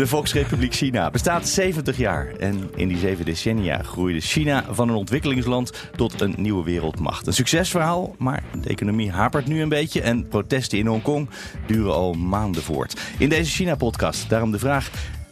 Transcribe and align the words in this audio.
De 0.00 0.06
Volksrepubliek 0.06 0.74
China 0.74 1.10
bestaat 1.10 1.48
70 1.48 1.96
jaar. 1.96 2.32
En 2.38 2.70
in 2.74 2.88
die 2.88 2.98
zeven 2.98 3.24
decennia 3.24 3.82
groeide 3.82 4.20
China 4.20 4.64
van 4.70 4.88
een 4.88 4.94
ontwikkelingsland 4.94 5.72
tot 5.96 6.20
een 6.20 6.34
nieuwe 6.36 6.64
wereldmacht. 6.64 7.26
Een 7.26 7.32
succesverhaal, 7.32 8.14
maar 8.18 8.42
de 8.62 8.68
economie 8.68 9.10
hapert 9.10 9.46
nu 9.46 9.62
een 9.62 9.68
beetje. 9.68 10.00
En 10.00 10.28
protesten 10.28 10.78
in 10.78 10.86
Hongkong 10.86 11.28
duren 11.66 11.92
al 11.92 12.12
maanden 12.12 12.62
voort. 12.62 13.00
In 13.18 13.28
deze 13.28 13.50
China-podcast 13.50 14.28
daarom 14.28 14.50
de 14.50 14.58
vraag: 14.58 14.90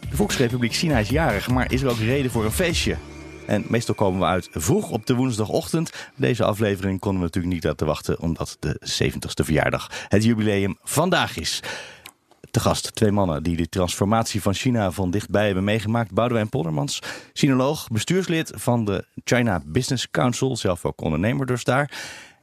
de 0.09 0.15
Volksrepubliek 0.15 0.73
China 0.73 0.97
is 0.97 1.09
jarig, 1.09 1.49
maar 1.49 1.71
is 1.71 1.81
er 1.81 1.89
ook 1.89 1.99
reden 1.99 2.31
voor 2.31 2.45
een 2.45 2.51
feestje? 2.51 2.95
En 3.45 3.65
meestal 3.67 3.95
komen 3.95 4.19
we 4.19 4.25
uit 4.25 4.49
vroeg 4.51 4.89
op 4.89 5.05
de 5.05 5.15
woensdagochtend. 5.15 5.91
Deze 6.15 6.43
aflevering 6.43 6.99
konden 6.99 7.19
we 7.19 7.25
natuurlijk 7.25 7.53
niet 7.53 7.63
laten 7.63 7.87
wachten, 7.87 8.19
omdat 8.19 8.57
de 8.59 8.81
70ste 9.01 9.43
verjaardag, 9.43 9.91
het 10.07 10.23
jubileum, 10.23 10.77
vandaag 10.83 11.37
is. 11.37 11.61
Te 12.51 12.59
gast 12.59 12.95
twee 12.95 13.11
mannen 13.11 13.43
die 13.43 13.55
de 13.55 13.69
transformatie 13.69 14.41
van 14.41 14.53
China 14.53 14.91
van 14.91 15.11
dichtbij 15.11 15.45
hebben 15.45 15.63
meegemaakt. 15.63 16.11
Boudewijn 16.11 16.49
Poldermans, 16.49 17.01
sinoloog, 17.33 17.87
bestuurslid 17.87 18.51
van 18.55 18.85
de 18.85 19.05
China 19.23 19.61
Business 19.65 20.11
Council, 20.11 20.57
zelf 20.57 20.85
ook 20.85 21.01
ondernemer 21.01 21.45
dus 21.45 21.63
daar. 21.63 21.91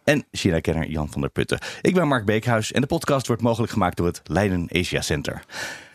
En 0.04 0.24
China-kenner 0.32 0.88
Jan 0.88 1.10
van 1.10 1.20
der 1.20 1.30
Putten. 1.30 1.58
Ik 1.80 1.94
ben 1.94 2.08
Mark 2.08 2.24
Beekhuis 2.24 2.72
en 2.72 2.80
de 2.80 2.86
podcast 2.86 3.26
wordt 3.26 3.42
mogelijk 3.42 3.72
gemaakt 3.72 3.96
door 3.96 4.06
het 4.06 4.20
Leiden 4.24 4.68
Asia 4.72 5.00
Center. 5.00 5.44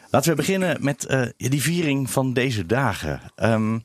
Laten 0.10 0.30
we 0.30 0.36
beginnen 0.36 0.78
met 0.80 1.06
uh, 1.10 1.26
die 1.38 1.62
viering 1.62 2.10
van 2.10 2.34
deze 2.34 2.66
dagen. 2.66 3.22
Um, 3.36 3.82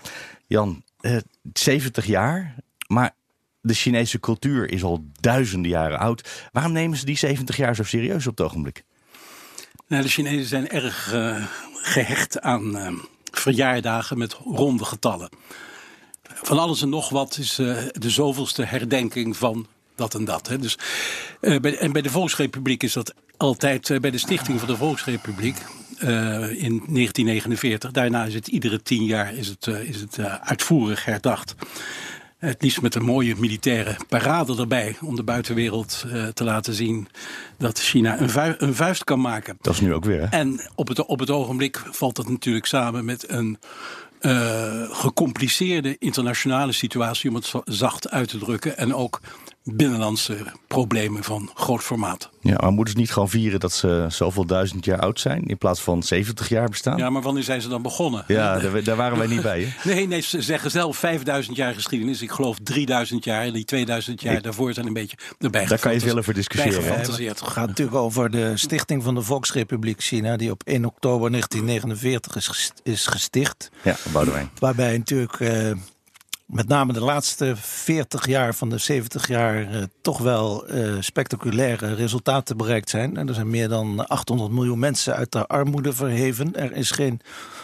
Jan, 0.46 0.82
uh, 1.00 1.16
70 1.52 2.06
jaar, 2.06 2.54
maar 2.86 3.14
de 3.60 3.74
Chinese 3.74 4.20
cultuur 4.20 4.70
is 4.70 4.82
al 4.82 5.04
duizenden 5.20 5.70
jaren 5.70 5.98
oud. 5.98 6.48
Waarom 6.52 6.72
nemen 6.72 6.98
ze 6.98 7.04
die 7.04 7.16
70 7.16 7.56
jaar 7.56 7.74
zo 7.74 7.82
serieus 7.82 8.26
op 8.26 8.38
het 8.38 8.46
ogenblik? 8.46 8.84
Nou, 9.88 10.02
de 10.02 10.08
Chinezen 10.08 10.46
zijn 10.46 10.68
erg 10.68 11.12
uh, 11.14 11.46
gehecht 11.72 12.40
aan 12.40 12.76
uh, 12.76 12.88
verjaardagen 13.30 14.18
met 14.18 14.32
ronde 14.32 14.84
getallen. 14.84 15.28
Van 16.22 16.58
alles 16.58 16.82
en 16.82 16.88
nog 16.88 17.08
wat 17.08 17.38
is 17.38 17.58
uh, 17.58 17.78
de 17.92 18.10
zoveelste 18.10 18.64
herdenking 18.64 19.36
van 19.36 19.66
dat 19.94 20.14
en 20.14 20.24
dat. 20.24 20.48
Hè. 20.48 20.58
Dus, 20.58 20.78
bij, 21.40 21.78
en 21.78 21.92
bij 21.92 22.02
de 22.02 22.10
Volksrepubliek 22.10 22.82
is 22.82 22.92
dat 22.92 23.14
altijd 23.36 24.00
bij 24.00 24.10
de 24.10 24.18
stichting 24.18 24.58
van 24.58 24.68
de 24.68 24.76
Volksrepubliek. 24.76 25.56
in 25.98 26.82
1949. 26.88 27.90
Daarna 27.90 28.24
is 28.24 28.34
het 28.34 28.48
iedere 28.48 28.82
tien 28.82 29.04
jaar 29.04 29.34
is 29.34 29.48
het, 29.48 29.66
is 29.66 30.00
het 30.00 30.18
uitvoerig 30.40 31.04
herdacht. 31.04 31.54
Het 32.36 32.62
liefst 32.62 32.82
met 32.82 32.94
een 32.94 33.04
mooie 33.04 33.34
militaire 33.38 33.96
parade 34.08 34.56
erbij. 34.56 34.96
Om 35.00 35.16
de 35.16 35.22
buitenwereld 35.22 36.04
uh, 36.06 36.26
te 36.26 36.44
laten 36.44 36.74
zien 36.74 37.08
dat 37.58 37.78
China 37.78 38.20
een, 38.20 38.30
vu 38.30 38.54
een, 38.58 38.74
vuist 38.74 39.04
kan 39.04 39.20
maken. 39.20 39.58
Dat 39.60 39.74
is 39.74 39.80
nu 39.80 39.94
ook 39.94 40.04
weer. 40.04 40.20
Hè? 40.20 40.26
En 40.26 40.60
op 40.74 40.88
het, 40.88 41.04
op 41.04 41.18
het 41.18 41.30
ogenblik 41.30 41.82
valt 41.90 42.16
dat 42.16 42.28
natuurlijk 42.28 42.66
samen 42.66 43.04
met 43.04 43.30
een 43.30 43.58
uh, 44.20 44.90
gecompliceerde 44.90 45.96
internationale 45.98 46.72
situatie, 46.72 47.30
om 47.30 47.34
het 47.36 47.52
zacht 47.64 48.10
uit 48.10 48.28
te 48.28 48.38
drukken. 48.38 48.78
En 48.78 48.94
ook 48.94 49.20
binnenlandse 49.74 50.36
problemen 50.66 51.24
van 51.24 51.50
groot 51.54 51.82
formaat. 51.82 52.30
Ja, 52.40 52.56
maar 52.60 52.72
moeten 52.72 52.94
ze 52.94 53.00
niet 53.00 53.12
gewoon 53.12 53.28
vieren 53.28 53.60
dat 53.60 53.72
ze 53.72 54.06
zoveel 54.08 54.44
duizend 54.44 54.84
jaar 54.84 55.00
oud 55.00 55.20
zijn 55.20 55.42
in 55.42 55.58
plaats 55.58 55.80
van 55.80 56.02
70 56.02 56.48
jaar 56.48 56.68
bestaan? 56.68 56.96
Ja, 56.98 57.10
maar 57.10 57.22
wanneer 57.22 57.42
zijn 57.42 57.62
ze 57.62 57.68
dan 57.68 57.82
begonnen? 57.82 58.24
Ja, 58.26 58.58
daar, 58.58 58.84
daar 58.84 58.96
waren 58.96 59.18
wij 59.18 59.26
niet 59.26 59.42
bij. 59.42 59.62
Hè? 59.62 59.90
nee, 59.94 60.06
nee, 60.06 60.20
ze 60.20 60.42
zeggen 60.42 60.70
zelf 60.70 60.96
5000 60.96 61.56
jaar 61.56 61.74
geschiedenis. 61.74 62.22
Ik 62.22 62.30
geloof 62.30 62.56
3000 62.62 63.24
jaar 63.24 63.42
en 63.42 63.52
die 63.52 63.64
2000 63.64 64.22
jaar 64.22 64.34
Ik, 64.34 64.42
daarvoor 64.42 64.72
zijn 64.72 64.86
een 64.86 64.92
beetje 64.92 65.16
erbij 65.38 65.66
Daar 65.66 65.78
kan 65.78 65.92
je 65.92 66.00
veel 66.00 66.18
over 66.18 66.34
discussiëren. 66.34 66.98
Het 67.28 67.42
gaat 67.42 67.66
natuurlijk 67.66 67.96
over 67.96 68.30
de 68.30 68.56
stichting 68.56 69.02
van 69.02 69.14
de 69.14 69.22
Volksrepubliek 69.22 70.00
China, 70.02 70.36
die 70.36 70.50
op 70.50 70.62
1 70.64 70.84
oktober 70.84 71.30
1949 71.30 72.36
is, 72.36 72.72
is 72.82 73.06
gesticht. 73.06 73.70
Ja, 73.82 73.96
Boudewijn. 74.12 74.50
Waarbij 74.58 74.98
natuurlijk... 74.98 75.40
Uh, 75.40 75.72
met 76.46 76.68
name 76.68 76.92
de 76.92 77.00
laatste 77.00 77.56
40 77.56 78.26
jaar 78.26 78.54
van 78.54 78.68
de 78.68 78.78
70 78.78 79.28
jaar 79.28 79.74
uh, 79.74 79.82
toch 80.00 80.18
wel 80.18 80.74
uh, 80.74 80.96
spectaculaire 81.00 81.94
resultaten 81.94 82.56
bereikt 82.56 82.90
zijn. 82.90 83.16
En 83.16 83.28
er 83.28 83.34
zijn 83.34 83.50
meer 83.50 83.68
dan 83.68 84.06
800 84.06 84.50
miljoen 84.50 84.78
mensen 84.78 85.14
uit 85.14 85.32
de 85.32 85.46
armoede 85.46 85.92
verheven. 85.92 86.54
Er 86.54 86.72
is 86.72 86.90
geen 86.90 87.20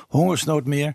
hongersnood 0.09 0.65
meer. 0.65 0.95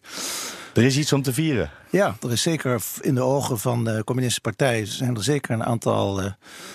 Er 0.77 0.83
is 0.83 0.97
iets 0.97 1.13
om 1.13 1.21
te 1.21 1.33
vieren. 1.33 1.69
Ja, 1.89 2.15
er 2.21 2.31
is 2.31 2.41
zeker 2.41 2.81
in 3.01 3.15
de 3.15 3.21
ogen 3.21 3.59
van 3.59 3.83
de 3.83 4.01
communistische 4.05 4.41
partij 4.41 4.85
zijn 4.85 5.15
er 5.15 5.23
zeker 5.23 5.51
een 5.51 5.63
aantal 5.63 6.23
uh, 6.23 6.31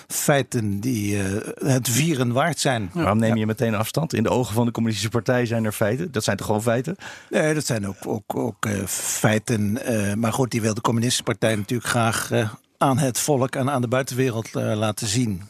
feiten 0.06 0.80
die 0.80 1.16
uh, 1.16 1.40
het 1.54 1.88
vieren 1.88 2.32
waard 2.32 2.58
zijn. 2.58 2.82
Ja. 2.82 3.00
Waarom 3.00 3.18
neem 3.18 3.36
je 3.36 3.46
meteen 3.46 3.74
afstand? 3.74 4.14
In 4.14 4.22
de 4.22 4.28
ogen 4.28 4.54
van 4.54 4.66
de 4.66 4.72
communistische 4.72 5.16
partij 5.16 5.46
zijn 5.46 5.64
er 5.64 5.72
feiten. 5.72 6.12
Dat 6.12 6.24
zijn 6.24 6.36
toch 6.36 6.46
gewoon 6.46 6.62
feiten? 6.62 6.96
Nee, 7.30 7.54
dat 7.54 7.66
zijn 7.66 7.88
ook, 7.88 8.06
ook, 8.06 8.36
ook 8.36 8.66
uh, 8.66 8.86
feiten. 8.86 9.78
maar 10.18 10.32
goed, 10.32 10.50
die 10.50 10.60
wil 10.60 10.74
de 10.74 10.80
communistische 10.80 11.24
partij 11.24 11.56
natuurlijk 11.56 11.88
graag 11.88 12.30
aan 12.78 12.98
het 12.98 13.18
volk 13.18 13.54
en 13.54 13.70
aan 13.70 13.80
de 13.80 13.88
buitenwereld 13.88 14.54
laten 14.54 15.06
zien. 15.06 15.42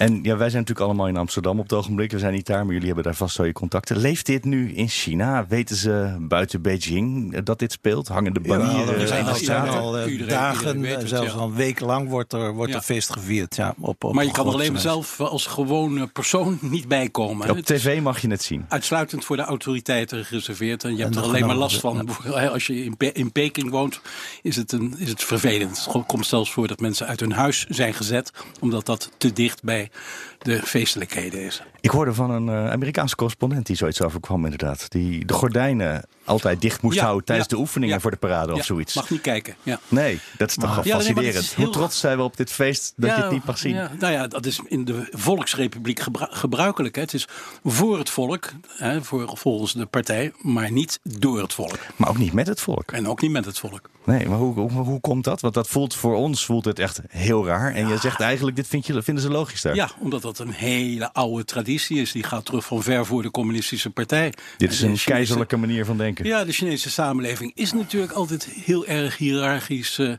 En 0.00 0.22
ja, 0.22 0.36
wij 0.36 0.50
zijn 0.50 0.60
natuurlijk 0.60 0.80
allemaal 0.80 1.08
in 1.08 1.16
Amsterdam 1.16 1.58
op 1.58 1.62
het 1.62 1.72
ogenblik. 1.72 2.10
We 2.10 2.18
zijn 2.18 2.32
niet 2.32 2.46
daar, 2.46 2.64
maar 2.64 2.72
jullie 2.72 2.86
hebben 2.86 3.04
daar 3.04 3.14
vast 3.14 3.34
zo 3.34 3.44
je 3.44 3.52
contacten. 3.52 3.96
Leeft 3.96 4.26
dit 4.26 4.44
nu 4.44 4.72
in 4.72 4.88
China? 4.88 5.46
Weten 5.48 5.76
ze 5.76 6.16
buiten 6.20 6.62
Beijing 6.62 7.40
dat 7.40 7.58
dit 7.58 7.72
speelt? 7.72 8.08
Hangen 8.08 8.34
de 8.34 8.40
banieren 8.40 8.94
ja, 8.94 9.00
er 9.00 9.06
zijn 9.06 9.26
al, 9.26 9.34
zijn 9.34 9.68
al 9.68 9.98
uh, 9.98 10.12
iedereen, 10.12 10.32
dagen, 10.32 10.76
iedereen 10.76 10.98
het, 10.98 11.08
zelfs 11.08 11.32
ja. 11.32 11.40
een 11.40 11.54
week 11.54 11.80
lang 11.80 12.08
wordt 12.08 12.32
er, 12.32 12.52
wordt 12.54 12.72
ja. 12.72 12.78
er 12.78 12.84
feest 12.84 13.12
gevierd. 13.12 13.56
Ja, 13.56 13.74
op, 13.80 14.04
op 14.04 14.14
maar 14.14 14.24
je 14.24 14.30
kan 14.30 14.46
er 14.46 14.52
alleen 14.52 14.72
maar 14.72 14.80
zelf 14.80 15.20
als 15.20 15.46
gewone 15.46 16.06
persoon 16.06 16.58
niet 16.60 16.88
bij 16.88 17.08
komen. 17.08 17.50
Op 17.50 17.56
het 17.56 17.66
tv 17.66 18.00
mag 18.00 18.20
je 18.20 18.28
het 18.28 18.42
zien. 18.42 18.64
Uitsluitend 18.68 19.24
voor 19.24 19.36
de 19.36 19.42
autoriteiten 19.42 20.24
gereserveerd. 20.24 20.84
En 20.84 20.96
je 20.96 21.02
hebt 21.02 21.16
en 21.16 21.22
er 21.22 21.28
alleen 21.28 21.46
maar 21.46 21.56
last 21.56 21.80
van. 21.80 22.08
Als 22.52 22.66
je 22.66 22.84
in, 22.84 22.96
Pe 22.96 23.12
in 23.12 23.32
Peking 23.32 23.70
woont, 23.70 24.00
is 24.42 24.56
het, 24.56 24.72
een, 24.72 24.94
is 24.98 25.08
het 25.08 25.24
vervelend. 25.24 25.88
Het 25.92 26.06
komt 26.06 26.26
zelfs 26.26 26.52
voor 26.52 26.68
dat 26.68 26.80
mensen 26.80 27.06
uit 27.06 27.20
hun 27.20 27.32
huis 27.32 27.66
zijn 27.68 27.94
gezet. 27.94 28.32
Omdat 28.60 28.86
dat 28.86 29.10
te 29.18 29.32
dicht 29.32 29.62
bij 29.62 29.89
de 30.38 30.62
feestelijkheden 30.62 31.40
is. 31.40 31.62
Ik 31.80 31.90
hoorde 31.90 32.14
van 32.14 32.30
een 32.30 32.46
uh, 32.46 32.70
Amerikaanse 32.70 33.16
correspondent 33.16 33.66
die 33.66 33.76
zoiets 33.76 34.02
overkwam 34.02 34.44
inderdaad. 34.44 34.90
Die 34.90 35.24
de 35.24 35.32
gordijnen 35.32 36.04
altijd 36.30 36.60
dicht 36.60 36.82
moest 36.82 36.96
ja, 36.96 37.02
houden 37.02 37.24
tijdens 37.24 37.48
ja, 37.48 37.56
de 37.56 37.62
oefeningen 37.62 37.94
ja, 37.94 38.00
voor 38.00 38.10
de 38.10 38.16
parade 38.16 38.52
of 38.52 38.64
zoiets. 38.64 38.94
Mag 38.94 39.10
niet 39.10 39.20
kijken. 39.20 39.54
Ja. 39.62 39.80
Nee, 39.88 40.20
dat 40.36 40.48
is 40.48 40.54
toch 40.54 40.74
wel 40.74 40.84
fascinerend. 40.84 41.56
Nee, 41.56 41.66
Hoe 41.66 41.74
trots 41.74 42.00
zijn 42.00 42.16
we 42.16 42.22
op 42.22 42.36
dit 42.36 42.52
feest 42.52 42.92
dat 42.96 43.16
je 43.16 43.22
het 43.22 43.30
niet 43.30 43.44
mag 43.44 43.58
zien? 43.58 43.74
nou 43.98 44.12
ja, 44.12 44.26
dat 44.26 44.46
is 44.46 44.60
in 44.66 44.84
de 44.84 45.08
Volksrepubliek 45.10 46.00
gebru 46.00 46.26
gebruikelijk. 46.30 46.94
Hè. 46.94 47.00
Het 47.00 47.14
is 47.14 47.28
voor 47.64 47.98
het 47.98 48.10
volk, 48.10 48.52
hè, 48.68 49.02
voor, 49.02 49.30
volgens 49.34 49.72
de 49.72 49.86
partij, 49.86 50.32
maar 50.38 50.72
niet 50.72 51.00
door 51.02 51.40
het 51.40 51.52
volk. 51.52 51.78
Maar 51.96 52.08
ook 52.08 52.18
niet 52.18 52.32
met 52.32 52.46
het 52.46 52.60
volk. 52.60 52.92
En 52.92 53.08
ook 53.08 53.20
niet 53.20 53.30
met 53.30 53.44
het 53.44 53.58
volk. 53.58 53.90
Nee, 54.04 54.28
maar 54.28 54.38
hoe, 54.38 54.54
hoe, 54.54 54.70
hoe 54.70 55.00
komt 55.00 55.24
dat? 55.24 55.40
Want 55.40 55.54
dat 55.54 55.68
voelt 55.68 55.94
voor 55.94 56.16
ons 56.16 56.44
voelt 56.44 56.64
het 56.64 56.78
echt 56.78 57.00
heel 57.08 57.46
raar. 57.46 57.74
En 57.74 57.88
je 57.88 57.98
zegt 57.98 58.20
eigenlijk, 58.20 58.56
dit 58.56 58.66
vind 58.66 58.86
je, 58.86 59.02
vinden 59.02 59.22
ze 59.22 59.30
logisch 59.30 59.62
daar. 59.62 59.74
Ja, 59.74 59.90
omdat 59.98 60.22
dat 60.22 60.38
een 60.38 60.50
hele 60.50 61.12
oude 61.12 61.44
traditie 61.44 62.00
is. 62.00 62.12
Die 62.12 62.22
gaat 62.22 62.44
terug 62.44 62.64
van 62.64 62.82
ver 62.82 63.06
voor 63.06 63.22
de 63.22 63.30
communistische 63.30 63.90
partij. 63.90 64.34
Dit 64.56 64.72
is 64.72 64.80
een 64.80 64.98
keizerlijke 65.04 65.56
manier 65.56 65.84
van 65.84 65.96
denken. 65.96 66.19
Ja, 66.22 66.44
de 66.44 66.52
Chinese 66.52 66.90
samenleving 66.90 67.52
is 67.54 67.72
natuurlijk 67.72 68.12
altijd 68.12 68.44
heel 68.44 68.86
erg 68.86 69.16
hiërarchisch 69.16 69.98
uh, 69.98 70.12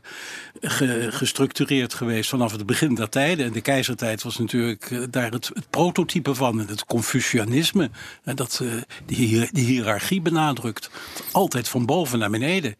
ge, 0.60 1.08
gestructureerd 1.10 1.94
geweest 1.94 2.30
vanaf 2.30 2.52
het 2.52 2.66
begin 2.66 2.94
der 2.94 3.08
tijden. 3.08 3.46
En 3.46 3.52
de 3.52 3.60
keizertijd 3.60 4.22
was 4.22 4.38
natuurlijk 4.38 4.90
uh, 4.90 5.04
daar 5.10 5.30
het, 5.30 5.50
het, 5.54 5.70
prototype 5.70 6.34
van. 6.34 6.58
Het 6.58 6.84
Confucianisme, 6.84 7.90
uh, 8.24 8.34
dat 8.34 8.62
die, 9.06 9.48
die 9.52 9.64
hiërarchie 9.64 10.20
benadrukt. 10.20 10.90
Altijd 11.32 11.68
van 11.68 11.86
boven 11.86 12.18
naar 12.18 12.30
beneden. 12.30 12.76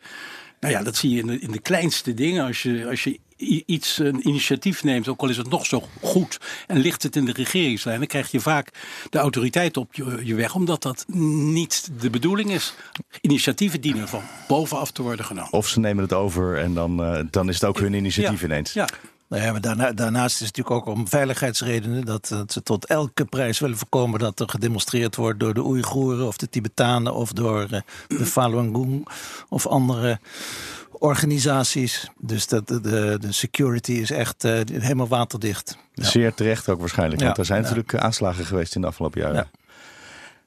Nou 0.60 0.74
ja, 0.74 0.82
dat 0.82 0.96
zie 0.96 1.10
je 1.10 1.20
in 1.20 1.26
de, 1.26 1.38
in 1.38 1.50
de 1.50 1.60
kleinste 1.60 2.14
dingen. 2.14 2.46
Als 2.46 2.62
je, 2.62 2.86
als 2.88 3.04
je 3.04 3.18
iets, 3.66 3.98
een 3.98 4.28
initiatief 4.28 4.84
neemt, 4.84 5.08
ook 5.08 5.20
al 5.20 5.28
is 5.28 5.36
het 5.36 5.50
nog 5.50 5.66
zo 5.66 5.82
goed, 6.00 6.40
en 6.66 6.78
ligt 6.78 7.02
het 7.02 7.16
in 7.16 7.24
de 7.24 7.32
regeringslijn, 7.32 7.98
dan 7.98 8.06
krijg 8.06 8.30
je 8.30 8.40
vaak 8.40 8.70
de 9.10 9.18
autoriteit 9.18 9.76
op 9.76 9.94
je, 9.94 10.20
je 10.24 10.34
weg, 10.34 10.54
omdat 10.54 10.82
dat 10.82 11.04
niet 11.06 11.90
de 12.00 12.10
bedoeling 12.10 12.50
is. 12.50 12.74
Initiatieven 13.20 13.80
dienen 13.80 14.08
van 14.08 14.22
bovenaf 14.48 14.90
te 14.90 15.02
worden 15.02 15.24
genomen. 15.24 15.52
Of 15.52 15.68
ze 15.68 15.80
nemen 15.80 16.02
het 16.02 16.12
over 16.12 16.58
en 16.58 16.74
dan, 16.74 17.00
uh, 17.00 17.20
dan 17.30 17.48
is 17.48 17.54
het 17.54 17.64
ook 17.64 17.78
hun 17.78 17.94
initiatief 17.94 18.40
ja, 18.40 18.46
ineens. 18.46 18.72
Ja. 18.72 18.88
Nou 19.32 19.44
ja, 19.44 19.52
maar 19.52 19.60
daarna, 19.60 19.92
daarnaast 19.92 20.40
is 20.40 20.46
het 20.46 20.56
natuurlijk 20.56 20.88
ook 20.88 20.96
om 20.96 21.08
veiligheidsredenen 21.08 22.04
dat, 22.04 22.28
dat, 22.28 22.52
ze 22.52 22.62
tot 22.62 22.86
elke 22.86 23.24
prijs 23.24 23.58
willen 23.58 23.76
voorkomen 23.76 24.18
dat 24.18 24.40
er 24.40 24.48
gedemonstreerd 24.48 25.16
wordt 25.16 25.40
door 25.40 25.54
de 25.54 25.64
Oeigoeren 25.64 26.26
of 26.26 26.36
de 26.36 26.48
Tibetanen 26.48 27.14
of 27.14 27.32
door 27.32 27.66
uh, 27.70 27.80
de 28.08 28.26
Falun 28.26 28.74
Gong 28.74 29.08
of 29.48 29.66
andere 29.66 30.18
organisaties. 31.02 32.10
Dus 32.18 32.46
dat, 32.46 32.68
de, 32.68 32.80
de, 32.80 33.16
de 33.20 33.32
security 33.32 33.92
is 33.92 34.10
echt 34.10 34.44
uh, 34.44 34.60
helemaal 34.72 35.08
waterdicht. 35.08 35.76
Zeer 35.94 36.34
terecht 36.34 36.68
ook 36.68 36.80
waarschijnlijk. 36.80 37.22
Want 37.22 37.38
er 37.38 37.44
zijn 37.44 37.62
natuurlijk 37.62 37.94
aanslagen 37.94 38.44
geweest 38.44 38.74
in 38.74 38.80
de 38.80 38.86
afgelopen 38.86 39.20
jaren. 39.20 39.50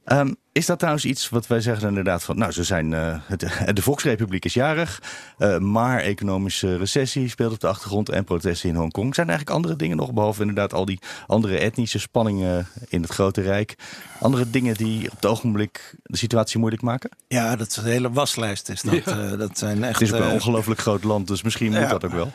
Ehm, 0.05 0.33
is 0.51 0.65
dat 0.65 0.77
trouwens 0.77 1.05
iets 1.05 1.29
wat 1.29 1.47
wij 1.47 1.61
zeggen 1.61 1.87
inderdaad 1.87 2.23
van... 2.23 2.37
Nou, 2.37 2.51
ze 2.51 2.63
zijn, 2.63 2.91
het, 2.91 3.39
de 3.75 3.81
Volksrepubliek 3.81 4.45
is 4.45 4.53
jarig, 4.53 5.01
eh, 5.37 5.57
maar 5.57 5.99
economische 5.99 6.77
recessie 6.77 7.29
speelt 7.29 7.53
op 7.53 7.59
de 7.59 7.67
achtergrond 7.67 8.09
en 8.09 8.23
protesten 8.23 8.69
in 8.69 8.75
Hongkong. 8.75 9.15
Zijn 9.15 9.27
er 9.27 9.33
eigenlijk 9.33 9.57
andere 9.57 9.75
dingen 9.75 9.97
nog, 9.97 10.13
behalve 10.13 10.41
inderdaad 10.41 10.73
al 10.73 10.85
die 10.85 10.99
andere 11.27 11.57
etnische 11.57 11.99
spanningen 11.99 12.67
in 12.87 13.01
het 13.01 13.11
grote 13.11 13.41
rijk? 13.41 13.75
Andere 14.19 14.49
dingen 14.49 14.75
die 14.75 15.05
op 15.05 15.15
het 15.15 15.25
ogenblik 15.25 15.95
de 16.03 16.17
situatie 16.17 16.59
moeilijk 16.59 16.83
maken? 16.83 17.09
Ja, 17.27 17.55
dat 17.55 17.67
is 17.67 17.77
een 17.77 17.83
hele 17.83 18.11
waslijst. 18.11 18.69
Is 18.69 18.81
dat, 18.81 18.93
Ja. 18.93 19.01
Eh, 19.31 19.37
dat 19.37 19.57
zijn 19.57 19.83
echt. 19.83 19.99
Het 19.99 20.07
is 20.07 20.13
ook 20.13 20.23
een 20.23 20.31
ongelooflijk 20.31 20.79
groot 20.79 21.03
land, 21.03 21.27
dus 21.27 21.41
misschien 21.41 21.71
moet 21.71 21.79
ja. 21.79 21.87
dat 21.87 22.05
ook 22.05 22.11
wel. 22.11 22.31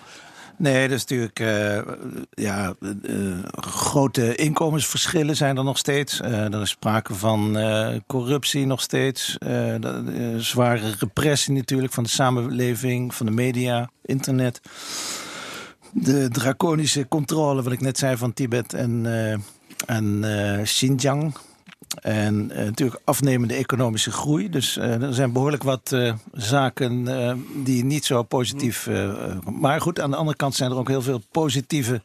Nee, 0.61 0.89
dat 0.89 0.97
is 0.97 1.05
natuurlijk. 1.05 1.41
eh, 1.41 1.81
ja, 2.31 2.75
eh, 3.03 3.39
grote 3.61 4.35
inkomensverschillen 4.35 5.37
zijn 5.37 5.57
er 5.57 5.65
nog 5.65 5.79
steeds. 5.79 6.21
Eh, 6.21 6.55
er 6.55 6.61
is 6.61 6.71
sprake 6.71 7.15
van 7.15 7.59
corruptie 8.07 8.67
nog 8.67 8.81
steeds. 8.81 9.37
Zware 10.37 10.95
repressie 10.99 11.55
natuurlijk 11.55 11.93
van 11.93 12.03
de 12.03 12.09
samenleving, 12.09 13.15
van 13.15 13.27
de 13.27 13.33
media, 13.33 13.91
internet. 14.03 14.61
De 15.93 16.29
draconische 16.29 17.09
controle, 17.09 17.63
wat 17.63 17.73
ik 17.73 17.81
net 17.81 17.99
zei, 17.99 18.17
van 18.17 18.33
Tibet 18.33 18.75
en, 18.75 19.07
en 19.87 20.25
Xinjiang. 20.63 21.35
En 22.01 22.51
eh, 22.51 22.65
natuurlijk 22.65 23.01
afnemende 23.05 23.55
economische 23.55 24.11
groei. 24.11 24.49
Dus 24.51 24.77
eh, 24.77 25.03
er 25.03 25.15
zijn 25.15 25.33
behoorlijk 25.33 25.63
wat 25.63 25.93
eh, 25.93 26.15
zaken 26.33 27.09
die 27.65 27.85
niet 27.85 28.05
zo 28.05 28.23
positief. 28.23 28.87
eh, 28.87 29.39
maar 29.61 29.81
goed, 29.81 30.01
aan 30.01 30.11
de 30.11 30.17
andere 30.17 30.37
kant 30.37 30.55
zijn 30.55 30.71
er 30.71 30.77
ook 30.77 30.89
heel 30.89 31.03
veel 31.03 31.23
positieve 31.31 32.03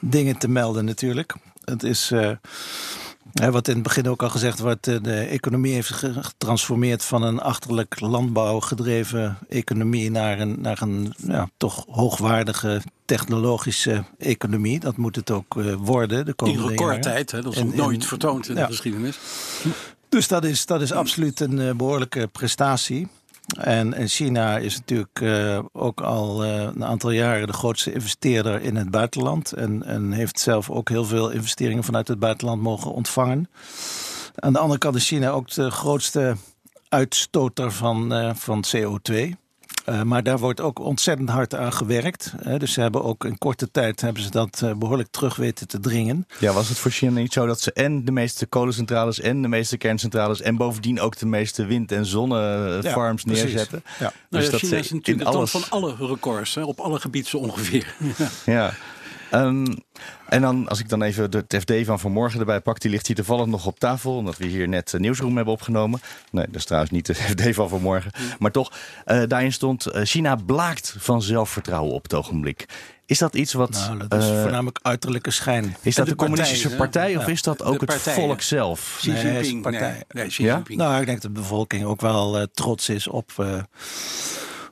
dingen 0.00 0.38
te 0.38 0.48
melden 0.48 0.84
natuurlijk. 0.84 1.34
Het 1.64 1.82
is. 1.82 2.12
wat 3.32 3.68
in 3.68 3.74
het 3.74 3.82
begin 3.82 4.08
ook 4.08 4.22
al 4.22 4.30
gezegd 4.30 4.58
wordt, 4.58 4.84
de 5.04 5.18
economie 5.20 5.72
heeft 5.74 5.92
ge- 5.94 6.22
getransformeerd 6.22 7.04
van 7.04 7.22
een 7.22 7.40
achterlijk 7.40 8.00
landbouwgedreven 8.00 9.38
economie 9.48 10.10
naar 10.10 10.40
een, 10.40 10.60
naar 10.60 10.82
een 10.82 11.14
ja, 11.16 11.48
toch 11.56 11.84
hoogwaardige 11.90 12.80
technologische 13.08 14.04
economie. 14.18 14.80
Dat 14.80 14.96
moet 14.96 15.16
het 15.16 15.30
ook 15.30 15.56
eh, 15.56 15.74
worden 15.78 16.24
de 16.24 16.30
In 16.30 16.36
komende 16.36 16.60
jaren. 16.62 16.76
recordtijd, 16.76 17.30
hè, 17.30 17.42
dat 17.42 17.52
is 17.52 17.58
En- 17.58 17.66
nog 17.66 17.74
nooit 17.74 18.00
en- 18.02 18.06
vertoond 18.08 18.48
in 18.48 18.54
ja. 18.54 18.60
de 18.60 18.66
geschiedenis. 18.72 19.18
Dus 20.08 20.28
dat 20.28 20.44
is, 20.44 20.66
dat 20.66 20.80
is 20.82 20.92
absoluut 20.92 21.40
een 21.40 21.58
eh, 21.60 21.74
behoorlijke 21.74 22.26
prestatie. 22.26 23.08
En, 23.58 23.94
en 23.94 24.08
China 24.08 24.58
is 24.58 24.76
natuurlijk 24.76 25.20
eh, 25.20 25.58
ook 25.72 26.00
al 26.00 26.44
een 26.44 26.84
aantal 26.84 27.10
jaren 27.10 27.46
de 27.46 27.52
grootste 27.52 27.92
investeerder 27.92 28.60
in 28.62 28.76
het 28.76 28.90
buitenland. 28.90 29.52
En, 29.52 29.82
en 29.84 30.12
heeft 30.12 30.40
zelf 30.40 30.70
ook 30.70 30.88
heel 30.88 31.04
veel 31.04 31.30
investeringen 31.30 31.84
vanuit 31.84 32.08
het 32.08 32.18
buitenland 32.18 32.62
mogen 32.62 32.92
ontvangen. 32.92 33.50
Aan 34.34 34.52
de 34.52 34.58
andere 34.58 34.78
kant 34.78 34.96
is 34.96 35.06
China 35.06 35.30
ook 35.30 35.50
de 35.50 35.70
grootste 35.70 36.36
uitstoter 36.88 37.72
van, 37.72 38.32
van 38.36 38.64
CO2. 38.76 39.14
Eh, 39.88 40.02
maar 40.02 40.22
daar 40.22 40.38
wordt 40.38 40.60
ook 40.60 40.78
ontzettend 40.78 41.28
hard 41.30 41.54
aan 41.54 41.72
gewerkt. 41.72 42.32
hè. 42.42 42.58
dus 42.58 42.72
ze 42.72 42.80
hebben 42.80 43.04
ook 43.04 43.24
in 43.24 43.38
korte 43.38 43.70
tijd 43.70 44.00
hebben 44.00 44.22
ze 44.22 44.30
dat 44.30 44.60
eh, 44.64 44.72
behoorlijk 44.74 45.08
terug 45.10 45.36
weten 45.36 45.68
te 45.68 45.80
dringen. 45.80 46.26
Ja, 46.38 46.52
was 46.52 46.68
het 46.68 46.78
voor 46.78 46.90
China 46.90 47.10
niet 47.20 47.32
zo 47.32 47.46
dat 47.46 47.60
ze 47.60 47.72
en 47.72 48.04
de 48.04 48.10
meeste 48.12 48.46
kolencentrales 48.46 49.20
en 49.20 49.42
de 49.42 49.48
meeste 49.48 49.76
kerncentrales 49.76 50.40
en 50.40 50.56
bovendien 50.56 51.00
ook 51.00 51.18
de 51.18 51.26
meeste 51.26 51.64
wind- 51.64 51.92
en 51.92 52.06
zonnefarms 52.06 53.22
Ja, 53.22 53.28
precies. 53.28 53.44
neerzetten? 53.50 53.82
Ja. 53.84 53.98
Nou 54.00 54.12
Dus 54.28 54.44
ja, 54.44 54.50
dat 54.50 54.60
China 54.60 54.72
ze 54.74 54.78
is 54.78 54.90
in 54.90 54.96
natuurlijk 54.96 55.26
het 55.26 55.34
land 55.36 55.52
alles- 55.54 55.66
van 55.66 55.78
alle 55.98 56.06
records, 56.06 56.54
hè, 56.54 56.62
op 56.64 56.78
alle 56.80 57.00
gebieden 57.00 57.30
zo 57.30 57.36
ongeveer. 57.38 57.94
Ja. 58.46 58.72
Ehm, 59.30 59.66
en 60.28 60.40
dan, 60.40 60.68
als 60.68 60.80
ik 60.80 60.88
dan 60.88 61.02
even 61.02 61.30
de 61.30 61.44
het 61.48 61.56
FD 61.60 61.72
van 61.84 62.00
vanmorgen 62.00 62.40
erbij 62.40 62.60
pak, 62.60 62.80
die 62.80 62.90
ligt 62.90 63.06
hier 63.06 63.16
toevallig 63.16 63.46
nog 63.46 63.66
op 63.66 63.78
tafel, 63.78 64.16
omdat 64.16 64.36
we 64.36 64.46
hier 64.46 64.68
net 64.68 64.92
een 64.92 65.00
nieuwsroom 65.00 65.36
hebben 65.36 65.54
opgenomen. 65.54 66.00
Nee, 66.30 66.46
dat 66.46 66.54
is 66.56 66.64
trouwens 66.64 66.92
niet 66.92 67.06
de 67.06 67.14
FD 67.30 67.54
van 67.54 67.68
vanmorgen. 67.68 68.10
Maar 68.38 68.50
toch, 68.50 68.72
eh, 69.04 69.22
daarin 69.26 69.52
stond, 69.52 69.86
eh, 69.86 70.02
China 70.04 70.36
blaakt 70.36 70.94
van 70.98 71.22
zelfvertrouwen 71.22 71.94
op 71.94 72.02
het 72.02 72.14
ogenblik. 72.14 72.66
Is 73.06 73.18
dat 73.18 73.34
iets 73.34 73.52
wat... 73.52 73.70
Nou, 73.70 74.08
dat 74.08 74.22
is 74.22 74.30
eh, 74.30 74.40
voornamelijk 74.42 74.78
uiterlijke 74.82 75.30
schijn. 75.30 75.76
is 75.82 75.94
dat 75.94 76.04
de 76.04 76.10
de 76.10 76.16
communistische 76.16 76.76
partij, 76.76 77.16
of 77.16 77.26
Ja. 77.26 77.32
is 77.32 77.42
dat 77.42 77.62
ook 77.62 77.80
het 77.80 77.92
volk 77.94 78.38
ja. 78.40 78.44
zelf? 78.46 78.94
Xi 78.98 79.10
Nee, 79.10 79.22
Jinping. 79.22 79.52
een 79.54 79.60
partij. 79.62 79.90
Nee, 79.92 80.02
nee, 80.08 80.26
Xi 80.26 80.42
Ja? 80.44 80.54
Jinping. 80.54 80.78
Nou, 80.78 81.00
ik 81.00 81.06
denk 81.06 81.22
dat 81.22 81.34
de 81.34 81.40
bevolking 81.40 81.84
ook 81.84 82.00
wel 82.00 82.38
eh, 82.38 82.42
trots 82.52 82.88
is 82.88 83.08
op, 83.08 83.30
eh, 83.36 83.62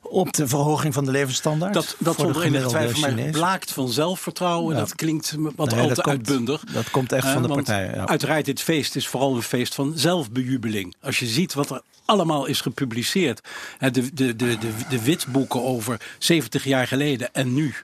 op 0.08 0.32
de 0.32 0.48
verhoging 0.48 0.94
van 0.94 1.04
de 1.04 1.10
levensstandaard. 1.10 1.74
dat 1.74 1.96
dat 1.98 2.16
zonder 2.18 2.42
enige 2.42 2.68
twijfel, 2.68 3.00
maar 3.00 3.30
blaakt 3.30 3.72
van 3.72 3.88
zelfvertrouwen. 3.88 4.74
Ja. 4.74 4.80
Dat 4.80 4.94
klinkt 4.94 5.34
wat 5.56 5.70
Nee, 5.70 5.80
al 5.88 5.94
te 5.94 6.02
uitbundig. 6.02 6.64
Dat 6.64 6.90
komt 6.90 7.12
echt 7.12 7.28
van 7.28 7.42
de 7.42 7.48
partij. 7.48 7.90
Ja. 7.94 8.06
Uiteraard, 8.06 8.44
dit 8.44 8.60
feest 8.60 8.96
is 8.96 9.08
vooral 9.08 9.36
een 9.36 9.42
feest 9.42 9.74
van 9.74 9.92
zelfbejubeling. 9.94 10.94
Als 11.00 11.18
je 11.18 11.26
ziet 11.26 11.54
wat 11.54 11.70
er 11.70 11.82
allemaal 12.04 12.46
is 12.46 12.60
gepubliceerd. 12.60 13.40
De, 13.78 14.14
de, 14.14 14.36
de, 14.36 14.58
de 14.88 15.02
witboeken 15.02 15.62
over 15.62 16.00
70 16.18 16.64
jaar 16.64 16.86
geleden 16.86 17.34
en 17.34 17.54
nu. 17.54 17.74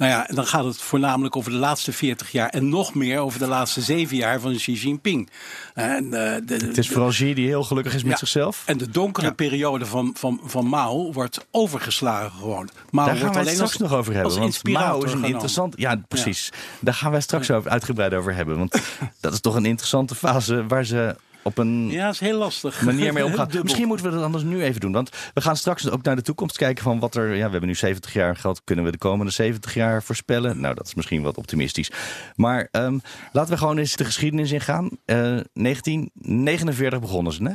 Nou 0.00 0.12
ja, 0.12 0.26
dan 0.34 0.46
gaat 0.46 0.64
het 0.64 0.76
voornamelijk 0.76 1.36
over 1.36 1.50
de 1.50 1.56
laatste 1.56 1.92
40 1.92 2.32
jaar. 2.32 2.48
En 2.48 2.68
nog 2.68 2.94
meer 2.94 3.18
over 3.18 3.38
de 3.38 3.46
laatste 3.46 3.80
7 3.80 4.16
jaar 4.16 4.40
van 4.40 4.56
Xi 4.56 4.72
Jinping. 4.72 5.30
En, 5.74 6.04
eh, 6.04 6.40
de, 6.44 6.54
Het 6.54 6.78
is 6.78 6.88
vooral 6.88 7.08
Xi 7.10 7.34
die 7.34 7.46
heel 7.46 7.64
gelukkig 7.64 7.94
is 7.94 8.02
met 8.02 8.12
Ja. 8.12 8.18
zichzelf. 8.18 8.62
En 8.66 8.78
de 8.78 8.90
donkere 8.90 9.32
periode 9.32 9.86
van, 9.86 10.14
van, 10.18 10.40
van 10.44 10.66
Mao 10.66 11.12
wordt 11.12 11.46
overgeslagen 11.50 12.30
gewoon. 12.30 12.68
Mao 12.90 13.04
Daar 13.06 13.14
gaan 13.14 13.24
wordt 13.24 13.36
het 13.38 13.44
alleen 13.44 13.54
straks 13.54 13.80
als, 13.80 13.90
nog 13.90 13.98
over 13.98 14.14
hebben. 14.14 14.38
Want 14.38 14.68
Mao 14.68 15.02
is 15.02 15.12
een 15.12 15.24
interessant. 15.24 15.74
Ja, 15.78 16.02
precies. 16.08 16.52
Daar 16.80 16.94
gaan 16.94 17.10
wij 17.10 17.20
straks 17.20 17.50
over 17.50 17.70
uitgebreid 17.70 18.14
over 18.14 18.34
hebben. 18.34 18.58
Want 18.58 18.76
dat 19.20 19.32
is 19.32 19.40
toch 19.40 19.54
een 19.54 19.66
interessante 19.66 20.14
fase 20.14 20.66
waar 20.66 20.84
ze 20.84 21.16
op 21.42 21.58
een 21.58 21.90
Ja, 21.90 22.08
is 22.08 22.20
heel 22.20 22.38
lastig. 22.38 22.82
manier 22.82 23.12
mee 23.12 23.24
omgaan. 23.30 23.48
Misschien 23.62 23.86
moeten 23.86 24.06
we 24.06 24.12
dat 24.12 24.22
anders 24.22 24.42
nu 24.44 24.62
even 24.62 24.80
doen. 24.80 24.92
Want 24.92 25.10
we 25.34 25.40
gaan 25.40 25.56
straks 25.56 25.90
ook 25.90 26.02
naar 26.02 26.16
de 26.16 26.22
toekomst 26.22 26.56
kijken 26.56 26.84
van 26.84 26.98
wat 26.98 27.14
er. 27.14 27.28
Ja, 27.34 27.44
we 27.44 27.50
hebben 27.50 27.68
nu 27.68 27.74
70 27.74 28.12
jaar 28.12 28.36
gehad. 28.36 28.60
Kunnen 28.64 28.84
we 28.84 28.90
de 28.90 28.98
komende 28.98 29.32
70 29.32 29.74
jaar 29.74 30.02
voorspellen? 30.02 30.60
Nou, 30.60 30.74
dat 30.74 30.86
is 30.86 30.94
misschien 30.94 31.22
wat 31.22 31.36
optimistisch. 31.36 31.90
Maar 32.36 32.68
ehm, 32.70 32.98
laten 33.32 33.52
we 33.52 33.58
gewoon 33.58 33.78
eens 33.78 33.96
de 33.96 34.04
geschiedenis 34.04 34.52
ingaan. 34.52 34.90
Eh 35.04 35.16
1949 35.52 37.00
begonnen 37.00 37.32
ze, 37.32 37.42
hè? 37.44 37.54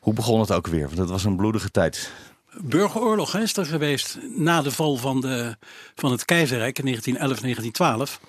Hoe 0.00 0.14
begon 0.14 0.40
het 0.40 0.52
ook 0.52 0.66
weer? 0.66 0.84
Want 0.84 0.96
dat 0.96 1.10
was 1.10 1.24
een 1.24 1.36
bloedige 1.36 1.70
tijd. 1.70 2.10
Burgeroorlog 2.60 3.36
is 3.36 3.56
er 3.56 3.66
geweest 3.66 4.18
na 4.36 4.62
de 4.62 4.70
val 4.70 4.96
van, 4.96 5.20
de, 5.20 5.56
van 5.94 6.10
het 6.10 6.24
keizerrijk 6.24 6.78
in 6.78 6.84
1911, 6.84 7.40
1912. 7.40 8.20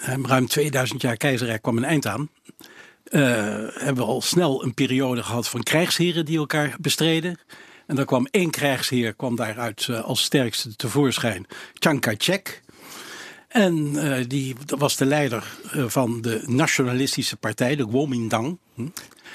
Eh, 0.00 0.28
Ruim 0.30 0.46
2000 0.46 1.02
jaar 1.02 1.16
keizerrijk 1.16 1.62
kwam 1.62 1.76
een 1.76 1.84
eind 1.84 2.06
aan. 2.06 2.28
Eh, 3.12 3.20
hebben 3.74 3.94
we 4.04 4.10
al 4.10 4.22
snel 4.22 4.64
een 4.64 4.74
periode 4.74 5.22
gehad 5.22 5.48
van 5.48 5.62
krijgsheren 5.62 6.24
die 6.24 6.38
elkaar 6.38 6.76
bestreden. 6.80 7.38
En 7.86 7.96
dan 7.96 8.04
kwam 8.04 8.26
één 8.30 8.50
krijgsheer 8.50 9.14
kwam 9.14 9.36
daaruit 9.36 9.86
eh, 9.90 10.00
als 10.04 10.22
sterkste 10.22 10.76
tevoorschijn. 10.76 11.46
Chiang 11.74 12.00
Kai-shek. 12.00 12.62
En 13.48 13.92
eh, 13.96 14.24
die 14.28 14.54
was 14.66 14.96
de 14.96 15.04
leider 15.06 15.44
van 15.86 16.20
de 16.20 16.42
nationalistische 16.46 17.36
partij, 17.36 17.76
de 17.76 17.88
Kuomintang. 17.88 18.58
Hm? 18.74 18.86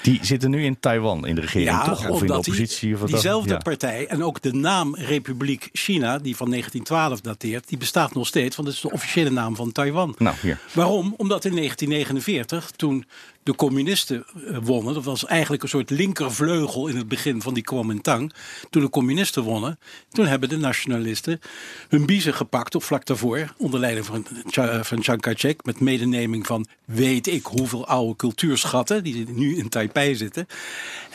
Die 0.02 0.18
zitten 0.22 0.50
nu 0.50 0.64
in 0.64 0.80
Taiwan 0.80 1.26
in 1.26 1.34
de 1.34 1.40
regering, 1.40 1.82
toch? 1.82 2.08
Of 2.08 2.20
in 2.20 2.26
de 2.26 2.26
die- 2.26 2.36
oppositie? 2.36 2.96
dan? 2.96 3.06
diezelfde 3.06 3.52
Ja. 3.52 3.58
partij 3.58 4.06
en 4.06 4.22
ook 4.24 4.42
de 4.42 4.52
naam 4.52 4.94
Republiek 4.94 5.68
China, 5.72 6.18
die 6.18 6.36
van 6.36 6.48
1912 6.50 7.20
dateert, 7.20 7.68
die 7.68 7.78
bestaat 7.78 8.14
nog 8.14 8.26
steeds, 8.26 8.56
want 8.56 8.68
dat 8.68 8.76
is 8.76 8.82
de 8.82 8.90
officiële 8.92 9.30
naam 9.30 9.56
van 9.56 9.72
Taiwan. 9.72 10.14
Nou, 10.18 10.36
hier. 10.42 10.58
Waarom? 10.72 11.14
Omdat 11.16 11.44
in 11.44 11.54
1949, 11.54 12.70
toen 12.70 13.04
de 13.48 13.54
communisten 13.54 14.24
eh, 14.46 14.56
wonnen, 14.62 14.94
dat 14.94 15.04
was 15.04 15.26
eigenlijk 15.26 15.62
een 15.62 15.68
soort 15.68 15.90
linkervleugel 15.90 16.86
in 16.88 16.96
het 16.96 17.08
begin 17.08 17.42
van 17.42 17.54
die 17.54 17.62
Kuomintang. 17.62 18.32
Toen 18.70 18.82
de 18.82 18.90
communisten 18.90 19.42
wonnen, 19.42 19.78
toen 20.10 20.26
hebben 20.26 20.48
de 20.48 20.56
nationalisten 20.56 21.40
hun 21.88 22.06
biezen 22.06 22.34
gepakt, 22.34 22.74
of 22.74 22.84
vlak 22.84 23.06
daarvoor, 23.06 23.54
onder 23.56 23.80
leiding 23.80 24.06
van, 24.06 24.26
van 24.84 25.02
Chiang 25.02 25.20
Kai-shek, 25.20 25.64
met 25.64 25.80
medeneming 25.80 26.46
van 26.46 26.66
weet 26.84 27.26
ik 27.26 27.46
hoeveel 27.46 27.86
oude 27.86 28.16
cultuurschatten, 28.16 29.04
die 29.04 29.28
nu 29.28 29.56
in 29.56 29.68
Taipei 29.68 30.14
zitten. 30.14 30.46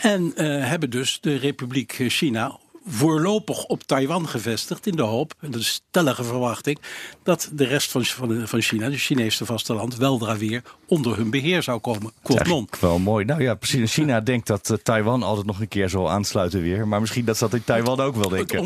En 0.02 0.36
eh, 0.36 0.68
hebben 0.68 0.90
dus 0.90 1.18
de 1.22 1.36
Republiek 1.36 1.96
China 2.08 2.60
voorlopig 2.86 3.64
op 3.66 3.84
Taiwan 3.84 4.28
gevestigd 4.30 4.88
in 4.88 4.96
de 4.96 5.02
hoop, 5.02 5.34
en 5.40 5.52
dat 5.52 5.62
is 5.62 5.82
stellige 5.90 6.24
verwachting, 6.24 6.80
dat 7.24 7.50
de 7.54 7.64
rest 7.66 7.92
van, 7.92 8.06
van, 8.06 8.28
de- 8.28 8.48
van 8.48 8.62
China, 8.62 8.86
het 8.90 9.00
Chinese 9.00 9.46
vasteland, 9.46 9.96
weldra 9.96 10.38
weer 10.38 10.62
onder 10.88 11.18
hun 11.18 11.30
beheer 11.30 11.64
zou 11.64 11.80
komen. 11.80 12.12
Eigenlijk 12.38 12.76
wel 12.82 13.00
mooi. 13.00 13.26
Nou 13.26 13.42
ja, 13.42 13.56
precies. 13.56 13.94
China 13.94 14.20
denkt 14.22 14.48
dat 14.48 14.70
eh, 14.70 14.78
Taiwan 14.78 15.24
altijd 15.24 15.46
nog 15.46 15.60
een 15.60 15.68
keer 15.68 15.90
zal 15.90 16.10
aansluiten 16.12 16.62
weer. 16.62 16.88
Maar 16.88 17.00
misschien 17.00 17.26
dat 17.26 17.38
ze 17.38 17.44
dat 17.44 17.54
in 17.54 17.64
Taiwan 17.64 18.00
ook 18.00 18.14
wel 18.16 18.24
Het 18.24 18.32
denken. 18.38 18.58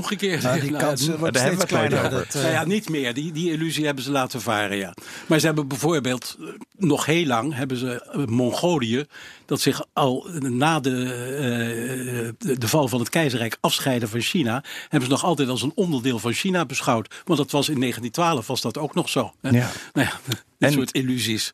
Nou, 0.43 0.59
die 0.59 0.71
Nou, 0.71 0.83
kans 0.83 1.01
het- 1.07 1.17
wordt 1.19 1.37
steeds 1.37 1.55
we 1.55 1.61
het 1.61 1.71
nooit 1.71 1.89
kleiner. 1.89 2.09
Dat, 2.09 2.35
eh, 2.35 2.41
Nou 2.41 2.53
ja, 2.53 2.65
niet 2.65 2.89
meer. 2.89 3.13
Die, 3.13 3.31
die 3.31 3.51
illusie 3.51 3.85
hebben 3.85 4.03
ze 4.03 4.11
laten 4.11 4.41
varen, 4.41 4.77
ja. 4.77 4.93
Maar 5.27 5.39
ze 5.39 5.45
hebben 5.45 5.67
bijvoorbeeld, 5.67 6.37
eh, 6.39 6.45
nog 6.77 7.05
heel 7.05 7.25
lang, 7.25 7.53
hebben 7.55 7.77
ze 7.77 8.01
eh, 8.11 8.25
Mongolië, 8.25 9.05
dat 9.47 9.61
zich 9.61 9.85
al 9.93 10.27
na 10.39 10.79
de, 10.79 10.91
eh, 10.91 12.47
de, 12.47 12.57
de 12.57 12.67
val 12.67 12.87
van 12.87 12.99
het 12.99 13.09
keizerrijk 13.09 13.57
afscheiden 13.59 14.09
van 14.09 14.19
China, 14.19 14.63
hebben 14.81 15.01
ze 15.09 15.15
nog 15.15 15.23
altijd 15.23 15.49
als 15.49 15.61
een 15.61 15.71
onderdeel 15.75 16.19
van 16.19 16.33
China 16.33 16.65
beschouwd. 16.65 17.21
Want 17.25 17.39
dat 17.39 17.51
was 17.51 17.69
in 17.69 17.79
1912 17.79 18.47
was 18.47 18.61
dat 18.61 18.77
ook 18.77 18.93
nog 18.93 19.09
zo. 19.09 19.31
Hè? 19.41 19.49
Ja. 19.49 19.69
Nou 19.93 20.07
ja, 20.07 20.13
dit 20.25 20.39
En- 20.57 20.71
soort 20.71 20.91
illusies. 20.91 21.51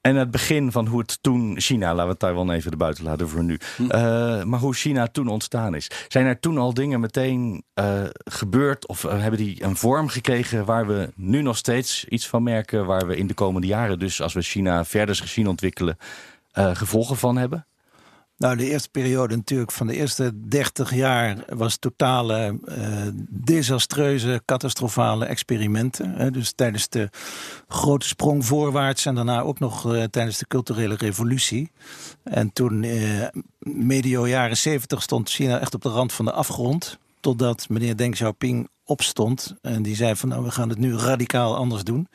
En 0.00 0.16
het 0.16 0.30
begin 0.30 0.72
van 0.72 0.86
hoe 0.86 1.00
het 1.00 1.18
toen 1.20 1.60
China, 1.60 1.94
laten 1.94 2.12
we 2.12 2.16
Taiwan 2.16 2.50
even 2.50 2.70
erbuiten 2.70 3.04
laten 3.04 3.28
voor 3.28 3.44
nu. 3.44 3.58
eh, 3.88 4.42
maar 4.42 4.60
hoe 4.60 4.74
China 4.74 5.06
toen 5.06 5.28
ontstaan 5.28 5.74
is. 5.74 5.90
Zijn 6.08 6.26
er 6.26 6.40
toen 6.40 6.58
al 6.58 6.74
dingen 6.74 7.00
meteen 7.00 7.62
eh, 7.74 8.02
gebeurd 8.24 8.86
of 8.88 9.02
hebben 9.02 9.38
die 9.38 9.64
een 9.64 9.76
vorm 9.76 10.08
gekregen 10.08 10.64
waar 10.64 10.86
we 10.86 11.10
nu 11.14 11.42
nog 11.42 11.56
steeds 11.56 12.04
iets 12.04 12.26
van 12.28 12.42
merken, 12.42 12.86
waar 12.86 13.06
we 13.06 13.16
in 13.16 13.26
de 13.26 13.34
komende 13.34 13.66
jaren, 13.66 13.98
dus 13.98 14.20
als 14.22 14.32
we 14.32 14.42
China 14.42 14.84
verder 14.84 15.22
zien 15.24 15.48
ontwikkelen, 15.48 15.96
eh, 16.52 16.74
gevolgen 16.74 17.16
van 17.16 17.36
hebben? 17.36 17.66
Nou, 18.40 18.56
de 18.56 18.70
eerste 18.70 18.88
periode 18.88 19.36
natuurlijk 19.36 19.72
van 19.72 19.86
de 19.86 19.96
eerste 19.96 20.32
30 20.48 20.94
jaar 20.94 21.44
was 21.48 21.76
totale 21.76 22.58
eh, 22.64 23.06
desastreuze, 23.28 24.42
catastrofale 24.44 25.24
experimenten. 25.24 26.14
Hè. 26.14 26.30
Dus 26.30 26.52
tijdens 26.52 26.88
de 26.88 27.08
grote 27.68 28.06
sprong 28.06 28.44
voorwaarts 28.46 29.06
en 29.06 29.14
daarna 29.14 29.40
ook 29.40 29.58
nog 29.58 29.94
eh, 29.94 30.02
tijdens 30.02 30.38
de 30.38 30.46
culturele 30.46 30.94
revolutie. 30.94 31.70
En 32.22 32.52
toen, 32.52 32.82
eh, 32.82 33.26
medio 33.58 34.26
jaren 34.26 34.56
70, 34.56 35.02
stond 35.02 35.30
China 35.30 35.60
echt 35.60 35.74
op 35.74 35.82
de 35.82 35.88
rand 35.88 36.12
van 36.12 36.24
de 36.24 36.32
afgrond. 36.32 36.98
Totdat 37.20 37.68
meneer 37.68 37.96
Deng 37.96 38.14
Xiaoping 38.14 38.68
opstond 38.84 39.54
en 39.62 39.82
die 39.82 39.96
zei 39.96 40.16
van 40.16 40.28
nou, 40.28 40.44
we 40.44 40.50
gaan 40.50 40.68
het 40.68 40.78
nu 40.78 40.96
radicaal 40.96 41.56
anders 41.56 41.84
doen. 41.84 42.08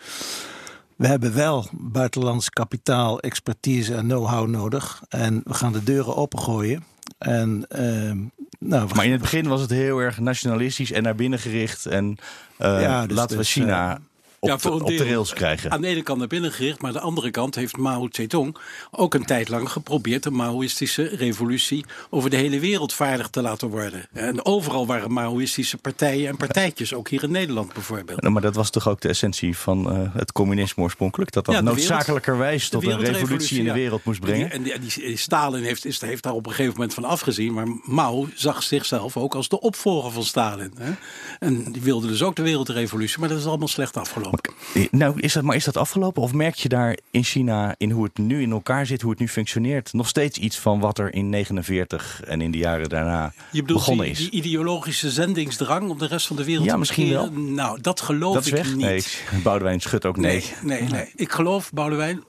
We 0.95 1.07
hebben 1.07 1.33
wel 1.35 1.67
buitenlands 1.71 2.49
kapitaal, 2.49 3.19
expertise 3.19 3.95
en 3.95 4.05
know-how 4.07 4.47
nodig. 4.47 5.03
En 5.09 5.41
we 5.43 5.53
gaan 5.53 5.73
de 5.73 5.83
deuren 5.83 6.15
opengooien. 6.15 6.83
En, 7.17 7.65
ehm, 7.69 8.17
nou, 8.59 8.89
Maar 8.95 9.05
in 9.05 9.11
het 9.11 9.21
begin 9.21 9.47
was 9.47 9.61
het 9.61 9.69
heel 9.69 9.99
erg 9.99 10.19
nationalistisch 10.19 10.91
en 10.91 11.03
naar 11.03 11.15
binnen 11.15 11.39
gericht. 11.39 11.85
En 11.85 12.17
eh, 12.57 12.81
Ja, 12.81 13.05
dus- 13.05 13.17
laten 13.17 13.37
we 13.37 13.43
dus, 13.43 13.51
China 13.51 13.99
op, 14.39 14.49
Ja, 14.49 14.55
de, 14.55 14.71
op 14.71 14.87
de 14.87 15.03
rails 15.03 15.33
krijgen. 15.33 15.71
Aan 15.71 15.81
de 15.81 15.87
ene 15.87 16.01
kant 16.01 16.19
naar 16.19 16.27
binnen 16.27 16.51
gericht, 16.51 16.81
maar 16.81 16.91
aan 16.91 16.97
de 16.97 17.03
andere 17.03 17.31
kant 17.31 17.55
heeft 17.55 17.77
Mao 17.77 18.07
Zedong 18.11 18.57
ook 18.91 19.13
een 19.13 19.25
tijd 19.25 19.49
lang 19.49 19.69
geprobeerd 19.71 20.23
de 20.23 20.31
Maoïstische 20.31 21.03
revolutie 21.15 21.85
over 22.09 22.29
de 22.29 22.35
hele 22.35 22.59
wereld 22.59 22.93
vaardig 22.93 23.27
te 23.27 23.41
laten 23.41 23.69
worden. 23.69 24.05
En 24.13 24.45
overal 24.45 24.85
waren 24.85 25.13
Maoïstische 25.13 25.77
partijen 25.77 26.29
en 26.29 26.37
partijtjes, 26.37 26.93
ook 26.93 27.09
hier 27.09 27.23
in 27.23 27.31
Nederland 27.31 27.73
bijvoorbeeld. 27.73 28.21
Nou, 28.21 28.33
maar 28.33 28.41
dat 28.41 28.55
was 28.55 28.69
toch 28.69 28.87
ook 28.87 29.01
de 29.01 29.07
essentie 29.07 29.57
van 29.57 29.91
eh, 29.91 30.13
het 30.13 30.31
communisme 30.31 30.83
oorspronkelijk? 30.83 31.31
Dat 31.31 31.45
dat 31.45 31.55
Ja, 31.55 31.61
noodzakelijkerwijs 31.61 32.69
tot 32.69 32.87
een 32.87 32.99
revolutie 32.99 33.57
in 33.57 33.63
de 33.63 33.69
ja. 33.69 33.75
wereld 33.75 34.03
moest 34.03 34.19
brengen. 34.19 34.51
En 34.51 34.63
die, 34.63 34.73
en 34.73 34.81
die, 34.81 35.05
die 35.05 35.17
Stalin 35.17 35.63
heeft, 35.63 35.85
is, 35.85 36.01
heeft 36.01 36.23
daar 36.23 36.33
op 36.33 36.45
een 36.45 36.51
gegeven 36.51 36.73
moment 36.73 36.93
van 36.93 37.03
afgezien. 37.03 37.53
Maar 37.53 37.67
Mao 37.83 38.27
zag 38.33 38.63
zichzelf 38.63 39.17
ook 39.17 39.35
als 39.35 39.49
de 39.49 39.59
opvolger 39.59 40.11
van 40.11 40.23
Stalin. 40.23 40.73
Hè? 40.77 40.91
En 41.39 41.71
die 41.71 41.81
wilde 41.81 42.07
dus 42.07 42.23
ook 42.23 42.35
de 42.35 42.41
wereldrevolutie. 42.41 43.19
Maar 43.19 43.29
dat 43.29 43.37
is 43.37 43.45
allemaal 43.45 43.67
slecht 43.67 43.97
afgelopen. 43.97 44.24
Nou, 44.91 45.19
is 45.19 45.33
dat, 45.33 45.43
maar 45.43 45.55
is 45.55 45.63
dat 45.63 45.77
afgelopen? 45.77 46.21
Of 46.21 46.33
merk 46.33 46.55
je 46.55 46.69
daar 46.69 46.97
in 47.11 47.23
China, 47.23 47.75
in 47.77 47.91
hoe 47.91 48.03
het 48.03 48.17
nu 48.17 48.41
in 48.41 48.51
elkaar 48.51 48.85
zit, 48.85 49.01
hoe 49.01 49.11
het 49.11 49.19
nu 49.19 49.27
functioneert, 49.27 49.93
nog 49.93 50.07
steeds 50.07 50.37
iets 50.37 50.59
van 50.59 50.79
wat 50.79 50.99
er 50.99 51.13
in 51.13 51.29
49 51.29 52.21
en 52.23 52.41
in 52.41 52.51
de 52.51 52.57
jaren 52.57 52.89
daarna 52.89 53.33
Je 53.51 53.61
bedoelt 53.61 53.79
begonnen 53.79 54.05
die, 54.05 54.13
is? 54.13 54.19
die 54.19 54.31
ideologische 54.31 55.11
zendingsdrang 55.11 55.89
om 55.89 55.97
de 55.97 56.07
rest 56.07 56.27
van 56.27 56.35
de 56.35 56.43
wereld 56.43 56.65
Ja, 56.65 56.71
te 56.71 56.79
misschien 56.79 57.07
bekeren? 57.09 57.53
Nou, 57.53 57.81
dat 57.81 58.01
geloof 58.01 58.33
dat 58.33 58.45
is 58.45 58.51
ik 58.51 58.55
weg? 58.55 58.75
niet. 58.75 58.85
Nee, 58.85 59.03
Boudewijn 59.43 59.81
schudt 59.81 60.05
ook 60.05 60.17
nee. 60.17 60.43
nee, 60.61 60.81
nee, 60.81 60.89
nee. 60.89 61.11
Ik 61.15 61.31
geloof, 61.31 61.71
Boudewijn, 61.73 62.23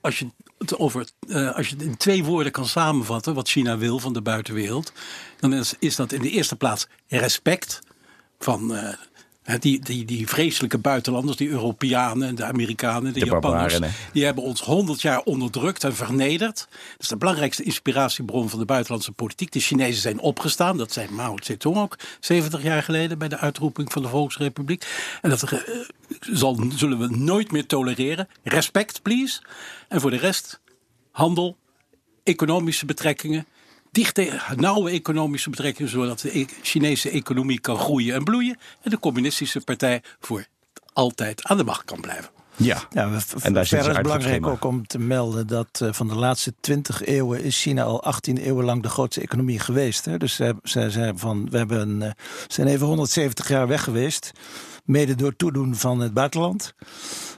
als 0.00 0.18
je 0.18 0.26
het 0.58 0.78
over, 0.78 1.06
eh, 1.28 1.56
als 1.56 1.68
je 1.68 1.74
het 1.74 1.84
in 1.84 1.96
twee 1.96 2.24
woorden 2.24 2.52
kan 2.52 2.66
samenvatten 2.66 3.34
wat 3.34 3.48
China 3.48 3.78
wil 3.78 3.98
van 3.98 4.12
de 4.12 4.22
buitenwereld, 4.22 4.92
dan 5.40 5.52
is, 5.52 5.74
is 5.78 5.96
dat 5.96 6.12
in 6.12 6.22
de 6.22 6.30
eerste 6.30 6.56
plaats 6.56 6.86
respect 7.08 7.80
van 8.38 8.74
eh, 8.74 8.94
die, 9.58 9.80
die, 9.80 10.04
die 10.04 10.28
vreselijke 10.28 10.78
buitenlanders, 10.78 11.36
die 11.36 11.48
Europeanen, 11.48 12.34
de 12.34 12.44
Amerikanen, 12.44 13.12
de, 13.12 13.20
De 13.20 13.26
Japanners, 13.26 13.78
die 14.12 14.24
hebben 14.24 14.44
ons 14.44 14.60
honderd 14.60 15.02
jaar 15.02 15.20
onderdrukt 15.22 15.84
en 15.84 15.94
vernederd. 15.94 16.56
Dat 16.56 16.98
is 16.98 17.08
de 17.08 17.16
belangrijkste 17.16 17.62
inspiratiebron 17.62 18.48
van 18.48 18.58
de 18.58 18.64
buitenlandse 18.64 19.12
politiek. 19.12 19.52
De 19.52 19.60
Chinezen 19.60 20.02
zijn 20.02 20.18
opgestaan, 20.18 20.76
dat 20.76 20.92
zei 20.92 21.10
Mao 21.10 21.36
Zedong 21.42 21.76
ook 21.76 21.98
70 22.20 22.62
jaar 22.62 22.82
geleden 22.82 23.18
bij 23.18 23.28
de 23.28 23.38
uitroeping 23.38 23.92
van 23.92 24.02
de 24.02 24.08
Volksrepubliek. 24.08 24.86
En 25.22 25.30
dat 25.30 25.42
eh, 25.42 25.58
zal, 26.20 26.58
zullen 26.74 26.98
we 26.98 27.16
nooit 27.16 27.52
meer 27.52 27.66
tolereren. 27.66 28.28
Respect, 28.42 29.02
please. 29.02 29.42
En 29.88 30.00
voor 30.00 30.10
de 30.10 30.16
rest, 30.16 30.60
handel, 31.10 31.56
economische 32.22 32.86
betrekkingen. 32.86 33.46
Dichte, 33.92 34.40
nauwe 34.56 34.90
economische 34.90 35.50
betrekkingen, 35.50 35.90
zodat 35.90 36.20
de 36.20 36.38
e- 36.38 36.46
Chinese 36.62 37.10
economie 37.10 37.60
kan 37.60 37.76
groeien 37.76 38.14
en 38.14 38.24
bloeien. 38.24 38.58
En 38.82 38.90
de 38.90 38.98
communistische 38.98 39.60
partij 39.60 40.02
voor 40.20 40.46
altijd 40.92 41.44
aan 41.44 41.56
de 41.56 41.64
macht 41.64 41.84
kan 41.84 42.00
blijven. 42.00 42.30
Ja. 42.56 42.82
Ja, 42.90 43.20
En 43.42 43.52
daar 43.52 43.66
verder 43.66 43.90
is 43.90 43.96
op 43.96 44.02
belangrijk 44.02 44.46
ook 44.46 44.64
om 44.64 44.86
te 44.86 44.98
melden 44.98 45.46
dat 45.46 45.80
eh, 45.82 45.92
van 45.92 46.08
de 46.08 46.14
laatste 46.14 46.54
20 46.60 47.04
eeuwen 47.04 47.42
is 47.42 47.60
China 47.60 47.82
al 47.82 48.02
18 48.02 48.36
eeuwen 48.36 48.64
lang 48.64 48.82
de 48.82 48.88
grootste 48.88 49.20
economie 49.20 49.58
geweest. 49.58 50.04
Hè? 50.04 50.18
Dus 50.18 50.34
ze, 50.34 50.54
ze, 50.62 50.90
ze, 50.90 51.12
van, 51.14 51.50
we 51.50 51.58
hebben, 51.58 52.02
eh, 52.02 52.10
zijn 52.48 52.68
even 52.68 52.86
170 52.86 53.48
jaar 53.48 53.68
weg 53.68 53.84
geweest, 53.84 54.30
mede 54.84 55.14
door 55.14 55.36
toedoen 55.36 55.74
van 55.76 56.00
het 56.00 56.14
buitenland. 56.14 56.74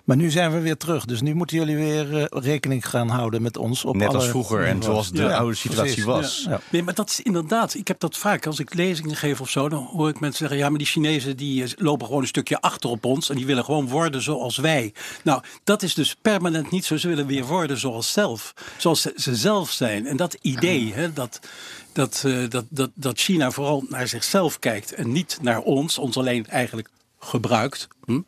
Maar 0.05 0.17
nu 0.17 0.31
zijn 0.31 0.53
we 0.53 0.61
weer 0.61 0.77
terug. 0.77 1.05
Dus 1.05 1.21
nu 1.21 1.35
moeten 1.35 1.57
jullie 1.57 1.77
weer 1.77 2.17
eh, 2.17 2.43
rekening 2.43 2.89
gaan 2.89 3.09
houden 3.09 3.43
met 3.43 3.57
ons. 3.57 3.85
Op 3.85 3.97
Net 3.97 4.15
als 4.15 4.29
vroeger 4.29 4.65
en 4.65 4.83
zoals 4.83 5.11
de 5.11 5.23
Ja, 5.23 5.37
oude 5.37 5.55
situatie 5.55 6.05
precies. 6.05 6.05
was. 6.05 6.45
Ja. 6.49 6.61
Nee, 6.71 6.83
maar 6.83 6.95
dat 6.95 7.11
is 7.11 7.21
inderdaad. 7.21 7.75
Ik 7.75 7.89
heb 7.89 8.01
dat 8.01 8.17
vaak. 8.19 8.47
Als 8.47 8.59
ik 8.59 8.75
lezingen 8.75 9.17
geef 9.17 9.41
of 9.41 9.51
zo, 9.51 9.69
dan 9.69 9.89
hoor 9.93 10.09
ik 10.09 10.21
mensen 10.21 10.39
zeggen: 10.39 10.59
ja, 10.59 10.69
maar 10.69 10.79
die 10.79 10.87
Chinezen 10.87 11.37
die 11.37 11.65
eh, 11.65 11.71
lopen 11.77 12.07
gewoon 12.07 12.23
een 12.23 12.29
stukje 12.29 12.61
achter 12.61 12.91
op 12.91 13.05
ons 13.05 13.31
en 13.31 13.37
die 13.37 13.47
willen 13.47 13.65
gewoon 13.65 13.89
worden 13.89 14.23
zoals 14.23 14.57
wij. 14.57 14.93
Nou, 15.25 15.43
dat 15.65 15.83
is 15.83 15.95
dus 15.95 16.17
permanent 16.23 16.71
niet 16.71 16.85
zo. 16.85 16.97
Ze 16.97 17.09
willen 17.09 17.27
weer 17.27 17.45
worden 17.45 17.79
zoals 17.79 18.13
zelf, 18.13 18.55
zoals 18.77 19.01
ze, 19.01 19.13
ze 19.17 19.37
zelf 19.37 19.71
zijn. 19.71 20.07
En 20.07 20.17
dat 20.17 20.37
idee, 20.41 20.93
hè, 20.95 21.13
dat. 21.13 21.41
Dat, 21.93 22.23
eh, 22.27 22.49
dat, 22.49 22.65
dat, 22.69 22.91
dat 22.95 23.19
China 23.19 23.51
vooral 23.51 23.85
naar 23.89 24.09
zichzelf 24.09 24.59
kijkt 24.59 24.95
en 24.95 25.13
niet 25.13 25.39
naar 25.43 25.61
ons, 25.61 25.99
ons 25.99 26.17
alleen 26.17 26.47
eigenlijk 26.47 26.89
gebruikt. 27.25 27.89
Hm? 28.05 28.21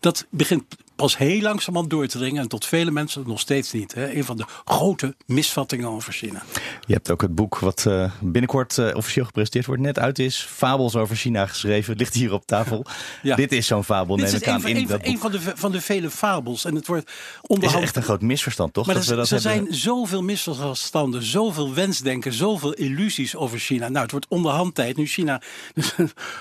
Dat 0.00 0.26
begint 0.30 0.64
pas 0.96 1.16
heel 1.18 1.40
langzamerhand 1.40 1.90
door 1.90 2.06
te 2.06 2.18
dringen 2.18 2.42
en 2.42 2.48
tot 2.48 2.66
vele 2.66 2.90
mensen 2.90 3.24
nog 3.26 3.40
steeds 3.40 3.72
niet. 3.72 3.94
Hè? 3.94 4.14
Een 4.14 4.24
van 4.24 4.36
de 4.36 4.44
grote 4.64 5.14
misvattingen 5.26 5.88
over 5.88 6.12
China. 6.12 6.42
Je 6.86 6.92
hebt 6.94 7.10
ook 7.10 7.22
het 7.22 7.34
boek 7.34 7.58
wat 7.58 7.86
eh, 7.86 8.10
binnenkort 8.20 8.78
eh, 8.78 8.94
officieel 8.94 9.24
gepresenteerd 9.24 9.66
wordt, 9.66 9.82
net 9.82 9.98
uit 9.98 10.18
is. 10.18 10.46
Fabels 10.50 10.96
over 10.96 11.16
China 11.16 11.46
geschreven, 11.46 11.96
ligt 12.04 12.14
hier 12.14 12.32
op 12.32 12.46
tafel. 12.46 12.84
Ja. 13.22 13.36
Dit 13.36 13.52
is 13.52 13.66
zo'n 13.66 13.84
fabel, 13.84 14.16
Dit 14.16 14.24
neem 14.24 14.34
is 14.34 14.40
ik 14.40 14.48
aan, 14.48 14.60
van, 14.60 14.70
in 14.70 14.76
een, 14.76 14.86
dat 14.86 14.90
van- 15.00 15.06
een 15.06 15.12
boek. 15.12 15.22
van, 15.22 15.30
de, 15.32 15.40
van 15.54 15.72
de 15.72 15.80
vele 15.80 16.10
fabels. 16.10 16.64
En 16.64 16.74
het 16.74 16.86
wordt 16.86 17.08
is 17.08 17.14
onderhand. 17.42 17.82
echt 17.82 17.96
een 17.96 18.02
groot 18.02 18.22
misverstand, 18.22 18.72
toch? 18.72 18.86
maar 18.86 18.94
dat 18.94 19.04
er, 19.04 19.10
we 19.10 19.16
dat 19.16 19.30
er 19.30 19.40
hebben... 19.50 19.64
zijn 19.66 19.80
zoveel 19.80 20.22
misverstanden, 20.22 21.22
zoveel 21.22 21.74
wensdenken, 21.74 22.32
zoveel 22.32 22.72
illusies 22.72 23.36
over 23.36 23.58
China. 23.58 23.88
Nou, 23.88 24.02
het 24.02 24.10
wordt 24.10 24.26
onderhand 24.28 24.74
tijd, 24.74 24.96
nu 24.96 25.06
China 25.06 25.42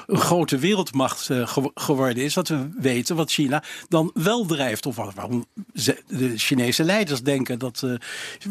een 0.07 0.17
grote 0.17 0.57
wereldmacht 0.57 1.29
eh, 1.29 1.47
gew- 1.47 1.71
geworden 1.73 2.23
is, 2.23 2.33
dat 2.33 2.47
we 2.47 2.69
weten 2.77 3.15
wat 3.15 3.31
China 3.31 3.63
dan 3.89 4.11
wel 4.13 4.42
drijft. 4.47 4.85
Of 4.85 4.95
waarom 4.95 5.45
de 6.07 6.33
Chinese 6.37 6.83
leiders 6.83 7.21
denken 7.21 7.59
dat 7.59 7.81
eh, 7.83 7.93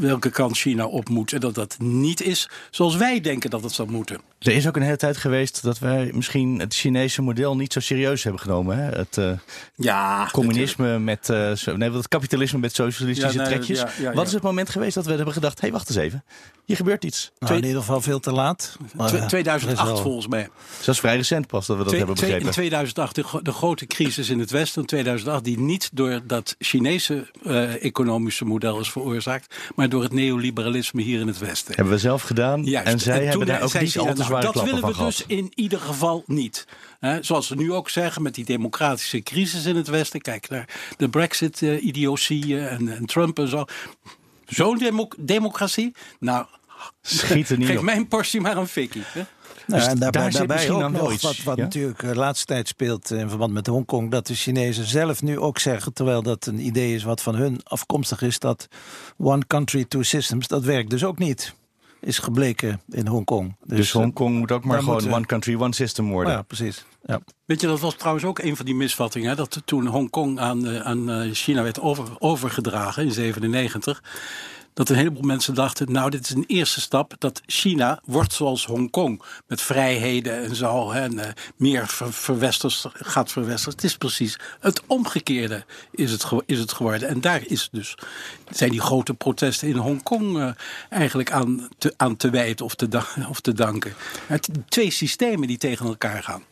welke 0.00 0.30
kant 0.30 0.56
China 0.56 0.86
op 0.86 1.08
moet. 1.08 1.32
En 1.32 1.40
dat 1.40 1.54
dat 1.54 1.76
niet 1.78 2.20
is 2.22 2.48
zoals 2.70 2.96
wij 2.96 3.20
denken 3.20 3.50
dat 3.50 3.62
het 3.62 3.72
zou 3.72 3.90
moeten. 3.90 4.20
Er 4.38 4.52
is 4.52 4.68
ook 4.68 4.76
een 4.76 4.82
hele 4.82 4.96
tijd 4.96 5.16
geweest 5.16 5.62
dat 5.62 5.78
wij 5.78 6.10
misschien 6.14 6.58
het 6.58 6.74
Chinese 6.74 7.22
model 7.22 7.56
niet 7.56 7.72
zo 7.72 7.80
serieus 7.80 8.22
hebben 8.22 8.40
genomen. 8.42 8.76
Hè? 8.78 8.98
Het 8.98 9.18
eh, 9.18 9.32
Ja, 9.74 10.28
communisme 10.32 10.98
met, 10.98 11.28
eh, 11.30 11.52
nee, 11.74 11.90
het 11.90 12.08
kapitalisme 12.08 12.58
met 12.58 12.74
socialistische 12.74 13.38
Ja, 13.38 13.42
nee, 13.44 13.52
trekjes. 13.52 13.78
ja, 13.78 13.90
ja, 13.98 14.04
Wat 14.06 14.14
ja. 14.14 14.22
is 14.22 14.32
het 14.32 14.42
moment 14.42 14.70
geweest 14.70 14.94
dat 14.94 15.06
we 15.06 15.12
hebben 15.12 15.32
gedacht, 15.32 15.54
hé, 15.60 15.66
hey, 15.66 15.72
wacht 15.76 15.88
eens 15.88 15.98
even. 15.98 16.24
Hier 16.64 16.76
gebeurt 16.76 17.04
iets. 17.04 17.32
Nou, 17.38 17.54
in 17.56 17.64
ieder 17.64 17.80
geval 17.80 18.00
veel 18.00 18.20
te 18.20 18.32
laat. 18.32 18.76
Maar, 18.94 19.08
Twe- 19.08 19.18
eh, 19.18 19.26
2008 19.26 19.78
er 19.80 19.86
is 19.86 19.92
wel- 19.92 20.02
volgens 20.02 20.26
mij. 20.26 20.48
Dat 20.78 20.88
is 20.88 21.00
vrij 21.00 21.16
recent 21.16 21.46
pas 21.46 21.66
dat 21.66 21.76
we 21.76 21.82
dat 21.82 21.92
Twee- 21.92 21.98
hebben 21.98 22.16
begrepen. 22.20 22.46
in 22.46 22.52
2008, 22.52 23.14
de, 23.14 23.24
de 23.42 23.52
grote 23.52 23.86
crisis 23.86 24.28
in 24.28 24.38
het 24.38 24.50
Westen, 24.50 24.80
in 24.80 24.86
2008, 24.86 25.44
die 25.44 25.58
niet 25.60 25.81
door 25.92 26.20
dat 26.26 26.54
Chinese 26.58 27.30
eh, 27.44 27.84
economische 27.84 28.44
model 28.44 28.80
is 28.80 28.90
veroorzaakt, 28.90 29.54
maar 29.74 29.88
door 29.88 30.02
het 30.02 30.12
neoliberalisme 30.12 31.02
hier 31.02 31.20
in 31.20 31.26
het 31.26 31.38
Westen. 31.38 31.74
Hebben 31.74 31.92
we 31.94 31.98
zelf 32.00 32.22
gedaan. 32.22 32.64
Juist. 32.64 32.88
En 32.92 32.98
zij 32.98 33.24
hebben 33.24 33.46
daar 33.46 33.62
ook 33.62 33.80
niet 33.80 33.98
al 33.98 34.06
te 34.06 34.12
nou, 34.12 34.24
zware 34.24 34.52
Dat 34.52 34.62
willen 34.62 34.86
we 34.86 35.04
dus 35.04 35.24
in 35.26 35.52
ieder 35.54 35.80
geval 35.80 36.22
niet. 36.26 36.66
Zoals 37.20 37.46
ze 37.46 37.54
nu 37.54 37.72
ook 37.72 37.90
zeggen 37.90 38.22
met 38.22 38.34
die 38.34 38.44
democratische 38.44 39.20
crisis 39.22 39.64
in 39.64 39.76
het 39.76 39.88
Westen. 39.88 40.20
Kijk 40.20 40.48
naar 40.48 40.68
de 40.96 41.08
Brexit-idiotie 41.08 42.58
en, 42.58 42.88
en 42.88 43.06
Trump 43.06 43.38
en 43.38 43.48
zo. 43.48 43.64
Zo'n 44.46 44.78
demo- 44.78 45.08
democratie? 45.18 45.92
Nou, 46.20 46.46
Schiet 47.02 47.48
er 47.48 47.58
niet 47.58 47.66
geef 47.66 47.78
op. 47.78 47.84
mijn 47.84 48.08
portie 48.08 48.40
maar 48.40 48.56
een 48.56 48.66
fikkie. 48.66 49.02
Hè? 49.06 49.22
Nou, 49.72 49.84
Dus 49.84 49.92
en 49.92 49.98
daarbij, 50.00 50.22
daar 50.22 50.30
zit 50.30 50.38
daarbij 50.38 50.56
misschien 50.56 50.84
ook 50.84 50.92
nog 50.92 51.12
iets, 51.12 51.22
wat, 51.22 51.42
wat 51.42 51.56
ja? 51.56 51.62
natuurlijk 51.62 52.00
de 52.00 52.14
laatste 52.14 52.46
tijd 52.46 52.68
speelt 52.68 53.10
in 53.10 53.28
verband 53.28 53.52
met 53.52 53.66
Hongkong, 53.66 54.10
dat 54.10 54.26
de 54.26 54.34
Chinezen 54.34 54.84
zelf 54.84 55.22
nu 55.22 55.38
ook 55.38 55.58
zeggen, 55.58 55.92
terwijl 55.92 56.22
dat 56.22 56.46
een 56.46 56.66
idee 56.66 56.94
is 56.94 57.02
wat 57.02 57.22
van 57.22 57.34
hun 57.34 57.60
afkomstig 57.62 58.22
is, 58.22 58.38
dat 58.38 58.68
one 59.18 59.46
country, 59.46 59.84
two 59.84 60.02
systems, 60.02 60.46
dat 60.46 60.64
werkt 60.64 60.90
dus 60.90 61.04
ook 61.04 61.18
niet. 61.18 61.54
is 62.00 62.18
gebleken 62.18 62.80
in 62.90 63.06
Hongkong. 63.06 63.56
Dus, 63.64 63.76
dus 63.76 63.92
Hongkong 63.92 64.38
moet 64.38 64.52
ook 64.52 64.64
maar 64.64 64.82
gewoon 64.82 65.12
one 65.12 65.26
country, 65.26 65.54
one 65.54 65.74
system 65.74 66.10
worden. 66.10 66.32
Ja, 66.32 66.42
precies. 66.42 66.84
Ja. 67.04 67.20
Weet 67.44 67.60
je, 67.60 67.66
dat 67.66 67.80
was 67.80 67.94
trouwens 67.94 68.24
ook 68.24 68.38
een 68.38 68.56
van 68.56 68.66
die 68.66 68.74
misvattingen. 68.74 69.36
Dat 69.36 69.62
toen 69.64 69.86
Hongkong 69.86 70.38
aan, 70.38 70.82
aan 70.82 71.34
China 71.34 71.62
werd 71.62 71.80
over, 71.80 72.04
overgedragen 72.18 73.02
in 73.02 73.14
1997 73.14 74.02
dat 74.74 74.88
een 74.88 74.96
heleboel 74.96 75.22
mensen 75.22 75.54
dachten, 75.54 75.92
nou 75.92 76.10
dit 76.10 76.24
is 76.24 76.30
een 76.30 76.44
eerste 76.46 76.80
stap, 76.80 77.14
dat 77.18 77.40
China 77.46 78.00
wordt 78.04 78.32
zoals 78.32 78.66
Hongkong, 78.66 79.22
met 79.46 79.60
vrijheden 79.60 80.42
en 80.42 80.56
zo, 80.56 80.90
en 80.90 81.14
uh, 81.14 81.24
meer 81.56 81.86
verwesters, 82.10 82.86
gaat 82.92 83.32
verwesters. 83.32 83.74
Het 83.74 83.84
is 83.84 83.96
precies 83.96 84.38
het 84.60 84.82
omgekeerde 84.86 85.64
is 85.90 86.10
het, 86.10 86.24
is 86.46 86.58
het 86.58 86.72
geworden. 86.72 87.08
En 87.08 87.20
daar 87.20 87.42
is 87.46 87.68
dus, 87.72 87.94
zijn 88.50 88.70
die 88.70 88.80
grote 88.80 89.14
protesten 89.14 89.68
in 89.68 89.76
Hongkong 89.76 90.36
uh, 90.36 90.50
eigenlijk 90.88 91.32
aan 91.32 91.68
te, 91.78 91.94
aan 91.96 92.16
te 92.16 92.30
wijten 92.30 92.64
of 92.64 92.74
te, 92.74 93.02
of 93.28 93.40
te 93.40 93.52
danken. 93.52 93.94
Het, 94.26 94.48
twee 94.68 94.90
systemen 94.90 95.48
die 95.48 95.58
tegen 95.58 95.86
elkaar 95.86 96.22
gaan. 96.22 96.42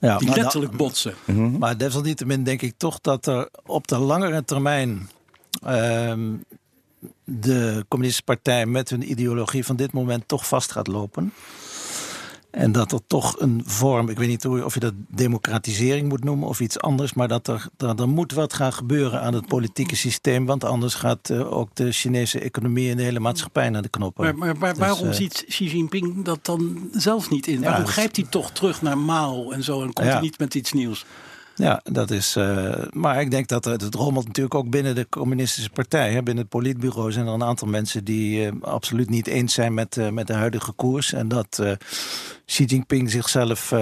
Ja, 0.00 0.18
die 0.18 0.34
letterlijk 0.34 0.76
botsen. 0.76 1.14
Mhm. 1.24 1.58
Maar 1.58 1.76
desalniettemin 1.76 2.44
denk 2.44 2.62
ik 2.62 2.74
toch 2.76 3.00
dat 3.00 3.26
er 3.26 3.48
op 3.66 3.88
de 3.88 3.98
langere 3.98 4.44
termijn 4.44 5.10
ehm, 5.62 6.32
de 7.24 7.84
Communistische 7.88 8.24
Partij 8.24 8.66
met 8.66 8.90
hun 8.90 9.10
ideologie 9.10 9.64
van 9.64 9.76
dit 9.76 9.92
moment 9.92 10.28
toch 10.28 10.46
vast 10.46 10.72
gaat 10.72 10.86
lopen. 10.86 11.32
En 12.50 12.72
dat 12.72 12.92
er 12.92 13.00
toch 13.06 13.40
een 13.40 13.62
vorm, 13.64 14.08
ik 14.08 14.18
weet 14.18 14.28
niet 14.28 14.46
of 14.46 14.74
je 14.74 14.80
dat 14.80 14.92
democratisering 15.08 16.08
moet 16.08 16.24
noemen 16.24 16.48
of 16.48 16.60
iets 16.60 16.78
anders, 16.80 17.12
maar 17.12 17.28
dat 17.28 17.48
er, 17.48 17.66
dat 17.76 18.00
er 18.00 18.08
moet 18.08 18.32
wat 18.32 18.52
gaan 18.52 18.72
gebeuren 18.72 19.20
aan 19.20 19.34
het 19.34 19.46
politieke 19.46 19.96
systeem, 19.96 20.46
want 20.46 20.64
anders 20.64 20.94
gaat 20.94 21.28
uh, 21.28 21.52
ook 21.52 21.74
de 21.74 21.92
Chinese 21.92 22.40
economie 22.40 22.90
en 22.90 22.96
de 22.96 23.02
hele 23.02 23.20
maatschappij 23.20 23.70
naar 23.70 23.82
de 23.82 23.88
knoppen. 23.88 24.24
Maar, 24.24 24.36
maar, 24.36 24.56
maar 24.58 24.70
dus, 24.70 24.78
waarom 24.78 25.08
uh, 25.08 25.14
ziet 25.14 25.44
Xi 25.48 25.64
Jinping 25.64 26.24
dat 26.24 26.38
dan 26.42 26.88
zelf 26.92 27.30
niet 27.30 27.46
in? 27.46 27.62
waarom 27.62 27.86
grijpt 27.86 28.16
hij 28.16 28.26
toch 28.30 28.50
terug 28.50 28.82
naar 28.82 28.98
Mao 28.98 29.50
en 29.50 29.62
zo 29.62 29.82
en 29.82 29.92
komt 29.92 30.06
ja. 30.06 30.12
hij 30.12 30.22
niet 30.22 30.38
met 30.38 30.54
iets 30.54 30.72
nieuws? 30.72 31.04
Ja, 31.60 31.80
dat 31.84 32.10
is. 32.10 32.36
Uh, 32.36 32.74
maar 32.90 33.20
ik 33.20 33.30
denk 33.30 33.48
dat 33.48 33.64
het, 33.64 33.94
rommelt 33.94 34.26
natuurlijk 34.26 34.54
ook 34.54 34.70
binnen 34.70 34.94
de 34.94 35.08
communistische 35.08 35.70
partij. 35.70 36.12
Hè. 36.12 36.22
Binnen 36.22 36.42
het 36.42 36.48
politbureau 36.48 37.12
zijn 37.12 37.26
er 37.26 37.32
een 37.32 37.42
aantal 37.42 37.68
mensen 37.68 38.04
die 38.04 38.46
uh, 38.46 38.52
absoluut 38.60 39.10
niet 39.10 39.26
eens 39.26 39.54
zijn 39.54 39.74
met, 39.74 39.96
uh, 39.96 40.08
met 40.08 40.26
de 40.26 40.32
huidige 40.32 40.72
koers. 40.72 41.12
En 41.12 41.28
dat 41.28 41.62
Xi 42.46 42.64
Jinping 42.64 43.10
zichzelf 43.10 43.74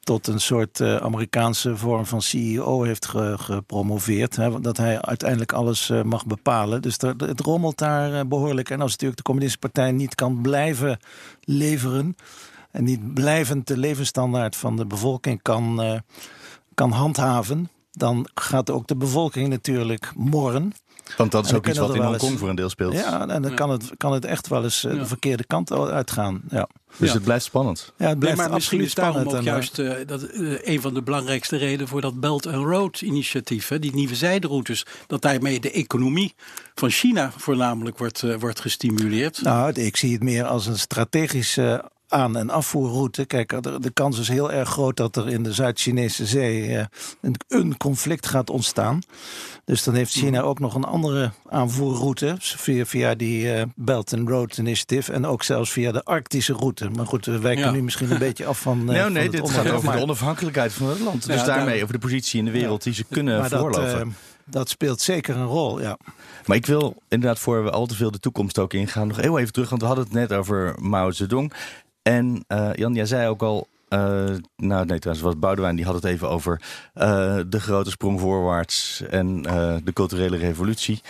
tot 0.00 0.26
een 0.26 0.40
soort 0.40 0.80
Amerikaanse 0.80 1.76
vorm 1.76 2.06
van 2.06 2.22
CEO 2.22 2.82
heeft 2.82 3.06
ge, 3.06 3.34
gepromoveerd. 3.38 4.36
Hè. 4.36 4.60
Dat 4.60 4.76
hij 4.76 5.02
uiteindelijk 5.02 5.52
alles 5.52 5.92
mag 6.04 6.26
bepalen. 6.26 6.82
Dus 6.82 6.96
het 7.16 7.40
rommelt 7.40 7.78
daar 7.78 8.28
behoorlijk. 8.28 8.70
En 8.70 8.80
als 8.80 8.90
natuurlijk 8.90 9.18
de 9.18 9.24
communistische 9.24 9.68
partij 9.68 9.92
niet 9.92 10.14
kan 10.14 10.42
blijven 10.42 10.98
leveren. 11.40 12.16
En 12.70 12.84
niet 12.84 13.14
blijvend 13.14 13.66
de 13.66 13.76
levensstandaard 13.76 14.56
van 14.56 14.76
de 14.76 14.86
bevolking 14.86 15.42
kan 15.42 15.80
kan 16.74 16.90
handhaven, 16.90 17.70
dan 17.90 18.28
gaat 18.34 18.70
ook 18.70 18.86
de 18.86 18.96
bevolking 18.96 19.48
natuurlijk 19.48 20.12
morren. 20.14 20.72
Want 21.16 21.32
dat 21.32 21.44
is 21.44 21.54
ook 21.54 21.66
iets 21.66 21.78
wat 21.78 21.94
in 21.94 22.02
Hongkong 22.02 22.38
voor 22.38 22.48
een 22.48 22.56
deel 22.56 22.68
speelt. 22.68 22.92
Ja, 22.92 23.28
en 23.28 23.42
dan 23.42 23.54
kan 23.54 23.70
het, 23.70 23.90
kan 23.96 24.12
het 24.12 24.24
echt 24.24 24.48
wel 24.48 24.64
eens 24.64 24.84
eh, 24.84 24.98
de 24.98 25.06
verkeerde 25.06 25.44
kant 25.44 25.72
uitgaan. 25.72 26.42
Ja. 26.48 26.68
Dus 26.96 27.12
het 27.12 27.22
blijft 27.22 27.44
spannend. 27.44 27.92
Ja, 27.96 28.08
het 28.08 28.18
blijft 28.18 28.38
nee, 28.38 28.46
maar 28.46 28.56
misschien 28.56 28.80
is 28.80 28.94
daarom 28.94 29.28
ook 29.28 29.42
juist 29.42 29.78
uh, 29.78 29.94
dat, 30.06 30.32
uh, 30.32 30.58
een 30.62 30.80
van 30.80 30.94
de 30.94 31.02
belangrijkste 31.02 31.56
redenen 31.56 31.88
voor 31.88 32.00
dat 32.00 32.20
Belt 32.20 32.46
and 32.46 32.64
Road 32.64 33.00
initiatief, 33.00 33.68
hè, 33.68 33.78
die 33.78 33.94
nieuwe 33.94 34.14
zijderoutes, 34.14 34.86
dat 35.06 35.22
daarmee 35.22 35.60
de 35.60 35.70
economie 35.70 36.34
van 36.74 36.90
China 36.90 37.32
voornamelijk 37.36 37.98
wordt, 37.98 38.22
uh, 38.22 38.36
wordt 38.36 38.60
gestimuleerd. 38.60 39.42
Nou, 39.42 39.72
ik 39.72 39.96
zie 39.96 40.12
het 40.12 40.22
meer 40.22 40.44
als 40.44 40.66
een 40.66 40.78
strategische 40.78 41.90
aan- 42.12 42.36
en 42.36 42.50
afvoerroute. 42.50 43.24
Kijk, 43.24 43.62
de, 43.62 43.80
de, 43.80 43.90
kans 43.90 44.18
is 44.18 44.28
heel 44.28 44.52
erg 44.52 44.68
groot 44.68 44.96
dat 44.96 45.16
er 45.16 45.28
in 45.28 45.42
de 45.42 45.52
Zuid-Chinese 45.52 46.26
zee 46.26 46.76
eh, 46.76 46.84
een, 47.48 47.76
conflict 47.76 48.26
gaat 48.26 48.50
ontstaan. 48.50 49.02
Dus 49.64 49.82
dan 49.84 49.94
heeft 49.94 50.12
China 50.12 50.40
ook 50.40 50.58
nog 50.58 50.74
een 50.74 50.84
andere 50.84 51.30
aanvoerroute 51.48 52.34
via, 52.38 52.84
via 52.84 53.14
die 53.14 53.44
uh, 53.44 53.62
Belt 53.74 54.14
and 54.14 54.28
Road 54.28 54.56
Initiative 54.56 55.12
en 55.12 55.26
ook 55.26 55.42
zelfs 55.42 55.70
via 55.70 55.92
de 55.92 56.04
Arctische 56.04 56.52
route. 56.52 56.90
Maar 56.90 57.06
goed, 57.06 57.24
we 57.24 57.38
wijken 57.38 57.72
nu 57.72 57.82
misschien 57.82 58.10
een 58.10 58.18
beetje 58.18 58.46
af 58.46 58.60
van. 58.60 58.78
Uh, 58.78 58.86
nou, 58.98 59.10
nee, 59.10 59.30
dit 59.30 59.50
gaat 59.50 59.70
over 59.70 59.92
de 59.92 60.02
onafhankelijkheid 60.02 60.72
van 60.72 60.88
het 60.88 61.00
land. 61.00 61.26
dus 61.26 61.44
daarmee 61.44 61.82
over 61.82 61.94
de 61.94 62.00
positie 62.00 62.38
in 62.38 62.44
de 62.44 62.50
wereld 62.50 62.82
die 62.82 62.94
ze 62.94 63.04
kunnen 63.04 63.50
voorlopen. 63.50 63.98
Dat, 63.98 64.08
dat 64.44 64.68
speelt 64.68 65.00
zeker 65.00 65.36
een 65.36 65.46
rol, 65.46 65.80
ja. 65.80 65.98
Maar 66.46 66.56
ik 66.56 66.66
wil 66.66 67.02
inderdaad, 67.08 67.38
voor 67.38 67.64
we 67.64 67.70
al 67.70 67.86
te 67.86 67.94
veel 67.94 68.10
de 68.10 68.18
toekomst 68.18 68.58
ook 68.58 68.72
ingaan, 68.72 69.06
nog 69.08 69.16
heel 69.16 69.38
even 69.38 69.52
terug. 69.52 69.68
Want 69.68 69.80
we 69.80 69.86
hadden 69.86 70.04
het 70.04 70.14
net 70.14 70.32
over 70.32 70.74
Mao 70.80 71.10
Zedong. 71.10 71.52
En 72.02 72.44
uh, 72.48 72.70
Jan, 72.74 72.94
jij 72.94 73.06
zei 73.06 73.28
ook 73.28 73.42
al, 73.42 73.68
uh, 73.88 73.98
nou 74.56 74.86
nee, 74.86 74.98
trouwens 74.98 75.20
was 75.20 75.38
Boudewijn, 75.38 75.76
die 75.76 75.84
had 75.84 75.94
het 75.94 76.04
even 76.04 76.28
over 76.28 76.62
uh, 76.94 77.40
de 77.46 77.60
grote 77.60 77.90
sprong 77.90 78.20
voorwaarts 78.20 79.02
en 79.10 79.42
de 79.84 79.92
culturele 79.92 80.36
revolutie. 80.36 81.02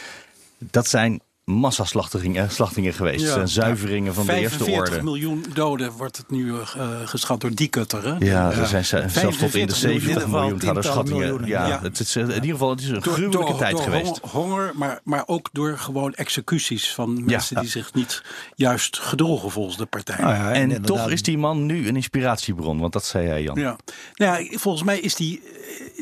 Dat 0.58 0.86
zijn 0.86 1.20
massaslachtingen 1.44 2.50
slachtingen 2.50 2.92
geweest. 2.92 3.24
Ja, 3.24 3.46
zuiveringen 3.46 4.14
van 4.14 4.26
de 4.26 4.32
eerste 4.32 4.58
orde. 4.58 4.72
45 4.72 5.02
miljoen 5.02 5.44
doden 5.54 5.92
wordt 5.92 6.16
het 6.16 6.30
nu 6.30 6.46
uh, 6.46 6.60
geschat 7.04 7.40
door 7.40 7.54
die 7.54 7.68
kutter. 7.68 8.04
Hè? 8.04 8.26
Ja, 8.26 8.52
er 8.52 8.66
zijn 8.66 9.10
zelfs 9.10 9.36
tot 9.38 9.54
in 9.54 9.66
de 9.66 9.74
70 9.74 10.26
miljoen 10.26 10.76
er 10.76 10.84
schattingen. 10.84 11.46
Ja, 11.46 11.66
ja. 11.66 11.80
Het 11.82 12.00
is, 12.00 12.16
in 12.16 12.28
ieder 12.28 12.50
geval 12.50 12.70
het 12.70 12.80
is 12.80 12.88
een 12.88 13.00
door, 13.00 13.12
gruwelijke 13.12 13.50
door, 13.50 13.58
tijd 13.58 13.72
door 13.72 13.82
geweest. 13.82 14.20
Honger, 14.30 14.72
maar, 14.74 15.00
maar 15.04 15.22
ook 15.26 15.48
door 15.52 15.78
gewoon 15.78 16.14
executies 16.14 16.94
van 16.94 17.24
mensen 17.24 17.60
die 17.60 17.70
zich 17.70 17.94
niet 17.94 18.22
juist 18.54 18.98
gedroegen 18.98 19.50
volgens 19.50 19.76
de 19.76 19.86
partij. 19.86 20.20
Nou 20.20 20.52
en, 20.52 20.72
en 20.72 20.82
toch 20.82 21.10
is 21.10 21.22
die 21.22 21.38
man 21.38 21.66
nu 21.66 21.88
een 21.88 21.96
inspiratiebron, 21.96 22.78
want 22.78 22.92
dat 22.92 23.04
zei 23.04 23.26
jij 23.26 23.42
Jan. 23.42 23.60
Ja, 23.60 23.76
nou 24.14 24.42
ja 24.42 24.58
volgens 24.58 24.84
mij 24.84 25.00
is 25.00 25.14
die, 25.14 25.42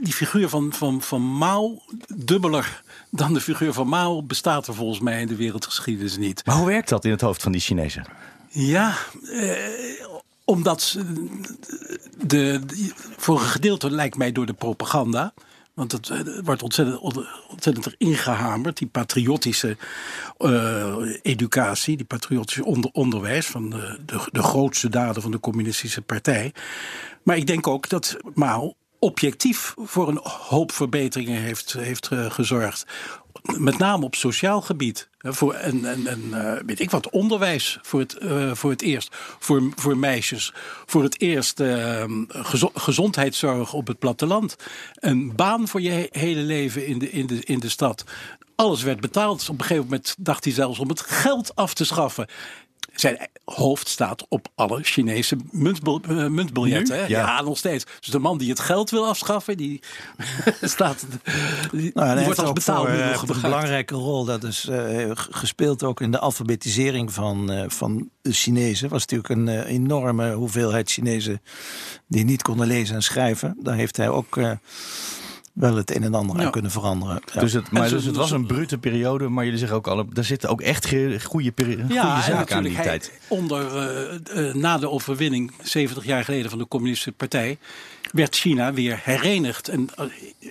die 0.03 0.13
figuur 0.13 0.49
van, 0.49 0.73
van, 0.73 1.03
van 1.03 1.23
Mao 1.23 1.83
dubbeler 2.17 2.83
dan 3.11 3.35
de 3.35 3.41
figuur 3.41 3.73
van 3.73 3.89
Mao 3.89 4.23
bestaat 4.23 4.67
er 4.67 4.75
volgens 4.75 5.01
mij 5.01 5.21
in 5.21 5.27
de 5.27 5.37
wereldgeschiedenis 5.37 6.17
niet. 6.17 6.47
Maar 6.47 6.57
hoe 6.57 6.67
werkt 6.67 6.89
dat 6.89 7.05
in 7.05 7.11
het 7.11 7.21
hoofd 7.21 7.43
van 7.43 7.53
die 7.53 7.61
Chinezen? 7.61 8.05
Ja, 8.49 8.95
eh, 9.33 9.57
omdat 10.45 10.99
de, 12.27 12.61
voor 13.17 13.41
een 13.41 13.47
gedeelte 13.47 13.91
lijkt 13.91 14.17
mij 14.17 14.33
door 14.33 14.47
de 14.47 14.53
propaganda. 14.53 15.33
Want 15.75 15.93
het, 15.93 16.11
wordt 16.45 16.63
ontzettend, 16.63 17.01
ontzettend 17.49 17.95
erin 17.99 18.17
gehamerd, 18.17 18.77
die 18.77 18.87
patriotische 18.87 19.77
uh, 20.39 20.97
educatie, 21.23 21.97
die 21.97 22.07
patriotische 22.07 22.65
onder, 22.65 22.91
onderwijs 22.93 23.47
van 23.47 23.71
de, 23.71 23.99
de, 24.07 24.29
de 24.33 24.43
grootste 24.43 24.89
daden 24.89 25.23
van 25.23 25.31
de 25.31 25.41
communistische 25.41 26.03
partij. 26.03 26.53
Maar 27.23 27.37
ik 27.37 27.47
denk 27.47 27.67
ook 27.67 27.89
dat 27.89 28.17
Mao 28.35 28.75
objectief 29.01 29.75
voor 29.77 30.09
een 30.09 30.21
hoop 30.23 30.73
verbeteringen 30.73 31.41
heeft, 31.41 31.73
heeft 31.73 32.11
uh, 32.13 32.31
gezorgd. 32.31 32.87
Met 33.43 33.79
name 33.79 34.05
op 34.05 34.15
sociaal 34.15 34.61
gebied. 34.61 35.09
Voor, 35.19 35.55
en 35.55 36.31
uh, 36.33 36.53
weet 36.67 36.81
ik 36.81 36.91
wat, 36.91 37.11
onderwijs 37.11 37.79
voor 37.83 38.01
het, 38.01 38.17
uh, 38.23 38.55
voor 38.55 38.71
het 38.71 38.83
eerst. 38.83 39.17
Voor, 39.39 39.63
voor 39.77 39.97
meisjes. 39.97 40.53
Voor 40.87 41.03
het 41.03 41.21
eerst 41.21 41.63
gezo 42.29 42.71
gezondheidszorg 42.75 43.73
op 43.73 43.87
het 43.87 43.99
platteland. 43.99 44.57
Een 44.95 45.37
baan 45.37 45.69
voor 45.69 45.81
je 45.81 45.91
he 45.91 46.07
hele 46.11 46.41
leven 46.41 46.87
in 46.87 46.99
de, 46.99 47.11
in, 47.11 47.27
de, 47.27 47.45
in 47.45 47.59
de 47.59 47.69
stad. 47.69 48.05
Alles 48.55 48.83
werd 48.83 49.01
betaald. 49.01 49.49
Op 49.49 49.59
een 49.59 49.65
gegeven 49.65 49.85
moment 49.85 50.15
dacht 50.19 50.45
hij 50.45 50.53
zelfs 50.53 50.79
om 50.79 50.89
het 50.89 51.01
geld 51.01 51.57
af 51.57 51.75
te 51.75 51.85
schaffen. 51.85 52.27
Zijn 53.01 53.29
hoofd 53.45 53.89
staat 53.89 54.27
op 54.29 54.49
alle 54.55 54.83
Chinese 54.83 55.37
muntbil, 55.51 56.01
uh, 56.09 56.27
muntbiljetten. 56.27 56.97
Ja. 56.97 57.07
ja. 57.07 57.43
nog 57.43 57.59
steeds. 57.59 57.85
Dus 58.01 58.09
de 58.09 58.19
man 58.19 58.39
die 58.39 58.49
het 58.49 58.61
geld 58.61 58.91
wil 58.91 59.07
afschaffen, 59.07 59.57
die 59.57 59.81
staat. 60.63 61.07
Die, 61.73 61.91
nou, 61.95 62.17
die 62.17 62.25
wordt 62.25 62.39
als 62.39 62.53
betaalmiddel 62.53 63.07
uh, 63.07 63.23
Een 63.27 63.41
belangrijke 63.41 63.95
rol. 63.95 64.25
Dat 64.25 64.45
is 64.45 64.69
uh, 64.71 65.11
gespeeld 65.15 65.83
ook 65.83 66.01
in 66.01 66.11
de 66.11 66.19
alfabetisering 66.19 67.13
van, 67.13 67.53
uh, 67.53 67.65
van 67.69 68.11
de 68.23 68.33
Chinezen. 68.33 68.89
was 68.89 69.07
natuurlijk 69.07 69.29
een 69.29 69.65
enorme 69.65 70.33
hoeveelheid 70.33 70.91
Chinezen 70.91 71.43
die 72.07 72.25
niet 72.25 72.43
konden 72.43 72.67
lezen 72.67 72.95
en 72.95 73.03
schrijven. 73.03 73.57
Daar 73.63 73.77
heeft 73.77 73.97
hij 73.97 74.09
ook 74.09 74.39
wel 75.53 75.77
het 75.77 75.97
een 75.97 76.03
en 76.03 76.15
ander 76.15 76.45
aan 76.45 76.51
kunnen 76.51 76.71
veranderen. 76.71 77.23
Ja. 77.35 77.41
Dus, 77.41 77.53
het, 77.53 77.71
maar 77.71 77.89
dus 77.89 78.05
het 78.05 78.17
was 78.17 78.31
een 78.31 78.47
brute 78.47 78.79
periode, 78.79 79.29
maar 79.29 79.45
jullie 79.45 79.59
zeggen 79.59 79.77
ook 79.77 79.87
al, 79.87 80.07
daar 80.13 80.25
zitten 80.25 80.49
ook 80.49 80.61
echt 80.61 80.87
goede, 80.87 81.21
goede 81.21 81.85
ja, 81.89 82.23
zaken 82.23 82.57
aan 82.57 82.63
die 82.63 82.75
hij, 82.75 82.85
tijd. 82.85 83.13
Onder, 83.29 83.91
uh, 84.35 84.47
uh, 84.47 84.55
na 84.55 84.79
de 84.79 84.91
overwinning, 84.91 85.53
70 85.63 86.05
jaar 86.05 86.25
geleden 86.25 86.51
van 86.51 86.59
de 86.59 86.69
Communistische 86.69 87.13
Partij, 87.13 87.59
werd 88.13 88.37
China 88.37 88.73
weer 88.73 89.01
herenigd. 89.03 89.69
En 89.69 89.89
uh, 89.99 90.07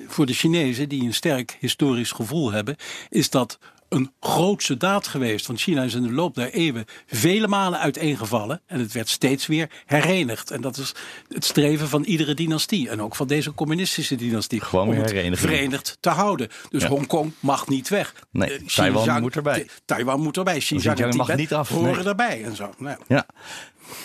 voor 0.07 0.25
de 0.25 0.33
Chinezen, 0.33 0.89
die 0.89 1.03
een 1.03 1.13
sterk 1.13 1.57
historisch 1.59 2.11
gevoel 2.11 2.51
hebben, 2.51 2.75
is 3.09 3.29
dat 3.29 3.59
een 3.89 4.11
grootse 4.19 4.77
daad 4.77 5.07
geweest. 5.07 5.47
Want 5.47 5.59
China 5.59 5.83
is 5.83 5.93
in 5.93 6.03
de 6.03 6.11
loop 6.11 6.35
der 6.35 6.51
eeuwen 6.53 6.85
vele 7.07 7.47
malen 7.47 7.79
uiteengevallen. 7.79 8.61
En 8.65 8.79
het 8.79 8.91
werd 8.91 9.09
steeds 9.09 9.47
weer 9.47 9.69
herenigd. 9.85 10.51
En 10.51 10.61
dat 10.61 10.77
is 10.77 10.95
het 11.27 11.45
streven 11.45 11.87
van 11.87 12.03
iedere 12.03 12.33
dynastie. 12.33 12.89
En 12.89 13.01
ook 13.01 13.15
van 13.15 13.27
deze 13.27 13.53
communistische 13.53 14.15
dynastie. 14.15 14.61
Gewoon 14.61 14.87
om 14.87 14.93
het 14.93 15.39
verenigd 15.39 15.97
te 15.99 16.09
houden. 16.09 16.47
Dus 16.69 16.81
Ja. 16.81 16.87
Hongkong 16.89 17.31
mag 17.39 17.67
niet 17.67 17.89
weg. 17.89 18.13
Nee, 18.31 18.57
Eh, 18.57 18.65
Taiwan 18.65 19.21
moet 19.21 19.35
erbij. 19.35 19.67
Taiwan 19.85 20.21
moet 20.21 20.37
erbij. 20.37 20.57
Xinjiang, 20.59 20.99
en 20.99 21.15
mag 21.15 21.25
Tibet 21.25 21.35
niet 21.39 21.53
af, 21.53 21.69
horen 21.69 21.95
nee. 21.95 22.03
erbij. 22.05 22.43
En 22.43 22.55
zo. 22.55 22.73
Nou, 22.77 22.97
Ja. 23.07 23.25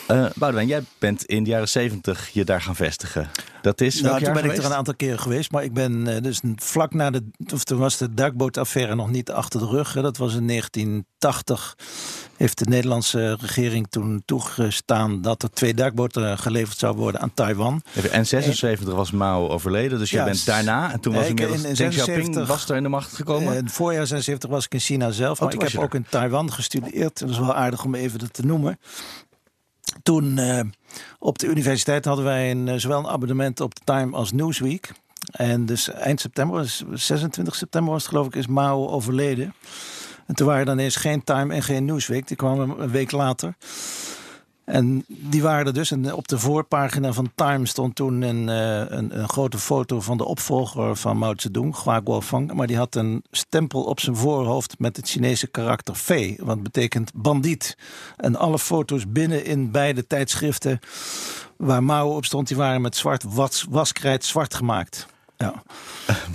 Eh 0.06 0.26
Boudewijn, 0.34 0.68
jij 0.68 0.82
bent 0.98 1.24
in 1.24 1.44
de 1.44 1.50
jaren 1.50 1.68
zeventig 1.68 2.28
je 2.32 2.44
daar 2.44 2.60
gaan 2.60 2.76
vestigen. 2.76 3.30
Dat 3.62 3.80
is 3.80 4.00
Nou, 4.00 4.22
toen 4.24 4.32
ben 4.32 4.44
ik 4.44 4.56
er 4.56 4.64
een 4.64 4.74
aantal 4.74 4.94
keren 4.94 5.18
geweest, 5.18 5.50
maar 5.50 5.64
ik 5.64 5.72
ben 5.72 6.14
eh, 6.14 6.22
dus 6.22 6.40
vlak 6.56 6.94
na 6.94 7.10
de, 7.10 7.24
of 7.52 7.64
toen 7.64 7.78
was 7.78 7.96
de 7.96 8.14
duikbootaffaire 8.14 8.94
nog 8.94 9.10
niet 9.10 9.30
achter 9.30 9.60
de 9.60 9.66
rug. 9.66 9.92
Hè. 9.94 10.02
Dat 10.02 10.16
was 10.16 10.34
in 10.34 10.46
1980. 10.46 11.76
Heeft 12.36 12.58
de 12.58 12.64
Nederlandse 12.68 13.36
regering 13.40 13.86
toen 13.90 14.22
toegestaan 14.24 15.22
dat 15.22 15.42
er 15.42 15.50
twee 15.50 15.74
duikboten 15.74 16.38
geleverd 16.38 16.78
zouden 16.78 17.02
worden 17.02 17.20
aan 17.20 17.34
Taiwan. 17.34 17.82
Even, 17.96 18.10
En 18.12 18.26
76 18.26 18.94
was 18.94 19.10
Mao 19.10 19.48
overleden, 19.48 19.98
dus 19.98 20.10
je 20.10 20.16
Ja, 20.16 20.24
bent 20.24 20.46
daarna. 20.46 20.92
En 20.92 21.00
toen 21.00 21.12
was 21.12 21.22
Nee, 21.22 21.30
ik- 21.30 21.40
inmiddels 21.40 21.64
in- 21.64 21.70
in 21.70 21.76
Deng 21.76 21.90
Xiaoping 21.90 22.16
76 22.16 22.46
was 22.56 22.68
er 22.68 22.76
in 22.76 22.82
de 22.82 22.88
macht 22.88 23.14
gekomen. 23.14 23.52
Eh, 23.52 23.58
In 23.58 23.64
het 23.64 23.72
voorjaar 23.72 24.06
76 24.06 24.50
was 24.50 24.64
ik 24.64 24.72
in 24.74 24.80
China 24.80 25.10
zelf, 25.10 25.40
maar 25.40 25.50
toen 25.50 25.60
ik 25.62 25.68
heb 25.68 25.80
ook 25.82 25.94
in 25.94 26.06
Taiwan 26.10 26.52
gestudeerd. 26.52 27.18
Dat 27.20 27.30
is 27.30 27.38
wel 27.38 27.54
aardig 27.54 27.84
om 27.84 27.94
even 27.94 28.18
dat 28.18 28.32
te 28.32 28.46
noemen. 28.46 28.78
Toen 30.02 30.38
eh, 30.38 30.60
op 31.18 31.38
de 31.38 31.46
universiteit 31.46 32.04
hadden 32.04 32.24
wij 32.24 32.50
een, 32.50 32.68
eh, 32.68 32.74
zowel 32.76 32.98
een 32.98 33.06
abonnement 33.06 33.60
op 33.60 33.74
Time 33.84 34.16
als 34.16 34.32
Newsweek. 34.32 34.92
En 35.30 35.66
dus 35.66 35.90
eind 35.90 36.20
september, 36.20 36.62
dus 36.62 36.84
26 36.92 37.54
september 37.54 37.92
was 37.92 38.02
het 38.02 38.10
geloof 38.10 38.26
ik, 38.26 38.34
is 38.34 38.46
Mao 38.46 38.88
overleden. 38.88 39.54
En 40.26 40.34
toen 40.34 40.46
waren 40.46 40.60
er 40.60 40.66
dan 40.66 40.78
eens 40.78 40.96
geen 40.96 41.24
Time 41.24 41.54
en 41.54 41.62
geen 41.62 41.84
Newsweek. 41.84 42.28
Die 42.28 42.36
kwamen 42.36 42.80
een 42.80 42.90
week 42.90 43.10
later. 43.10 43.54
En 44.64 45.04
die 45.06 45.42
waren 45.42 45.66
er 45.66 45.74
dus. 45.74 45.90
En 45.90 46.14
op 46.14 46.28
de 46.28 46.38
voorpagina 46.38 47.12
van 47.12 47.30
Time 47.34 47.66
stond 47.66 47.94
toen 47.94 48.22
een, 48.22 48.48
eh, 48.48 48.98
een, 48.98 49.28
grote 49.28 49.58
foto 49.58 50.00
van 50.00 50.16
de 50.16 50.24
opvolger 50.24 50.96
van 50.96 51.18
Mao 51.18 51.32
Zedong, 51.36 51.82
Hua 51.82 52.00
Guofang. 52.04 52.52
Maar 52.52 52.66
die 52.66 52.76
had 52.76 52.94
een 52.94 53.24
stempel 53.30 53.82
op 53.82 54.00
zijn 54.00 54.16
voorhoofd 54.16 54.78
met 54.78 54.96
het 54.96 55.08
Chinese 55.08 55.46
karakter 55.46 55.96
V. 55.96 56.38
Wat 56.40 56.62
betekent 56.62 57.10
bandiet. 57.14 57.76
En 58.16 58.36
alle 58.36 58.58
foto's 58.58 59.08
binnen 59.08 59.44
in 59.44 59.70
beide 59.70 60.06
tijdschriften 60.06 60.80
waar 61.56 61.82
Mao 61.82 62.16
op 62.16 62.24
stond, 62.24 62.48
die 62.48 62.56
waren 62.56 62.80
met 62.80 62.96
zwart 62.96 63.22
was, 63.22 63.66
waskrijt 63.70 64.24
zwart 64.24 64.54
gemaakt. 64.54 65.06
Ja. 65.36 65.62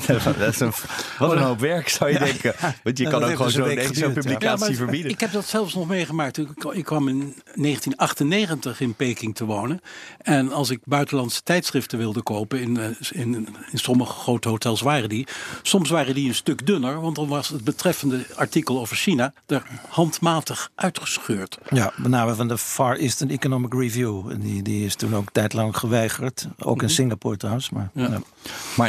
Dat 0.08 0.38
is 0.54 0.60
een, 0.60 0.72
wat 1.20 1.32
een 1.32 1.38
hoop 1.38 1.60
werk, 1.60 1.90
zou 1.90 2.12
je 2.12 2.20
denken. 2.20 2.54
Want 2.84 2.98
je 2.98 3.04
Ja, 3.04 3.10
kan 3.10 3.24
ook 3.24 3.30
gewoon 3.32 3.52
dus 3.52 3.56
een 3.88 3.96
zo'n 3.96 4.08
ja. 4.08 4.14
publicatie 4.14 4.66
maar 4.68 4.76
verbieden. 4.76 5.12
Ik 5.12 5.20
heb 5.20 5.32
dat 5.32 5.46
zelfs 5.46 5.74
nog 5.74 5.88
meegemaakt. 5.88 6.38
Ik, 6.38 6.50
ik 6.72 6.86
kwam 6.86 7.08
in 7.08 7.18
1998 7.20 8.80
in 8.82 8.94
Peking 8.94 9.36
te 9.36 9.46
wonen. 9.46 9.82
En 10.18 10.52
als 10.52 10.70
ik 10.70 10.80
buitenlandse 10.84 11.44
tijdschriften 11.44 11.98
wilde 11.98 12.22
kopen, 12.22 12.62
in, 12.62 12.78
eh, 12.78 12.86
in, 13.12 13.34
in 13.72 13.78
sommige 13.78 14.14
grote 14.14 14.50
hotels 14.50 14.82
waren 14.82 15.10
die. 15.10 15.28
Soms 15.62 15.90
waren 15.90 16.14
die 16.16 16.28
een 16.28 16.36
stuk 16.36 16.66
dunner, 16.66 17.02
want 17.02 17.16
dan 17.16 17.28
was 17.28 17.48
het 17.50 17.64
betreffende 17.64 18.26
artikel 18.36 18.80
over 18.80 18.96
China 18.96 19.34
er 19.46 19.64
handmatig 19.88 20.70
uitgescheurd. 20.76 21.58
Ja, 21.70 21.94
met 21.96 22.12
name 22.12 22.36
van 22.36 22.48
de 22.48 22.58
Far 22.58 22.96
Eastern 22.96 23.30
Economic 23.30 23.74
Review. 23.74 24.30
En 24.32 24.40
die, 24.40 24.62
die 24.62 24.86
is 24.86 24.96
toen 24.96 25.16
ook 25.16 25.32
tijdlang 25.32 25.78
geweigerd. 25.78 26.48
Ook 26.60 26.82
in 26.82 26.90
Singapore 26.90 27.38
trouwens. 27.38 27.70
Maar, 27.70 27.90
Ja. 27.94 28.08
ja. 28.08 28.22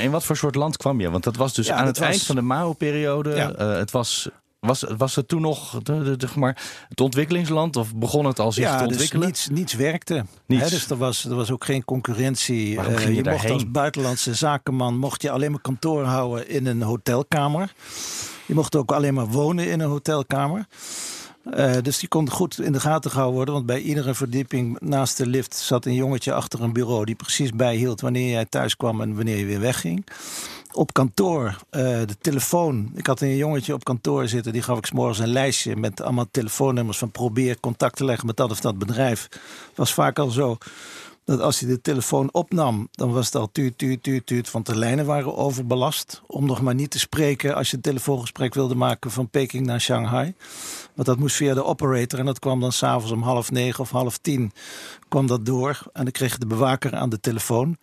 Maar 0.00 0.08
in 0.08 0.14
wat 0.14 0.24
voor 0.24 0.36
soort 0.36 0.54
land 0.54 0.76
kwam 0.76 1.00
je? 1.00 1.10
Want 1.10 1.24
dat 1.24 1.36
was 1.36 1.54
dus 1.54 1.66
Ja, 1.66 1.74
aan 1.74 1.86
het 1.86 2.00
eind 2.00 2.22
van 2.22 2.34
de 2.34 2.42
Mao-periode. 2.42 3.34
Ja. 3.34 3.52
Eh, 3.52 3.72
het 3.76 3.90
was, 3.90 4.28
was, 4.60 4.84
was 4.96 5.14
het 5.16 5.28
toen 5.28 5.40
nog 5.40 5.78
de, 5.82 6.16
de, 6.16 6.26
maar, 6.34 6.62
het 6.88 7.00
ontwikkelingsland? 7.00 7.76
Of 7.76 7.94
begon 7.94 8.24
het 8.24 8.38
al 8.38 8.52
zich 8.52 8.64
te 8.64 8.70
Ja, 8.70 8.78
dus 8.78 8.86
ontwikkelen? 8.86 9.26
niets, 9.26 9.48
niets 9.48 9.74
werkte. 9.74 10.24
Niets. 10.46 10.62
Hè, 10.62 10.70
dus 10.70 10.90
er 10.90 10.96
was, 10.96 11.24
er 11.24 11.34
was 11.34 11.50
ook 11.50 11.64
geen 11.64 11.84
concurrentie. 11.84 12.76
Waarom 12.76 12.94
Eh, 12.94 13.00
ging 13.00 13.16
je 13.16 13.24
je 13.24 13.30
mocht 13.30 13.50
als 13.50 13.70
buitenlandse 13.70 14.34
zakenman 14.34 14.98
mocht 14.98 15.22
je 15.22 15.30
alleen 15.30 15.50
maar 15.50 15.60
kantoor 15.60 16.04
houden 16.04 16.48
in 16.48 16.66
een 16.66 16.82
hotelkamer. 16.82 17.72
Je 18.46 18.54
mocht 18.54 18.76
ook 18.76 18.92
alleen 18.92 19.14
maar 19.14 19.26
wonen 19.28 19.70
in 19.70 19.80
een 19.80 19.88
hotelkamer. 19.88 20.66
Eh, 21.44 21.72
dus 21.82 21.98
die 21.98 22.08
kon 22.08 22.30
goed 22.30 22.60
in 22.60 22.72
de 22.72 22.80
gaten 22.80 23.10
gehouden 23.10 23.36
worden. 23.36 23.54
Want 23.54 23.66
bij 23.66 23.80
iedere 23.80 24.14
verdieping 24.14 24.80
naast 24.80 25.16
de 25.16 25.26
lift 25.26 25.56
zat 25.56 25.84
een 25.84 25.94
jongetje 25.94 26.32
achter 26.32 26.62
een 26.62 26.72
bureau. 26.72 27.04
die 27.04 27.14
precies 27.14 27.50
bijhield 27.50 28.00
wanneer 28.00 28.30
jij 28.30 28.44
thuis 28.44 28.76
kwam 28.76 29.00
en 29.00 29.16
wanneer 29.16 29.36
je 29.36 29.44
weer 29.44 29.60
wegging. 29.60 30.06
Op 30.72 30.92
kantoor, 30.92 31.56
eh, 31.70 31.82
de 31.82 32.16
telefoon. 32.20 32.90
Ik 32.94 33.06
had 33.06 33.20
een 33.20 33.36
jongetje 33.36 33.74
op 33.74 33.84
kantoor 33.84 34.28
zitten. 34.28 34.52
Die 34.52 34.62
gaf 34.62 34.78
ik 34.78 34.86
's 34.86 34.90
morgens 34.90 35.18
een 35.18 35.28
lijstje 35.28 35.76
met 35.76 36.00
allemaal 36.00 36.28
telefoonnummers. 36.30 36.98
van 36.98 37.10
probeer 37.10 37.60
contact 37.60 37.96
te 37.96 38.04
leggen 38.04 38.26
met 38.26 38.36
dat 38.36 38.50
of 38.50 38.60
dat 38.60 38.78
bedrijf. 38.78 39.28
Was 39.74 39.94
vaak 39.94 40.18
al 40.18 40.30
zo 40.30 40.58
dat 41.30 41.40
als 41.40 41.60
hij 41.60 41.68
de 41.68 41.80
telefoon 41.80 42.28
opnam, 42.32 42.88
dan 42.90 43.12
was 43.12 43.26
het 43.26 43.34
al 43.34 43.48
tuut, 43.52 43.78
tuut, 43.78 44.02
tuut, 44.02 44.26
tuut, 44.26 44.50
want 44.50 44.66
de 44.66 44.76
lijnen 44.76 45.06
waren 45.06 45.36
overbelast. 45.36 46.22
Om 46.26 46.46
nog 46.46 46.60
maar 46.62 46.74
niet 46.74 46.90
te 46.90 46.98
spreken 46.98 47.54
als 47.54 47.70
je 47.70 47.76
een 47.76 47.82
telefoongesprek 47.82 48.54
wilde 48.54 48.74
maken 48.74 49.10
van 49.10 49.28
Peking 49.28 49.66
naar 49.66 49.80
Shanghai. 49.80 50.34
Want 50.94 51.08
dat 51.08 51.18
moest 51.18 51.36
via 51.36 51.54
de 51.54 51.64
operator 51.64 52.18
en 52.18 52.24
dat 52.24 52.38
kwam 52.38 52.60
dan 52.60 52.72
s'avonds 52.72 53.10
om 53.12 53.22
half 53.22 53.50
negen 53.50 53.80
of 53.80 53.90
half 53.90 54.18
tien 54.18 54.52
kwam 55.08 55.26
dat 55.26 55.46
door. 55.46 55.82
En 55.92 56.02
dan 56.02 56.12
kreeg 56.12 56.32
je 56.32 56.38
de 56.38 56.46
bewaker 56.46 56.94
aan 56.96 57.10
de 57.10 57.20
telefoon. 57.20 57.76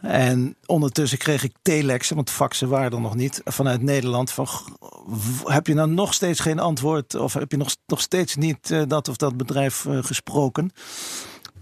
En 0.00 0.56
ondertussen 0.66 1.18
kreeg 1.18 1.42
ik 1.42 1.52
telexen, 1.62 2.16
want 2.16 2.30
faxen 2.30 2.68
waren 2.68 2.92
er 2.92 3.00
nog 3.00 3.14
niet, 3.14 3.40
vanuit 3.44 3.82
Nederland. 3.82 4.30
Van, 4.30 4.46
"G- 4.46 4.64
w- 5.06 5.48
heb 5.48 5.66
je 5.66 5.74
nou 5.74 5.88
nog 5.90 6.14
steeds 6.14 6.40
geen 6.40 6.58
antwoord? 6.58 7.14
Of 7.14 7.32
heb 7.34 7.50
je 7.50 7.56
nog, 7.56 7.76
nog 7.86 8.00
steeds 8.00 8.36
niet 8.36 8.70
eh, 8.70 8.82
dat 8.88 9.08
of 9.08 9.16
dat 9.16 9.36
bedrijf 9.36 9.86
eh, 9.86 9.98
gesproken? 10.02 10.70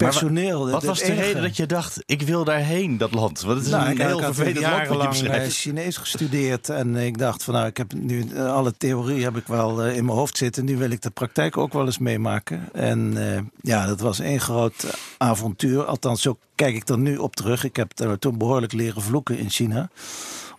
Personeel. 0.05 0.65
Wat 0.65 0.73
het 0.73 0.85
was 0.85 0.99
de 0.99 1.05
enige- 1.05 1.21
reden 1.23 1.43
dat 1.43 1.57
je 1.57 1.67
dacht, 1.67 2.03
ik 2.07 2.23
wil 2.23 2.45
daarheen, 2.45 2.99
dat 2.99 3.15
land? 3.15 3.41
Want 3.41 3.57
het 3.57 3.67
is 3.67 3.73
nou, 3.73 3.85
een 3.85 3.93
ik, 3.93 3.99
heel 3.99 4.19
ik 4.19 4.25
vervelend 4.25 4.61
land 4.61 4.67
wat 4.67 4.75
je 4.75 4.81
jarenlang 4.81 5.03
eh, 5.03 5.09
beschrijft. 5.21 5.57
Chinees 5.57 5.97
gestudeerd. 5.97 6.69
En 6.69 6.97
ik 6.97 7.19
dacht 7.19 7.45
van 7.45 7.55
nou, 7.55 7.67
ik 7.67 7.77
heb 7.77 7.93
nu 7.93 8.29
eh, 8.35 8.53
alle 8.55 8.75
theorie 8.77 9.25
heb 9.25 9.37
ik 9.37 9.47
wel 9.47 9.83
eh, 9.83 9.97
in 9.97 10.05
mijn 10.05 10.17
hoofd 10.17 10.37
zitten. 10.37 10.65
Nu 10.65 10.77
wil 10.77 10.91
ik 10.91 11.03
de 11.03 11.11
praktijk 11.11 11.57
ook 11.57 11.73
wel 11.73 11.85
eens 11.87 11.99
meemaken. 11.99 12.69
En 12.73 13.33
eh, 13.35 13.41
ja, 13.61 13.87
dat 13.87 14.01
was 14.01 14.21
één 14.21 14.41
groot 14.41 14.87
avontuur. 15.19 15.85
Althans, 15.85 16.23
zo 16.23 16.39
kijk 16.55 16.75
ik 16.75 16.89
er 16.89 16.99
nu 16.99 17.17
op 17.17 17.37
terug. 17.37 17.65
Ik 17.65 17.77
heb 17.77 17.99
er 17.99 18.19
toen 18.19 18.39
behoorlijk 18.39 18.73
leren 18.73 19.03
vloeken 19.03 19.39
in 19.39 19.51
China. 19.51 19.91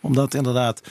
Omdat 0.01 0.33
inderdaad 0.33 0.81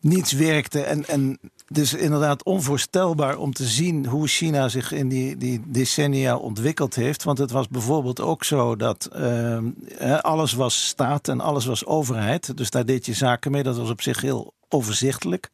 niets 0.00 0.32
werkte. 0.32 0.80
En, 0.80 1.08
en 1.08 1.38
dus 1.72 1.94
inderdaad 1.94 2.44
onvoorstelbaar 2.44 3.36
om 3.38 3.52
te 3.52 3.64
zien 3.64 4.06
hoe 4.06 4.28
China 4.28 4.68
zich 4.68 4.92
in 4.92 5.08
die, 5.08 5.36
die 5.36 5.62
decennia 5.66 6.36
ontwikkeld 6.36 6.94
heeft. 6.94 7.22
Want 7.24 7.38
het 7.38 7.50
was 7.50 7.68
bijvoorbeeld 7.68 8.20
ook 8.20 8.44
zo 8.44 8.76
dat 8.76 9.08
ehm, 9.12 9.64
hè, 9.94 10.22
alles 10.22 10.52
was 10.52 10.86
staat 10.86 11.28
en 11.28 11.40
alles 11.40 11.64
was 11.64 11.86
overheid. 11.86 12.56
Dus 12.56 12.70
daar 12.70 12.84
deed 12.86 13.06
je 13.06 13.14
zaken 13.14 13.50
mee. 13.50 13.62
Dat 13.62 13.76
was 13.76 13.90
op 13.90 14.02
zich 14.02 14.20
heel 14.20 14.52
overzichtelijk. 14.68 15.50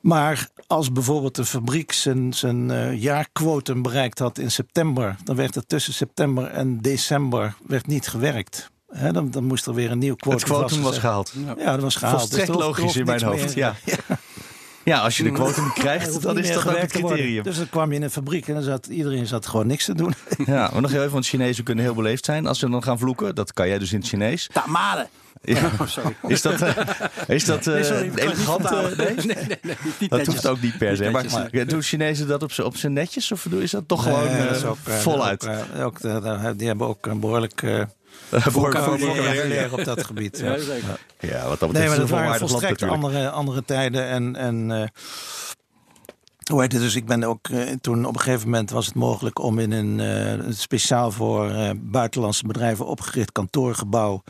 Maar 0.00 0.48
als 0.66 0.92
bijvoorbeeld 0.92 1.38
een 1.38 1.46
fabriek 1.46 1.92
zijn, 1.92 2.32
zijn 2.32 2.70
eh, 2.70 3.00
jaarquotum 3.02 3.82
bereikt 3.82 4.18
had 4.18 4.38
in 4.38 4.50
september, 4.50 5.16
dan 5.24 5.36
werd 5.36 5.56
er 5.56 5.66
tussen 5.66 5.92
september 5.92 6.46
en 6.46 6.80
december 6.80 7.54
werd 7.66 7.86
niet 7.86 8.08
gewerkt. 8.08 8.70
Hè, 8.88 9.12
dan, 9.12 9.30
dan 9.30 9.44
moest 9.44 9.66
er 9.66 9.74
weer 9.74 9.90
een 9.90 9.98
nieuw 9.98 10.14
quotum 10.14 10.38
Het 10.40 10.48
quotum 10.48 10.82
was 10.82 10.98
gehaald. 10.98 11.32
Ja, 11.58 11.72
dat 11.72 11.80
was 11.80 11.96
gehaald. 11.96 12.18
Volstrekt 12.18 12.46
Dus 12.46 12.56
logisch 12.56 12.96
in 12.96 13.04
mijn 13.04 13.22
hoofd. 13.22 13.44
meer- 13.44 13.56
Ja. 13.58 13.74
ja, 13.84 13.96
als 14.92 15.16
je 15.16 15.22
de 15.22 15.30
quotum 15.32 15.64
Er 15.66 15.72
krijgt, 15.72 16.22
dan 16.22 16.38
is 16.38 16.52
dat 16.52 16.68
ook 16.68 16.76
het 16.76 16.92
criterium. 16.92 17.42
Dus 17.42 17.56
dan 17.56 17.68
kwam 17.68 17.90
je 17.90 17.96
in 17.96 18.02
een 18.02 18.10
fabriek 18.10 18.48
en 18.48 18.54
dan 18.54 18.62
zat 18.62 18.86
iedereen 18.86 19.26
zat 19.26 19.46
gewoon 19.46 19.66
niks 19.66 19.84
te 19.84 19.94
doen. 19.94 20.14
Ja, 20.46 20.70
maar 20.72 20.80
nog 20.82 20.90
heel 20.90 21.00
even, 21.00 21.12
want 21.12 21.26
Chinezen 21.26 21.64
kunnen 21.64 21.84
heel 21.84 21.94
beleefd 21.94 22.24
zijn. 22.24 22.46
Als 22.46 22.58
ze 22.58 22.70
dan 22.70 22.82
gaan 22.82 22.98
vloeken, 22.98 23.34
dat 23.34 23.52
kan 23.52 23.68
jij 23.68 23.78
dus 23.78 23.92
in 23.92 23.98
het 23.98 24.08
Chinees. 24.08 24.48
Tamade! 24.52 25.06
Ja. 25.42 25.70
Oh, 25.80 25.86
sorry. 25.86 26.16
Is 26.26 26.42
dat, 26.42 26.60
eh, 26.62 26.76
is 27.26 27.44
dat 27.44 27.66
eh, 27.66 27.74
Nee, 27.74 27.84
sorry, 27.84 28.08
niet 28.08 28.18
elegant? 28.18 28.64
eh, 28.64 28.80
nee? 28.96 29.14
Nee, 29.14 29.36
nee, 29.62 29.76
niet 29.98 30.10
Dat 30.10 30.26
hoeft 30.26 30.46
ook 30.46 30.60
niet 30.60 30.78
per 30.78 30.96
se. 30.96 31.02
Niet 31.02 31.12
Maar, 31.52 31.66
doen 31.66 31.82
Chinezen 31.82 32.26
dat 32.28 32.42
op 32.42 32.52
z'n 32.52 32.62
op 32.62 32.76
netjes? 32.82 33.32
Of 33.32 33.46
is 33.46 33.70
dat 33.70 33.88
toch 33.88 34.02
gewoon 34.02 34.26
eh, 34.28 34.48
dat 34.48 34.64
ook, 34.64 34.76
eh, 34.84 34.94
voluit? 34.94 35.48
Ook, 35.80 35.98
eh, 36.00 36.16
eh, 36.16 36.50
die 36.56 36.66
hebben 36.66 36.86
ook 36.86 37.06
een 37.06 37.20
behoorlijk 37.20 37.62
uh, 37.62 37.82
Voor- 38.30 38.50
voor- 38.50 38.98
vocabulaire 38.98 39.72
op 39.72 39.84
dat 39.84 40.04
gebied. 40.04 40.38
Ja. 40.38 40.52
Ja, 40.52 40.58
zeker. 40.58 40.98
Ja, 41.20 41.48
wat 41.48 41.60
dat 41.60 41.68
betreft 41.68 41.72
Nee, 41.72 41.86
maar 41.86 41.92
is 41.92 41.98
dat 41.98 42.08
waren 42.08 42.26
land 42.26 42.38
volstrekt 42.38 42.80
natuurlijk. 42.80 43.02
andere, 43.02 43.30
andere 43.30 43.64
tijden. 43.64 44.06
En, 44.06 44.36
en 44.36 44.70
eh, 44.70 44.88
hoe 46.50 46.60
heet 46.60 46.72
het? 46.72 46.80
Dus 46.80 46.94
ik 46.94 47.06
ben 47.06 47.24
ook 47.24 47.48
eh, 47.48 47.60
toen 47.80 48.04
op 48.04 48.14
een 48.14 48.20
gegeven 48.20 48.48
moment 48.50 48.70
was 48.70 48.86
het 48.86 48.94
mogelijk 48.94 49.38
om 49.38 49.58
in 49.58 49.72
een 49.72 50.00
eh, 50.00 50.46
speciaal 50.50 51.10
voor 51.12 51.50
eh, 51.50 51.70
buitenlandse 51.76 52.46
bedrijven 52.46 52.86
opgericht 52.86 53.32
kantoorgebouw 53.32 54.22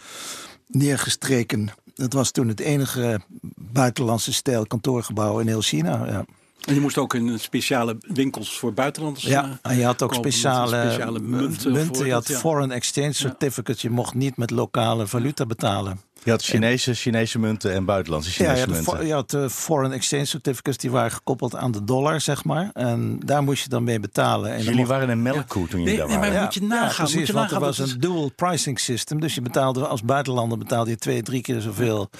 neergestreken. 0.69 1.69
Dat 1.95 2.13
was 2.13 2.31
toen 2.31 2.49
het 2.49 2.61
enige 2.61 3.21
buitenlandse 3.57 4.33
stijl 4.33 4.67
kantoorgebouw 4.67 5.39
in 5.39 5.47
heel 5.47 5.61
China. 5.61 6.07
Ja. 6.07 6.25
En 6.67 6.75
je 6.75 6.81
moest 6.81 6.99
ook 6.99 7.15
in 7.15 7.39
speciale 7.39 7.97
winkels 8.01 8.59
voor 8.59 8.73
buitenlanders. 8.73 9.25
Ja, 9.25 9.59
eh, 9.63 9.71
en 9.71 9.79
je 9.79 9.85
had 9.85 10.03
ook 10.03 10.13
kopen 10.13 10.33
speciale, 10.33 10.81
speciale 10.81 11.21
munten. 11.21 12.07
je 12.07 12.13
had 12.13 12.29
ja. 12.29 12.39
foreign 12.39 12.71
exchange 12.71 13.13
certificates. 13.13 13.83
Je 13.83 13.91
mocht 13.91 14.15
niet 14.15 14.37
met 14.37 14.51
lokale 14.51 15.07
valuta 15.07 15.47
betalen. 15.47 16.01
Je 16.25 16.31
had 16.31 16.43
Chinese, 16.43 16.95
Chinese 16.95 17.39
munten 17.39 17.73
en 17.73 17.85
buitenlandse 17.85 18.31
Ja, 18.31 18.35
Chinese 18.35 18.55
je 18.55 18.61
had, 18.61 18.69
munten. 18.75 18.97
fo- 18.97 19.03
je 19.07 19.13
had 19.13 19.35
eh, 19.35 19.49
foreign 19.49 19.93
exchange 19.93 20.25
certificates 20.25 20.77
die 20.79 20.91
waren 20.91 21.11
gekoppeld 21.11 21.55
aan 21.57 21.73
de 21.73 21.85
dollar, 21.85 22.21
zeg 22.21 22.45
maar. 22.45 22.71
En 22.75 23.19
daar 23.25 23.43
moest 23.43 23.63
je 23.63 23.69
dan 23.69 23.85
mee 23.85 24.01
betalen. 24.01 24.49
En 24.51 24.55
dan 24.55 24.63
Jullie 24.65 24.79
mocht- 24.79 24.89
waren 24.91 25.09
een 25.09 25.23
melkkoe 25.23 25.69
toen 25.69 25.81
jullie 25.81 25.85
Nee, 25.87 25.97
daar 25.97 26.07
nee, 26.07 26.17
waren. 26.17 26.33
maar 26.33 26.43
moet 26.43 26.55
je 26.55 26.63
nagaan, 26.63 26.87
moet 26.87 26.95
precies, 26.97 27.27
je 27.27 27.33
want 27.33 27.47
er 27.51 27.53
nagaan, 27.53 27.61
was 27.69 27.77
dat 27.77 27.87
een 27.89 27.93
is- 27.93 27.99
dual 28.01 28.31
pricing 28.37 28.81
system. 28.81 29.21
Dus 29.21 29.35
je 29.35 29.41
betaalde 29.43 29.87
als 29.87 30.03
buitenlander 30.03 30.59
betaalde 30.59 30.91
je 30.91 30.97
twee, 30.97 31.23
drie 31.23 31.43
keer 31.43 31.61
zoveel 31.61 32.11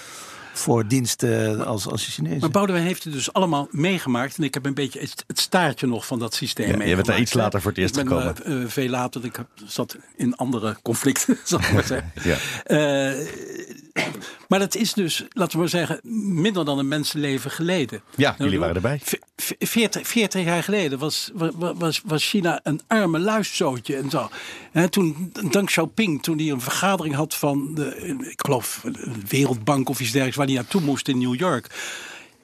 voor 0.53 0.87
diensten 0.87 1.65
als, 1.65 1.87
als 1.87 2.05
je 2.05 2.11
Chinees. 2.11 2.41
Maar 2.41 2.49
Boudewijn 2.49 2.85
heeft 2.85 3.03
het 3.03 3.13
dus 3.13 3.33
allemaal 3.33 3.67
meegemaakt. 3.71 4.37
En 4.37 4.43
ik 4.43 4.53
heb 4.53 4.65
een 4.65 4.73
beetje 4.73 4.99
het, 4.99 5.23
het 5.27 5.39
staartje 5.39 5.87
nog 5.87 6.05
van 6.05 6.19
dat 6.19 6.33
systeem 6.33 6.79
Ja, 6.81 6.85
je 6.87 6.95
bent 6.95 7.07
daar 7.07 7.19
iets 7.19 7.33
later 7.33 7.61
voor 7.61 7.71
het 7.71 7.79
eerst 7.79 7.97
ik 7.97 8.09
ben, 8.09 8.17
gekomen. 8.17 8.45
eh, 8.45 8.61
eh, 8.63 8.69
veel 8.69 8.89
later, 8.89 9.25
ik 9.25 9.35
heb, 9.35 9.47
zat 9.65 9.95
in 10.15 10.35
andere 10.35 10.75
conflicten, 10.83 11.37
zal 11.43 11.59
ik 11.59 11.71
maar 11.73 11.83
zeggen. 11.83 12.11
Ja. 12.23 12.35
Eh, 12.63 13.27
maar 14.49 14.59
dat 14.59 14.75
is 14.75 14.93
dus, 14.93 15.23
laten 15.29 15.51
we 15.51 15.57
maar 15.57 15.69
zeggen, 15.69 15.99
minder 16.41 16.65
dan 16.65 16.79
een 16.79 16.87
mensenleven 16.87 17.51
geleden. 17.51 18.01
Ja, 18.15 18.35
jullie 18.37 18.59
waren 18.59 18.75
erbij. 18.75 18.99
V- 19.03 19.13
v- 19.35 19.51
40, 19.59 20.07
40 20.07 20.43
jaar 20.43 20.63
geleden 20.63 20.99
was, 20.99 21.31
wa- 21.33 21.73
was, 21.75 22.01
was 22.05 22.29
China 22.29 22.59
een 22.63 22.81
arme 22.87 23.19
luiszootje 23.19 23.95
en 23.95 24.09
zo. 24.09 24.29
Hè, 24.71 24.89
toen 24.89 25.31
Deng 25.51 25.65
Xiaoping, 25.65 26.23
toen 26.23 26.37
hij 26.37 26.49
een 26.49 26.61
vergadering 26.61 27.15
had 27.15 27.35
van 27.35 27.75
de, 27.75 28.15
ik 28.31 28.41
geloof, 28.45 28.81
een 28.83 29.23
Wereldbank 29.27 29.89
of 29.89 29.99
iets 29.99 30.11
dergelijks, 30.11 30.37
waar 30.37 30.45
hij 30.47 30.55
naartoe 30.55 30.81
moest 30.81 31.07
in 31.07 31.17
New 31.17 31.35
York. 31.35 31.69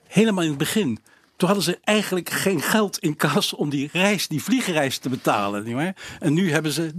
Helemaal 0.07 0.43
in 0.43 0.49
het 0.49 0.57
begin. 0.57 0.99
Toen 1.37 1.49
hadden 1.49 1.63
ze 1.67 1.79
eigenlijk 1.83 2.29
geen 2.29 2.61
geld 2.61 2.99
in 2.99 3.15
kas 3.15 3.53
om 3.53 3.69
die 3.69 3.89
reis, 3.93 4.27
die 4.27 4.43
vliegreis 4.43 4.97
te 4.97 5.09
betalen. 5.09 5.63
Nietwaar? 5.63 5.95
En 6.19 6.33
nu 6.33 6.51
hebben 6.51 6.71
ze 6.71 6.91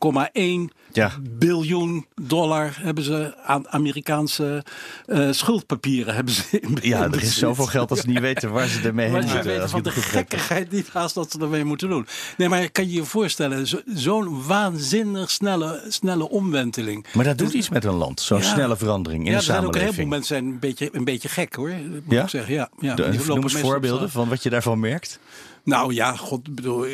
3,1 0.00 0.70
Ja. 0.92 1.10
biljoen 1.30 2.06
dollar 2.22 2.76
hebben 2.80 3.04
ze 3.04 3.34
aan 3.44 3.68
Amerikaanse 3.68 4.64
eh, 5.06 5.28
schuldpapieren 5.30 6.14
hebben 6.14 6.34
ze 6.34 6.60
in 6.60 6.78
Ja, 6.82 7.02
er 7.04 7.22
is 7.22 7.38
zoveel 7.38 7.66
geld 7.66 7.88
dat 7.88 7.98
ze 7.98 8.06
niet 8.06 8.20
weten 8.20 8.50
waar 8.52 8.66
ze 8.66 8.80
ermee 8.80 9.08
heen 9.10 9.24
moeten. 9.24 9.62
als 9.62 9.70
van 9.70 9.82
de 9.82 9.90
gekkigheid 9.90 10.70
niet 10.70 10.88
haast 10.92 11.14
dat 11.14 11.30
ze 11.32 11.38
ermee 11.38 11.64
moeten 11.64 11.88
doen. 11.88 12.06
Nee, 12.36 12.48
maar 12.48 12.70
kan 12.70 12.88
je 12.88 12.92
je 12.94 13.04
voorstellen, 13.04 13.66
zo- 13.66 13.80
zo'n 13.94 14.46
waanzinnig 14.46 15.30
snelle, 15.30 15.84
snelle 15.88 16.28
omwenteling. 16.30 17.06
Maar 17.14 17.24
dat 17.24 17.38
doet 17.38 17.52
iets 17.52 17.68
met 17.68 17.84
een 17.84 17.94
land, 17.94 18.20
zo'n 18.20 18.38
Ja. 18.38 18.44
snelle 18.44 18.76
verandering 18.76 19.24
in 19.24 19.30
ja, 19.30 19.32
de 19.32 19.38
er 19.38 19.44
zijn 19.44 19.64
ook 19.64 19.74
een 19.74 19.80
heleboel 19.80 19.92
samenleving. 20.04 20.10
mensen 20.10 20.36
zijn 20.36 20.44
een 20.52 20.58
beetje, 20.58 20.88
een 20.98 21.04
beetje 21.04 21.28
gek 21.28 21.54
hoor. 21.54 21.68
Moet 21.90 22.02
Ja? 22.08 22.22
ik 22.22 22.28
zeggen. 22.28 22.54
Ja, 22.54 22.68
ja, 22.80 22.94
De- 22.94 23.22
noem 23.26 23.42
eens 23.42 23.54
voorbeelden 23.58 24.10
van 24.10 24.28
wat 24.28 24.42
je 24.42 24.50
daarvan 24.50 24.80
merkt. 24.80 25.18
Nou 25.64 25.94
ja, 25.94 26.16
god, 26.16 26.54
bedoel, 26.54 26.84
eh, 26.84 26.90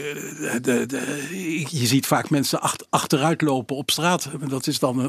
de, 0.63 0.87
de, 0.87 1.21
je 1.69 1.87
ziet 1.87 2.07
vaak 2.07 2.31
mensen 2.31 2.61
acht- 2.61 2.87
achteruit 2.91 3.43
lopen 3.43 3.77
op 3.77 3.91
straat. 3.91 4.29
Dat 4.49 4.67
is 4.67 4.79
dan, 4.79 5.03
eh, 5.03 5.09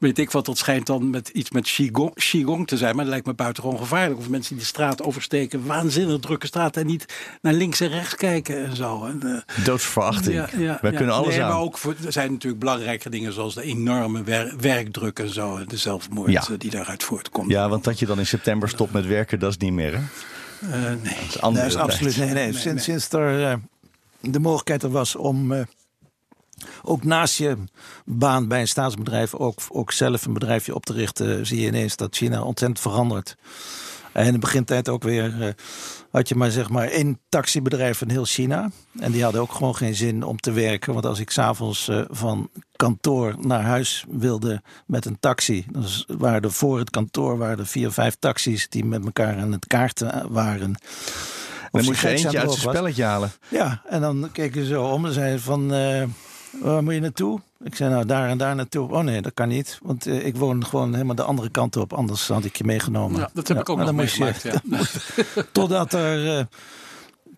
weet 0.00 0.18
ik 0.18 0.30
wat, 0.30 0.44
dat 0.46 0.58
schijnt 0.58 0.86
dan 0.86 1.10
met 1.10 1.28
iets 1.28 1.50
met 1.50 1.64
Qigong, 1.70 2.14
Qigong 2.14 2.66
te 2.66 2.76
zijn. 2.76 2.94
Maar 2.94 3.04
dat 3.04 3.12
lijkt 3.12 3.26
me 3.26 3.34
buitengewoon 3.34 3.78
gevaarlijk. 3.78 4.18
Of 4.20 4.28
mensen 4.28 4.52
die 4.54 4.62
de 4.62 4.68
straat 4.68 5.02
oversteken, 5.02 5.66
waanzinnig 5.66 6.20
drukke 6.20 6.46
straat. 6.46 6.76
En 6.76 6.86
niet 6.86 7.06
naar 7.42 7.52
links 7.52 7.80
en 7.80 7.88
rechts 7.88 8.14
kijken 8.14 8.64
en 8.66 8.76
zo. 8.76 9.04
En, 9.04 9.44
eh, 9.56 9.64
Doodsverachting. 9.64 10.34
ja, 10.34 10.48
ja, 10.58 10.78
Wij 10.80 10.90
ja. 10.90 10.96
kunnen 10.96 11.14
alles 11.14 11.34
nee, 11.34 11.42
aan. 11.42 11.50
Maar 11.50 11.60
ook 11.60 11.78
voor, 11.78 11.94
er 12.04 12.12
zijn 12.12 12.32
natuurlijk 12.32 12.60
belangrijke 12.60 13.10
dingen 13.10 13.32
zoals 13.32 13.54
de 13.54 13.62
enorme 13.62 14.22
wer- 14.22 14.54
werkdruk 14.60 15.18
en 15.18 15.32
zo. 15.32 15.56
En 15.56 15.64
de 15.68 15.76
zelfmoord 15.76 16.60
die 16.60 16.70
daaruit 16.70 17.02
voortkomt. 17.02 17.50
Ja, 17.50 17.68
want 17.68 17.84
dat 17.84 17.98
je 17.98 18.06
dan 18.06 18.18
in 18.18 18.26
september 18.26 18.68
stopt 18.68 18.92
met 18.92 19.06
werken, 19.06 19.38
dat 19.38 19.50
is 19.50 19.56
niet 19.56 19.72
meer. 19.72 19.94
Hè? 19.96 20.00
Eh, 20.60 20.70
nee. 20.70 20.88
Dat 20.92 21.02
is 21.02 21.02
Nee, 21.02 21.40
andere 21.40 21.62
dat 21.64 21.72
is 21.72 21.76
tijd. 21.78 21.90
absoluut. 21.90 22.16
Nee, 22.16 22.26
nee. 22.26 22.34
Nee, 22.34 22.52
Sinds, 22.52 22.64
nee. 22.64 22.78
sinds 22.82 23.08
er 23.12 23.44
eh, 23.50 23.56
de 24.20 24.40
mogelijkheid 24.40 24.82
er 24.82 24.90
was 24.90 25.16
om 25.16 25.52
eh, 25.52 25.62
ook 26.82 27.04
naast 27.04 27.38
je 27.38 27.56
baan 28.04 28.48
bij 28.48 28.60
een 28.60 28.68
staatsbedrijf 28.68 29.34
ook, 29.34 29.58
ook 29.68 29.92
zelf 29.92 30.26
een 30.26 30.32
bedrijfje 30.32 30.74
op 30.74 30.86
te 30.86 30.92
richten, 30.92 31.46
zie 31.46 31.60
je 31.60 31.66
ineens 31.66 31.96
dat 31.96 32.16
China 32.16 32.42
ontzettend 32.42 32.80
verandert. 32.80 33.36
En 34.16 34.26
in 34.26 34.32
de 34.32 34.38
begintijd 34.38 34.88
ook 34.88 35.02
weer 35.02 35.42
eh, 35.42 35.48
had 36.10 36.28
je 36.28 36.34
maar 36.34 36.50
zeg 36.50 36.68
maar 36.68 36.88
één 36.88 37.20
taxibedrijf 37.28 38.00
in 38.00 38.10
heel 38.10 38.24
China. 38.24 38.70
En 38.98 39.12
die 39.12 39.22
hadden 39.22 39.40
ook 39.40 39.52
gewoon 39.52 39.76
geen 39.76 39.94
zin 39.94 40.22
om 40.22 40.36
te 40.36 40.52
werken. 40.52 40.92
Want 40.92 41.06
als 41.06 41.18
ik 41.18 41.30
s'avonds 41.30 41.88
eh 41.88 42.00
van 42.08 42.50
kantoor 42.76 43.34
naar 43.40 43.62
huis 43.62 44.04
wilde 44.08 44.62
met 44.86 45.04
een 45.04 45.16
taxi. 45.20 45.66
Dan 45.70 45.84
waren 46.06 46.42
er 46.42 46.52
voor 46.52 46.78
het 46.78 46.90
kantoor 46.90 47.38
waren 47.38 47.58
er 47.58 47.66
vier, 47.66 47.90
vijf 47.90 48.16
taxis 48.18 48.68
die 48.68 48.84
met 48.84 49.04
elkaar 49.04 49.36
aan 49.36 49.52
het 49.52 49.66
kaarten 49.66 50.32
waren. 50.32 50.72
Dan 51.70 51.80
Of 51.80 51.86
moet 51.86 51.98
je 51.98 52.08
eentje 52.08 52.38
uit 52.38 52.52
zijn 52.52 52.74
spelletje 52.74 53.04
halen. 53.04 53.32
Ja, 53.48 53.82
en 53.88 54.00
dan 54.00 54.28
keken 54.32 54.64
ze 54.64 54.80
om 54.80 55.06
en 55.06 55.12
zeiden 55.12 55.40
van, 55.40 55.74
eh, 55.74 56.02
waar 56.60 56.82
moet 56.82 56.94
je 56.94 57.00
naartoe? 57.00 57.40
Ik 57.64 57.74
zei 57.74 57.90
nou 57.90 58.06
daar 58.06 58.28
en 58.28 58.38
daar 58.38 58.54
naartoe. 58.54 58.90
Oh 58.90 59.00
nee, 59.02 59.22
dat 59.22 59.34
kan 59.34 59.48
niet, 59.48 59.78
want 59.82 60.06
eh, 60.06 60.26
ik 60.26 60.36
woon 60.36 60.66
gewoon 60.66 60.92
helemaal 60.92 61.14
de 61.14 61.22
andere 61.22 61.48
kant 61.50 61.76
op. 61.76 61.92
Anders 61.92 62.28
had 62.28 62.44
ik 62.44 62.56
je 62.56 62.64
meegenomen. 62.64 63.20
Ja, 63.20 63.30
dat 63.34 63.48
heb 63.48 63.58
ik 63.58 63.68
ook 63.68 63.78
nog 63.78 63.92
moest 63.92 64.14
je- 64.16 64.24
meegemaakt. 64.24 64.62
Ja. 65.34 65.42
Totdat 65.52 65.92
er, 65.92 66.36
eh, 66.38 66.44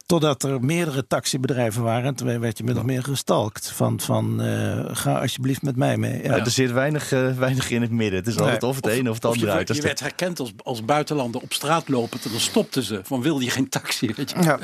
totdat 0.07 0.43
er 0.43 0.65
meerdere 0.65 1.07
taxibedrijven 1.07 1.83
waren. 1.83 2.05
En 2.05 2.15
toen 2.15 2.41
werd 2.41 2.59
je 2.59 2.65
min 2.65 2.77
of 2.79 2.83
meer 2.83 3.03
gestalkt. 3.03 3.71
Van, 3.71 4.01
van 4.01 4.43
eh, 4.43 4.81
ga 4.97 5.21
alsjeblieft 5.21 5.63
met 5.63 5.77
mij 5.77 5.97
mee. 5.97 6.23
Ja. 6.23 6.37
Ja, 6.37 6.45
er 6.45 6.51
zit 6.51 6.73
weinig, 6.73 7.11
weinig 7.39 7.71
in 7.71 7.83
het 7.83 7.91
midden. 7.91 8.19
Het 8.19 8.29
is 8.29 8.39
altijd 8.39 8.63
of 8.63 8.77
het 8.77 8.87
een 8.87 9.09
of 9.09 9.15
het 9.15 9.25
Of 9.25 9.33
andere 9.33 9.51
je, 9.53 9.57
uit. 9.59 9.77
je 9.77 9.83
werd 9.83 10.01
herkend 10.01 10.41
als, 10.41 10.53
als 10.65 10.85
buitenlander 10.85 11.41
op 11.41 11.53
straat 11.53 11.89
lopend 11.89 12.25
en 12.25 12.31
dan 12.31 12.41
stopten 12.41 12.83
ze. 12.83 13.01
Van 13.05 13.23
wilde 13.23 13.45
je 13.45 13.51
geen 13.51 13.69
taxi? 13.69 14.13
Weet 14.17 14.31
je? 14.31 14.43
Ja. 14.43 14.59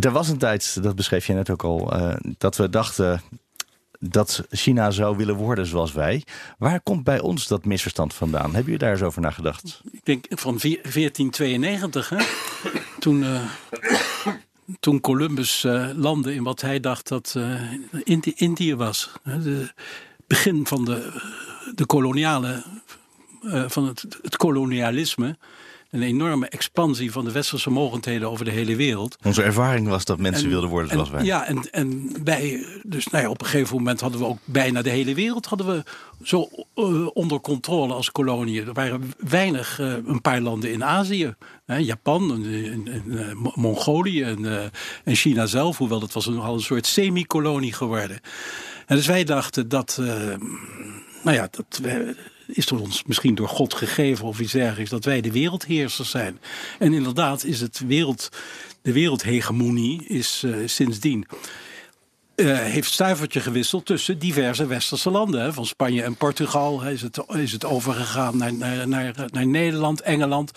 Er 0.00 0.10
was 0.10 0.28
een 0.28 0.38
tijd, 0.38 0.82
dat 0.82 0.96
beschreef 0.96 1.26
je 1.26 1.32
net 1.32 1.50
ook 1.50 1.62
al, 1.64 1.92
eh, 1.92 2.14
dat 2.38 2.56
we 2.56 2.68
dachten 2.68 3.22
dat 3.98 4.44
China 4.50 4.90
zou 4.90 5.16
willen 5.16 5.34
worden 5.34 5.66
zoals 5.66 5.92
wij. 5.92 6.22
Waar 6.58 6.80
komt 6.80 7.04
bij 7.04 7.20
ons 7.20 7.46
dat 7.46 7.64
misverstand 7.64 8.14
vandaan? 8.14 8.44
Hebben 8.44 8.62
jullie 8.64 8.78
daar 8.78 8.90
eens 8.92 9.02
over 9.02 9.20
nagedacht? 9.20 9.80
Ik 9.92 10.04
denk 10.04 10.26
van 10.28 10.58
vier- 10.58 10.80
1492, 10.82 12.08
hè? 12.08 12.16
toen, 12.98 13.24
eh, 13.24 13.42
toen 14.80 15.00
Columbus 15.00 15.64
eh, 15.64 15.88
landde 15.94 16.34
in 16.34 16.42
wat 16.42 16.60
hij 16.60 16.80
dacht 16.80 17.08
dat 17.08 17.36
Indi- 18.04 18.32
Indië 18.36 18.74
was. 18.76 19.10
De 19.24 19.72
begin 20.26 20.66
van 20.66 20.84
de, 20.84 21.20
de 21.74 21.86
koloniale, 21.86 22.62
van 23.66 23.86
het, 23.86 24.04
het 24.22 24.36
kolonialisme. 24.36 25.36
Een 25.92 26.02
enorme 26.02 26.48
expansie 26.48 27.12
van 27.12 27.24
de 27.24 27.32
westerse 27.32 27.70
mogendheden 27.70 28.30
over 28.30 28.44
de 28.44 28.50
hele 28.50 28.76
wereld. 28.76 29.16
Onze 29.22 29.42
ervaring 29.42 29.88
was 29.88 30.04
dat 30.04 30.18
mensen 30.18 30.44
En- 30.44 30.50
wilden 30.50 30.68
worden 30.70 30.88
en- 30.90 30.94
zoals 30.96 31.10
wij. 31.10 31.24
Ja, 31.24 31.46
en, 31.46 31.70
en 31.70 32.10
wij, 32.24 32.66
dus 32.82 33.06
nou 33.06 33.24
ja, 33.24 33.30
op 33.30 33.40
een 33.40 33.46
gegeven 33.46 33.76
moment 33.76 34.00
hadden 34.00 34.20
we 34.20 34.26
ook 34.26 34.38
bijna 34.44 34.82
de 34.82 34.90
hele 34.90 35.14
wereld 35.14 35.46
hadden 35.46 35.66
we 35.66 35.82
zo 36.22 36.48
eh, 36.74 37.06
onder 37.12 37.40
controle 37.40 37.92
als 37.94 38.12
kolonie. 38.12 38.62
Er 38.62 38.72
waren 38.72 39.12
weinig, 39.18 39.80
eh, 39.80 39.92
een 40.06 40.20
paar 40.20 40.40
landen 40.40 40.72
in 40.72 40.84
Azië. 40.84 41.34
Hè, 41.66 41.76
Japan, 41.76 42.30
en, 42.44 42.88
en, 42.88 43.18
eh, 43.28 43.34
Mo- 43.34 43.52
Mongolië 43.54 44.22
en, 44.22 44.70
en 45.04 45.14
China 45.14 45.46
zelf. 45.46 45.78
Hoewel 45.78 46.00
dat 46.00 46.12
was 46.12 46.26
een, 46.26 46.38
al 46.38 46.54
een 46.54 46.60
soort 46.60 46.86
semi-kolonie 46.86 47.72
geworden. 47.72 48.20
En 48.86 48.96
dus 48.96 49.06
wij 49.06 49.24
dachten 49.24 49.68
dat, 49.68 50.00
nou 51.22 51.36
ja, 51.36 51.48
dat 51.50 51.78
we, 51.82 52.16
is 52.46 52.66
door 52.66 52.80
ons 52.80 53.02
misschien 53.04 53.34
door 53.34 53.48
God 53.48 53.74
gegeven 53.74 54.24
of 54.24 54.40
iets 54.40 54.52
dergelijks, 54.52 54.90
dat 54.90 55.04
wij 55.04 55.20
de 55.20 55.32
wereldheersers 55.32 56.10
zijn. 56.10 56.38
En 56.78 56.92
inderdaad 56.92 57.44
is 57.44 57.60
het 57.60 57.82
wereld, 57.86 58.28
de 58.82 58.92
wereldhegemonie 58.92 60.06
is 60.06 60.42
eh, 60.44 60.54
sindsdien. 60.66 61.26
eh, 62.34 62.58
heeft 62.58 62.92
stuivertje 62.92 63.40
gewisseld 63.40 63.86
tussen 63.86 64.18
diverse 64.18 64.66
westerse 64.66 65.10
landen. 65.10 65.54
Van 65.54 65.66
Spanje 65.66 66.02
en 66.02 66.16
Portugal 66.16 66.82
is, 66.82 67.02
het, 67.02 67.24
is 67.28 67.52
het 67.52 67.64
overgegaan 67.64 68.36
naar, 68.36 68.54
naar, 68.54 68.88
naar, 68.88 69.14
naar 69.30 69.46
Nederland, 69.46 70.00
Engeland. 70.00 70.52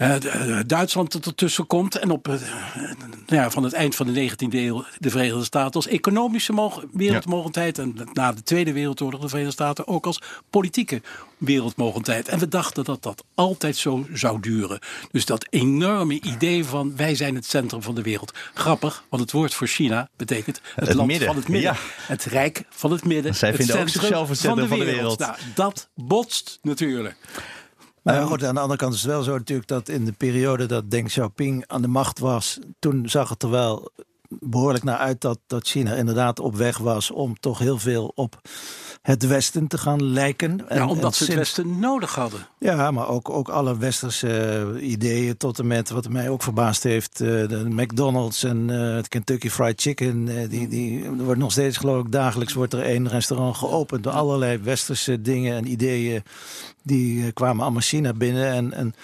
Eh, 0.00 0.58
eh, 0.58 0.64
Duitsland 0.66 1.12
dat 1.12 1.26
ertussen 1.26 1.66
komt. 1.66 1.98
En 1.98 2.10
op, 2.10 2.28
eh, 2.28 2.34
nou 3.26 3.42
ja, 3.42 3.50
van 3.50 3.62
het 3.62 3.72
eind 3.72 3.94
van 3.96 4.06
de 4.06 4.12
19e 4.12 4.58
eeuw 4.58 4.84
de 4.98 5.10
Verenigde 5.10 5.44
Staten 5.44 5.74
als 5.74 5.86
economische 5.86 6.52
mog- 6.52 6.84
wereldmogendheid. 6.92 7.78
En 7.78 7.96
na 8.12 8.32
de 8.32 8.42
Tweede 8.42 8.72
Wereldoorlog 8.72 9.20
de 9.20 9.28
Verenigde 9.28 9.54
Staten 9.54 9.86
ook 9.86 10.06
als 10.06 10.20
politieke 10.50 11.02
wereldmogendheid. 11.38 12.28
En 12.28 12.38
we 12.38 12.48
dachten 12.48 12.84
dat 12.84 13.02
dat 13.02 13.24
altijd 13.34 13.76
zo 13.76 14.06
zou 14.12 14.40
duren. 14.40 14.78
Dus 15.10 15.24
dat 15.24 15.46
enorme 15.50 16.20
idee 16.20 16.64
van 16.64 16.96
wij 16.96 17.14
zijn 17.14 17.34
het 17.34 17.46
centrum 17.46 17.82
van 17.82 17.94
de 17.94 18.02
wereld. 18.02 18.32
Grappig, 18.54 19.04
want 19.08 19.22
het 19.22 19.32
woord 19.32 19.54
voor 19.54 19.66
China 19.66 20.08
betekent 20.16 20.60
het, 20.74 20.86
Het 20.88 20.96
land 20.96 21.08
midden, 21.08 21.26
van 21.26 21.36
het 21.36 21.48
midden. 21.48 21.72
ja. 21.72 21.78
Het 22.06 22.24
rijk 22.24 22.64
van 22.70 22.92
het 22.92 23.04
midden. 23.04 23.34
Zij 23.34 23.48
het 23.48 23.56
vinden 23.58 23.80
ook 23.80 23.88
zichzelf 23.88 24.28
het 24.28 24.38
centrum 24.38 24.68
van 24.68 24.78
de 24.78 24.84
wereld. 24.84 25.18
Nou, 25.18 25.34
dat 25.54 25.88
botst 25.94 26.58
natuurlijk. 26.62 27.16
Maar 28.10 28.20
ja, 28.20 28.26
goed, 28.26 28.44
aan 28.44 28.54
de 28.54 28.60
andere 28.60 28.78
kant 28.78 28.94
is 28.94 29.02
het 29.02 29.10
wel 29.10 29.22
zo 29.22 29.36
natuurlijk 29.36 29.68
dat 29.68 29.88
in 29.88 30.04
de 30.04 30.12
periode 30.12 30.66
dat 30.66 30.90
Deng 30.90 31.06
Xiaoping 31.06 31.64
aan 31.66 31.82
de 31.82 31.88
macht 31.88 32.18
was, 32.18 32.58
toen 32.78 33.08
zag 33.08 33.28
het 33.28 33.42
er 33.42 33.50
wel 33.50 33.90
behoorlijk 34.38 34.84
naar 34.84 34.96
uit 34.96 35.20
dat, 35.20 35.38
dat 35.46 35.66
China 35.66 35.94
inderdaad 35.94 36.40
op 36.40 36.56
weg 36.56 36.78
was 36.78 37.10
om 37.10 37.40
toch 37.40 37.58
heel 37.58 37.78
veel 37.78 38.12
op 38.14 38.40
het 39.02 39.26
Westen 39.26 39.66
te 39.66 39.78
gaan 39.78 40.04
lijken. 40.04 40.64
Ja, 40.68 40.86
omdat 40.86 41.14
ze 41.14 41.24
het 41.24 41.34
Westen 41.34 41.78
nodig 41.78 42.14
hadden. 42.14 42.46
Ja, 42.58 42.90
maar 42.90 43.08
ook, 43.08 43.30
ook 43.30 43.48
alle 43.48 43.78
westerse 43.78 44.76
ideeën 44.80 45.36
tot 45.36 45.58
en 45.58 45.66
met, 45.66 45.90
wat 45.90 46.08
mij 46.08 46.28
ook 46.28 46.42
verbaasd 46.42 46.82
heeft, 46.82 47.18
de 47.18 47.66
McDonald's 47.68 48.42
en 48.44 48.68
het 48.68 49.08
Kentucky 49.08 49.50
Fried 49.50 49.80
Chicken. 49.80 50.48
die, 50.48 50.68
die, 50.68 51.04
er 51.04 51.24
wordt 51.24 51.40
nog 51.40 51.52
steeds, 51.52 51.76
geloof 51.76 52.04
ik, 52.04 52.12
dagelijks 52.12 52.52
wordt 52.52 52.72
er 52.72 52.82
één 52.82 53.08
restaurant 53.08 53.56
geopend 53.56 54.02
door 54.02 54.12
allerlei 54.12 54.58
westerse 54.58 55.22
dingen 55.22 55.56
en 55.56 55.66
ideeën. 55.66 56.22
Die 56.82 57.32
kwamen 57.32 57.62
allemaal 57.62 57.82
China 57.82 58.12
binnen 58.12 58.52
en... 58.52 58.72
en 58.72 58.94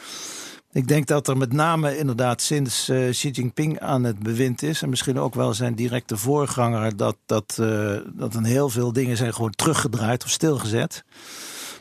ik 0.77 0.89
denk 0.89 1.07
dat 1.07 1.29
er 1.29 1.37
met 1.37 1.53
name 1.53 1.99
inderdaad 1.99 2.43
sinds 2.43 2.89
uh, 2.89 3.11
Xi 3.11 3.31
Jinping 3.31 3.81
aan 3.81 4.05
het 4.05 4.19
bewind 4.19 4.63
is... 4.63 4.83
en 4.83 4.89
misschien 4.89 5.19
ook 5.19 5.35
wel 5.35 5.55
zijn 5.55 5.75
directe 5.75 6.17
voorganger... 6.17 6.97
dat, 6.97 7.17
dat, 7.27 7.57
uh, 7.61 7.97
dat 8.07 8.35
een 8.35 8.45
heel 8.45 8.69
veel 8.69 8.93
dingen 8.93 9.17
zijn 9.17 9.35
gewoon 9.35 9.51
teruggedraaid 9.51 10.25
of 10.25 10.31
stilgezet. 10.31 11.05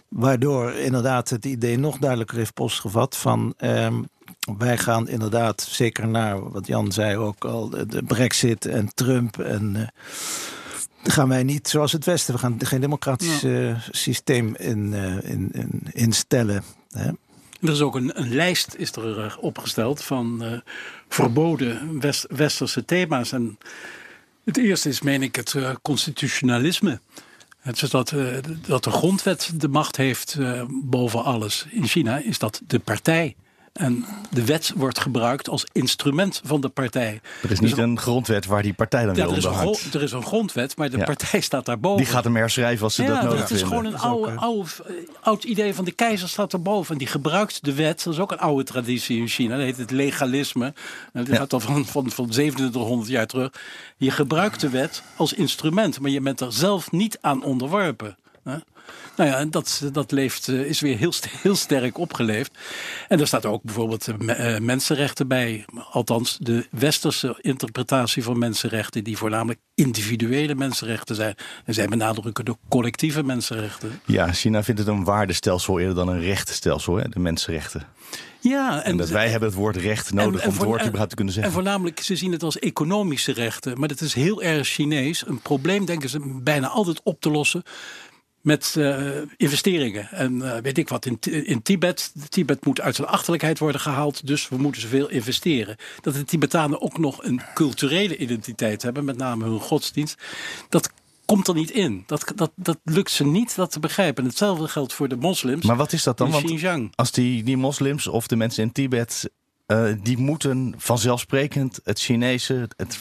Waardoor 0.08 0.74
inderdaad 0.74 1.30
het 1.30 1.46
idee 1.46 1.78
nog 1.78 1.98
duidelijker 1.98 2.38
heeft 2.38 2.54
postgevat 2.54 3.18
van... 3.18 3.54
Uh, 3.60 3.88
wij 4.58 4.78
gaan 4.78 5.08
inderdaad, 5.08 5.62
zeker 5.62 6.08
naar 6.08 6.52
wat 6.52 6.68
Jan 6.68 6.92
zei 6.92 7.18
ook 7.18 7.46
al... 7.46 7.70
de 7.70 8.04
brexit 8.08 8.66
en 8.66 8.94
Trump 8.94 9.40
en... 9.40 9.76
Uh, 9.76 9.88
gaan 11.04 11.30
wij 11.30 11.44
niet 11.44 11.68
zoals 11.68 11.92
het 11.92 12.06
Westen. 12.06 12.34
We 12.34 12.40
gaan 12.40 12.66
geen 12.66 12.82
democratisch 12.82 13.42
ja. 13.42 13.78
systeem 13.92 14.56
in, 14.56 14.94
in, 15.24 15.50
in, 15.52 15.82
instellen. 15.92 16.64
Hè? 16.92 17.10
Er 17.66 17.72
is 17.72 17.82
ook 17.82 17.96
een, 17.96 18.20
een 18.20 18.34
lijst 18.34 18.76
is 18.78 18.92
er 18.92 19.20
eh, 19.20 19.34
opgesteld 19.40 20.04
van 20.04 20.44
uh, 20.44 20.60
verboden 21.10 22.00
west, 22.00 22.26
westerse 22.30 22.86
thema's. 22.86 23.32
En 23.32 23.58
het 24.44 24.58
eerste 24.58 24.90
is, 24.90 25.02
meen 25.02 25.24
ik, 25.24 25.36
het 25.36 25.54
uh, 25.54 25.70
constitutionalisme. 25.82 27.00
Het 27.60 27.82
is 27.82 27.90
dat, 27.90 28.14
dat 28.68 28.84
de 28.84 28.92
grondwet 28.92 29.52
de 29.56 29.68
macht 29.68 29.96
heeft 29.96 30.38
boven 30.70 31.24
alles. 31.24 31.66
In 31.70 31.88
China 31.88 32.18
is 32.18 32.40
dat 32.40 32.62
de 32.68 32.80
partij. 32.80 33.36
En 33.76 34.06
de 34.30 34.46
wet 34.46 34.74
wordt 34.76 35.00
gebruikt 35.00 35.50
als 35.50 35.66
instrument 35.72 36.42
van 36.44 36.62
de 36.62 36.70
partij. 36.70 37.22
Er 37.42 37.52
is 37.52 37.60
niet 37.60 37.78
een 37.78 38.00
grondwet 38.00 38.46
waar 38.46 38.62
die 38.62 38.74
partij 38.74 39.06
dan 39.06 39.16
ja, 39.16 39.28
onder 39.28 39.48
hangt. 39.48 39.94
Er 39.94 40.02
is 40.02 40.12
een 40.12 40.26
grondwet, 40.26 40.78
maar 40.78 40.90
de 40.90 40.98
ja. 40.98 41.04
partij 41.04 41.40
staat 41.40 41.66
daarboven. 41.66 42.04
Die 42.04 42.14
gaat 42.14 42.24
hem 42.24 42.36
herschrijven 42.36 42.84
als 42.84 42.96
ze 42.96 43.02
ja, 43.02 43.08
dat 43.08 43.22
nodig 43.22 43.48
vinden. 43.48 43.56
Het 43.56 43.64
is 43.64 43.68
gewoon 43.68 43.86
een 43.86 43.98
oude, 43.98 44.32
oude, 44.32 44.70
oud 45.22 45.44
idee 45.44 45.74
van 45.74 45.86
de 45.86 45.92
keizer 45.92 46.30
staat 46.30 46.54
erboven. 46.54 46.92
En 46.92 46.98
die 46.98 47.08
gebruikt 47.08 47.64
de 47.64 47.74
wet. 47.74 48.04
Dat 48.04 48.14
is 48.14 48.20
ook 48.20 48.32
een 48.32 48.38
oude 48.38 48.64
traditie 48.64 49.18
in 49.18 49.28
China. 49.28 49.56
Dat 49.56 49.66
heet 49.66 49.78
het 49.78 49.92
legalisme. 49.92 50.74
Dat 51.14 51.30
gaat 51.30 51.54
al 51.54 51.60
van, 51.60 51.86
van, 51.86 52.12
van 52.12 52.30
2700 52.30 53.10
jaar 53.10 53.28
terug. 53.28 53.52
Je 53.98 54.12
gebruikt 54.12 54.62
de 54.62 54.70
wet 54.70 55.04
als 55.16 55.34
instrument, 55.34 56.00
maar 56.00 56.12
je 56.12 56.22
bent 56.22 56.42
er 56.42 56.54
zelf 56.54 56.92
niet 56.92 57.18
aan 57.22 57.44
onderworpen. 57.44 58.18
Nou 59.16 59.30
ja, 59.30 59.46
dat, 59.46 59.90
dat 59.92 60.12
leeft, 60.12 60.48
is 60.48 60.80
weer 60.80 60.98
heel, 60.98 61.14
heel 61.44 61.56
sterk 61.56 61.98
opgeleefd. 61.98 62.58
En 63.08 63.20
er 63.20 63.28
staat 63.28 63.46
ook 63.46 63.64
bijvoorbeeld 63.64 64.08
uh, 64.08 64.58
mensenrechten 64.58 65.28
bij. 65.28 65.66
Althans, 65.92 66.38
de 66.42 66.68
westerse 66.72 67.38
interpretatie 67.42 68.24
van 68.24 68.40
mensenrechten, 68.40 69.04
die 69.04 69.18
voornamelijk 69.18 69.60
individuele 69.76 70.56
mensenrechten 70.56 71.16
zijn. 71.16 71.36
En 71.66 71.74
zij 71.74 71.88
benadrukken 71.88 72.46
de 72.46 72.56
collectieve 72.70 73.24
mensenrechten. 73.24 74.02
Ja, 74.06 74.32
China 74.32 74.64
vindt 74.64 74.80
het 74.80 74.90
een 74.90 75.04
waardestelsel 75.04 75.80
eerder 75.80 75.96
dan 75.96 76.08
een 76.08 76.22
rechtenstelsel, 76.22 76.96
hè, 76.96 77.10
de 77.10 77.20
mensenrechten. 77.20 77.88
Ja, 78.50 78.78
en, 78.78 78.84
en 78.84 78.98
dat 78.98 79.10
wij 79.10 79.30
hebben 79.30 79.50
het 79.50 79.58
woord 79.58 79.76
recht 79.76 80.14
nodig 80.14 80.42
en, 80.42 80.46
en 80.46 80.48
om 80.48 80.58
het 80.58 80.68
woord 80.68 80.82
überhaupt 80.82 81.10
te 81.10 81.16
kunnen 81.16 81.34
zeggen. 81.34 81.54
En 81.54 81.58
voornamelijk, 81.62 82.00
ze 82.00 82.16
zien 82.16 82.32
het 82.32 82.44
als 82.44 82.60
economische 82.60 83.32
rechten. 83.32 83.80
Maar 83.80 83.88
dat 83.88 84.02
is 84.02 84.14
heel 84.14 84.42
erg 84.42 84.68
Chinees. 84.68 85.28
Een 85.28 85.40
probleem 85.40 85.86
denken 85.86 86.10
ze 86.10 86.40
bijna 86.44 86.68
altijd 86.68 87.02
op 87.04 87.22
te 87.22 87.30
lossen 87.30 87.64
met 88.46 88.76
uh, 88.78 89.08
investeringen. 89.38 90.12
En 90.12 90.36
uh, 90.36 90.58
weet 90.58 90.78
ik 90.78 90.90
wat, 90.90 91.06
in, 91.06 91.20
in 91.46 91.62
Tibet. 91.62 92.14
Tibet 92.30 92.66
moet 92.66 92.82
uit 92.82 92.96
zijn 92.96 93.08
achterlijkheid 93.08 93.60
worden 93.60 93.82
gehaald, 93.82 94.28
dus 94.28 94.50
we 94.50 94.58
moeten 94.58 94.82
zoveel 94.82 95.10
investeren. 95.10 95.76
Dat 96.02 96.14
de 96.14 96.24
Tibetanen 96.24 96.82
ook 96.82 96.98
nog 96.98 97.24
een 97.24 97.42
culturele 97.54 98.18
identiteit 98.18 98.82
hebben, 98.82 99.06
met 99.06 99.18
name 99.18 99.44
hun 99.44 99.60
godsdienst. 99.60 100.22
Dat 100.70 100.90
komt 101.26 101.48
er 101.48 101.54
niet 101.54 101.72
in. 101.72 102.04
Dat, 102.06 102.32
dat, 102.36 102.52
dat 102.56 102.78
lukt 102.84 103.12
ze 103.12 103.26
niet 103.26 103.56
dat 103.56 103.72
te 103.72 103.80
begrijpen. 103.80 104.24
En 104.24 104.30
hetzelfde 104.30 104.68
geldt 104.68 104.94
voor 104.94 105.08
de 105.08 105.16
moslims. 105.16 105.66
Maar 105.66 105.76
wat 105.76 105.94
is 105.94 106.04
dat 106.04 106.18
dan? 106.18 106.32
Want 106.32 106.46
Xinjiang. 106.46 106.94
als 106.96 107.12
die, 107.12 107.44
die 107.44 107.58
moslims 107.58 108.08
of 108.08 108.28
de 108.28 108.36
mensen 108.36 108.64
in 108.64 108.72
Tibet 108.72 109.30
uh, 109.68 109.92
die 110.04 110.18
moeten 110.18 110.74
vanzelfsprekend 110.78 111.80
het 111.84 112.00
Chinese, 112.00 112.54
het, 112.54 112.74
het, 112.78 113.00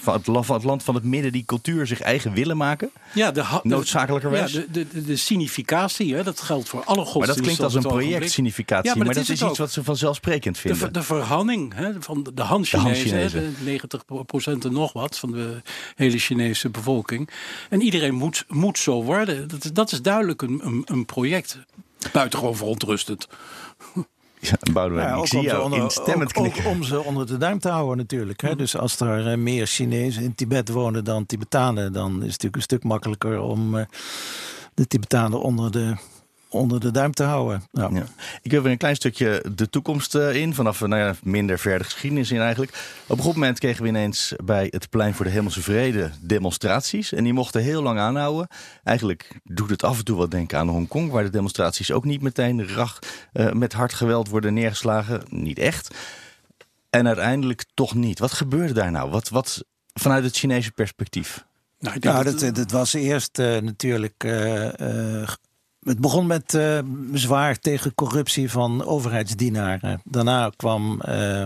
het, 0.48 0.64
land 0.64 0.83
van 0.83 0.94
het 0.94 1.05
midden, 1.05 1.33
die 1.33 1.44
cultuur 1.44 1.87
zich 1.87 2.00
eigen 2.00 2.33
willen 2.33 2.57
maken? 2.57 2.90
Ja, 3.14 3.31
de, 3.31 3.61
noodzakelijkerwijs. 3.62 4.53
Ja, 4.53 4.62
de, 4.70 4.88
de, 4.88 5.05
de, 5.05 5.16
significatie, 5.16 6.14
hè, 6.14 6.22
dat 6.22 6.40
geldt 6.40 6.68
voor 6.68 6.85
alle 6.85 7.05
godsdiensten. 7.05 7.18
Maar 7.18 7.37
dat 7.37 7.40
klinkt 7.40 7.62
als 7.62 7.74
een 7.74 7.83
project 7.83 8.31
significatie, 8.31 8.90
ja, 8.90 8.96
maar, 8.96 9.07
maar 9.07 9.14
dat, 9.14 9.22
is, 9.22 9.31
is 9.31 9.42
iets 9.42 9.59
wat 9.59 9.72
ze 9.72 9.85
vanzelfsprekend 9.85 10.59
vinden. 10.59 10.81
De, 10.81 10.90
de 10.90 11.03
verhanning 11.03 11.74
hè, 11.74 12.03
van 12.03 12.27
de 12.35 12.42
Han-Chinezen, 12.42 13.57
90% 13.66 13.66
en 14.44 14.72
nog 14.72 14.92
wat 14.92 15.18
van 15.18 15.33
de 15.33 15.62
hele 15.94 16.18
Chinese 16.18 16.70
bevolking. 16.70 17.31
En 17.70 17.81
iedereen 17.81 18.14
moet, 18.14 18.44
moet 18.48 18.79
zo 18.79 19.03
worden. 19.03 19.48
Dat, 19.48 19.70
dat 19.72 19.92
is 19.92 20.03
duidelijk 20.03 20.42
een, 20.42 20.61
een, 20.64 20.83
een 20.85 21.05
project. 21.05 21.59
Buitengewoon 22.12 22.57
verontrustend. 22.57 23.29
Boudewijn, 24.72 25.09
ja, 25.09 25.16
ik 25.16 25.26
zie 25.26 25.40
jou 25.40 25.62
onder, 25.62 25.78
instemmend 25.78 26.37
ook, 26.37 26.46
ook, 26.46 26.66
om 26.66 26.83
ze 26.83 27.02
onder 27.02 27.26
de 27.26 27.37
duim 27.37 27.59
te 27.59 27.68
houden 27.68 27.96
natuurlijk. 27.96 28.40
Hè? 28.40 28.57
Dus 28.57 28.76
als 28.76 29.00
er 29.00 29.30
uh, 29.30 29.37
meer 29.37 29.66
Chinezen 29.66 30.22
in 30.22 30.35
Tibet 30.35 30.68
wonen 30.68 31.04
dan 31.04 31.26
Tibetanen... 31.26 31.92
dan 31.92 32.11
is 32.11 32.14
het 32.14 32.22
natuurlijk 32.22 32.57
een 32.57 32.62
stuk 32.62 32.85
makkelijker 32.85 33.40
om 33.40 33.74
uh, 33.74 33.85
de 34.74 34.87
Tibetanen 34.87 35.40
onder 35.40 35.70
de 35.70 35.94
onder 36.54 36.80
de 36.80 36.90
duim 36.90 37.12
te 37.12 37.22
houden. 37.22 37.62
Ja. 37.70 37.88
Ja. 37.92 38.06
Ik 38.42 38.50
wil 38.50 38.62
weer 38.62 38.72
een 38.72 38.78
klein 38.78 38.94
stukje 38.94 39.44
de 39.54 39.68
toekomst 39.68 40.14
uh, 40.14 40.34
in. 40.34 40.54
Vanaf 40.54 40.80
nou 40.80 41.02
ja, 41.02 41.14
minder 41.22 41.58
verder 41.58 41.84
geschiedenis 41.84 42.30
in 42.30 42.40
eigenlijk. 42.40 43.02
Op 43.06 43.18
een 43.18 43.24
goed 43.24 43.34
moment 43.34 43.58
kregen 43.58 43.82
we 43.82 43.88
ineens 43.88 44.32
bij 44.44 44.66
het 44.70 44.90
Plein 44.90 45.14
voor 45.14 45.24
de 45.24 45.30
Hemelse 45.30 45.62
Vrede 45.62 46.10
demonstraties. 46.20 47.12
En 47.12 47.24
die 47.24 47.32
mochten 47.32 47.62
heel 47.62 47.82
lang 47.82 47.98
aanhouden. 47.98 48.48
Eigenlijk 48.84 49.40
doet 49.44 49.70
het 49.70 49.82
af 49.84 49.98
en 49.98 50.04
toe 50.04 50.16
wat 50.16 50.30
denken 50.30 50.58
aan 50.58 50.68
Hongkong. 50.68 51.10
Waar 51.10 51.22
de 51.22 51.30
demonstraties 51.30 51.92
ook 51.92 52.04
niet 52.04 52.22
meteen 52.22 52.68
rach, 52.68 52.98
uh, 53.32 53.52
met 53.52 53.72
hard 53.72 53.94
geweld 53.94 54.28
worden 54.28 54.54
neergeslagen. 54.54 55.22
Niet 55.28 55.58
echt. 55.58 55.94
En 56.90 57.06
uiteindelijk 57.06 57.64
toch 57.74 57.94
niet. 57.94 58.18
Wat 58.18 58.32
gebeurde 58.32 58.72
daar 58.72 58.90
nou? 58.90 59.10
Wat, 59.10 59.28
wat 59.28 59.64
vanuit 59.92 60.24
het 60.24 60.36
Chinese 60.36 60.72
perspectief? 60.72 61.44
Nou, 61.78 61.98
nou 62.00 62.24
dat, 62.24 62.40
dat, 62.40 62.54
dat, 62.54 62.70
was 62.70 62.92
eerst 62.92 63.38
uh, 63.38 63.58
natuurlijk 63.58 64.24
het 65.84 66.00
begon 66.00 66.26
met 66.26 66.54
uh, 66.54 66.78
bezwaar 66.86 67.58
tegen 67.58 67.94
corruptie 67.94 68.50
van 68.50 68.84
overheidsdienaren. 68.84 70.00
Daarna 70.04 70.50
kwam 70.56 71.00
uh, 71.08 71.44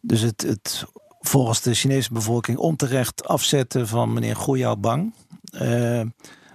dus 0.00 0.20
het, 0.20 0.42
het 0.42 0.84
volgens 1.20 1.60
de 1.60 1.74
Chinese 1.74 2.12
bevolking 2.12 2.58
onterecht 2.58 3.28
afzetten 3.28 3.88
van 3.88 4.12
meneer 4.12 4.36
Guoyaobang. 4.36 5.14
Uh, 5.54 6.00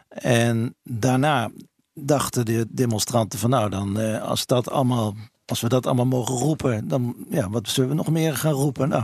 en 0.07 0.75
daarna 0.83 1.51
dachten 1.93 2.45
de 2.45 2.65
demonstranten 2.69 3.39
van 3.39 3.49
nou 3.49 3.69
dan 3.69 3.99
uh, 3.99 4.21
als 4.21 4.45
dat 4.45 4.69
allemaal 4.69 5.15
als 5.47 5.61
we 5.61 5.69
dat 5.69 5.85
allemaal 5.85 6.05
mogen 6.05 6.35
roepen, 6.35 6.87
dan 6.87 7.15
ja, 7.29 7.49
wat 7.49 7.69
zullen 7.69 7.89
we 7.89 7.95
nog 7.95 8.09
meer 8.09 8.35
gaan 8.35 8.51
roepen? 8.51 8.89
Nou, 8.89 9.03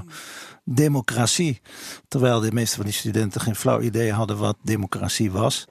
democratie. 0.63 1.61
Terwijl 2.07 2.39
de 2.39 2.51
meeste 2.51 2.75
van 2.75 2.85
die 2.85 2.93
studenten 2.93 3.41
geen 3.41 3.55
flauw 3.55 3.81
idee 3.81 4.11
hadden 4.11 4.37
wat 4.37 4.57
democratie 4.61 5.31
was. 5.31 5.65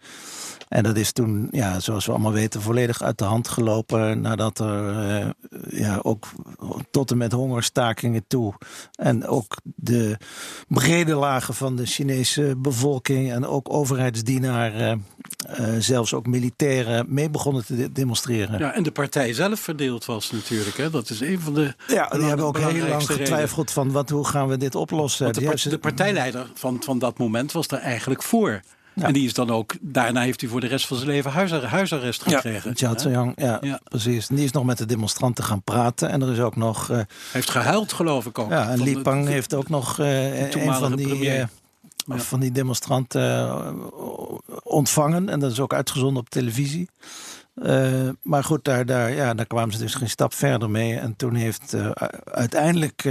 En 0.72 0.82
dat 0.82 0.96
is 0.96 1.12
toen, 1.12 1.48
ja, 1.50 1.80
zoals 1.80 2.06
we 2.06 2.12
allemaal 2.12 2.32
weten, 2.32 2.62
volledig 2.62 3.02
uit 3.02 3.18
de 3.18 3.24
hand 3.24 3.48
gelopen. 3.48 4.20
Nadat 4.20 4.58
er 4.58 5.20
uh, 5.20 5.30
ja, 5.70 5.98
ook 6.02 6.28
tot 6.90 7.10
en 7.10 7.16
met 7.16 7.32
hongerstakingen 7.32 8.24
toe. 8.26 8.54
En 8.94 9.26
ook 9.26 9.56
de 9.64 10.16
brede 10.68 11.14
lagen 11.14 11.54
van 11.54 11.76
de 11.76 11.86
Chinese 11.86 12.54
bevolking 12.58 13.32
en 13.32 13.46
ook 13.46 13.72
overheidsdienaren, 13.72 15.06
uh, 15.60 15.66
zelfs 15.78 16.14
ook 16.14 16.26
militairen, 16.26 17.06
mee 17.08 17.30
begonnen 17.30 17.64
te 17.64 17.92
demonstreren. 17.92 18.58
Ja, 18.58 18.74
en 18.74 18.82
de 18.82 18.92
partij 18.92 19.32
zelf 19.32 19.60
verdeeld 19.60 20.04
was 20.04 20.30
natuurlijk. 20.30 20.76
Hè? 20.76 20.90
Dat 20.90 21.10
is 21.10 21.20
een 21.20 21.40
van 21.40 21.54
de. 21.54 21.74
Ja, 21.86 22.08
die 22.08 22.22
hebben 22.22 22.46
ook 22.46 22.58
heel 22.58 22.88
lang 22.88 23.06
getwijfeld 23.06 23.70
van 23.70 23.90
wat, 23.90 24.10
hoe 24.10 24.26
gaan 24.26 24.48
we 24.48 24.56
dit 24.56 24.74
oplossen. 24.74 25.32
de, 25.32 25.40
de, 25.40 25.68
de 25.68 25.78
partijleider 25.78 26.50
van, 26.54 26.82
van 26.84 26.98
dat 26.98 27.18
moment 27.18 27.52
was 27.52 27.66
er 27.66 27.78
eigenlijk 27.78 28.22
voor. 28.22 28.62
En 28.94 29.12
die 29.12 29.24
is 29.24 29.34
dan 29.34 29.50
ook, 29.50 29.74
daarna 29.80 30.20
heeft 30.20 30.40
hij 30.40 30.50
voor 30.50 30.60
de 30.60 30.66
rest 30.66 30.86
van 30.86 30.96
zijn 30.96 31.08
leven 31.08 31.30
huisarrest 31.68 32.22
gekregen. 32.22 32.72
Ja, 32.74 32.98
Zhang, 32.98 33.32
ja, 33.36 33.58
ja, 33.60 33.80
precies. 33.84 34.28
En 34.28 34.34
die 34.34 34.44
is 34.44 34.52
nog 34.52 34.64
met 34.64 34.78
de 34.78 34.86
demonstranten 34.86 35.44
gaan 35.44 35.62
praten. 35.62 36.08
En 36.08 36.22
er 36.22 36.32
is 36.32 36.38
ook 36.38 36.56
nog... 36.56 36.90
Uh, 36.90 36.98
heeft 37.32 37.50
gehuild, 37.50 37.92
geloof 37.92 38.26
ik 38.26 38.38
ook. 38.38 38.50
Ja, 38.50 38.68
en 38.68 38.82
Li 38.82 38.98
Pang 38.98 39.26
heeft 39.26 39.54
ook 39.54 39.68
nog 39.68 39.98
uh, 39.98 40.52
een 40.52 40.74
van 40.74 40.96
die, 40.96 41.18
uh, 41.18 41.38
ja. 41.38 41.48
van 42.06 42.40
die 42.40 42.52
demonstranten 42.52 43.60
ontvangen. 44.62 45.28
En 45.28 45.40
dat 45.40 45.52
is 45.52 45.60
ook 45.60 45.74
uitgezonden 45.74 46.22
op 46.22 46.30
televisie. 46.30 46.88
maar 48.22 48.44
goed, 48.44 48.64
daar, 48.64 48.86
daar, 48.86 49.12
ja, 49.12 49.34
daar 49.34 49.46
kwamen 49.46 49.74
ze 49.74 49.78
dus 49.78 49.94
geen 49.94 50.10
stap 50.10 50.34
verder 50.34 50.70
mee. 50.70 50.98
En 50.98 51.16
toen 51.16 51.34
heeft 51.34 51.76
uiteindelijk 52.24 53.04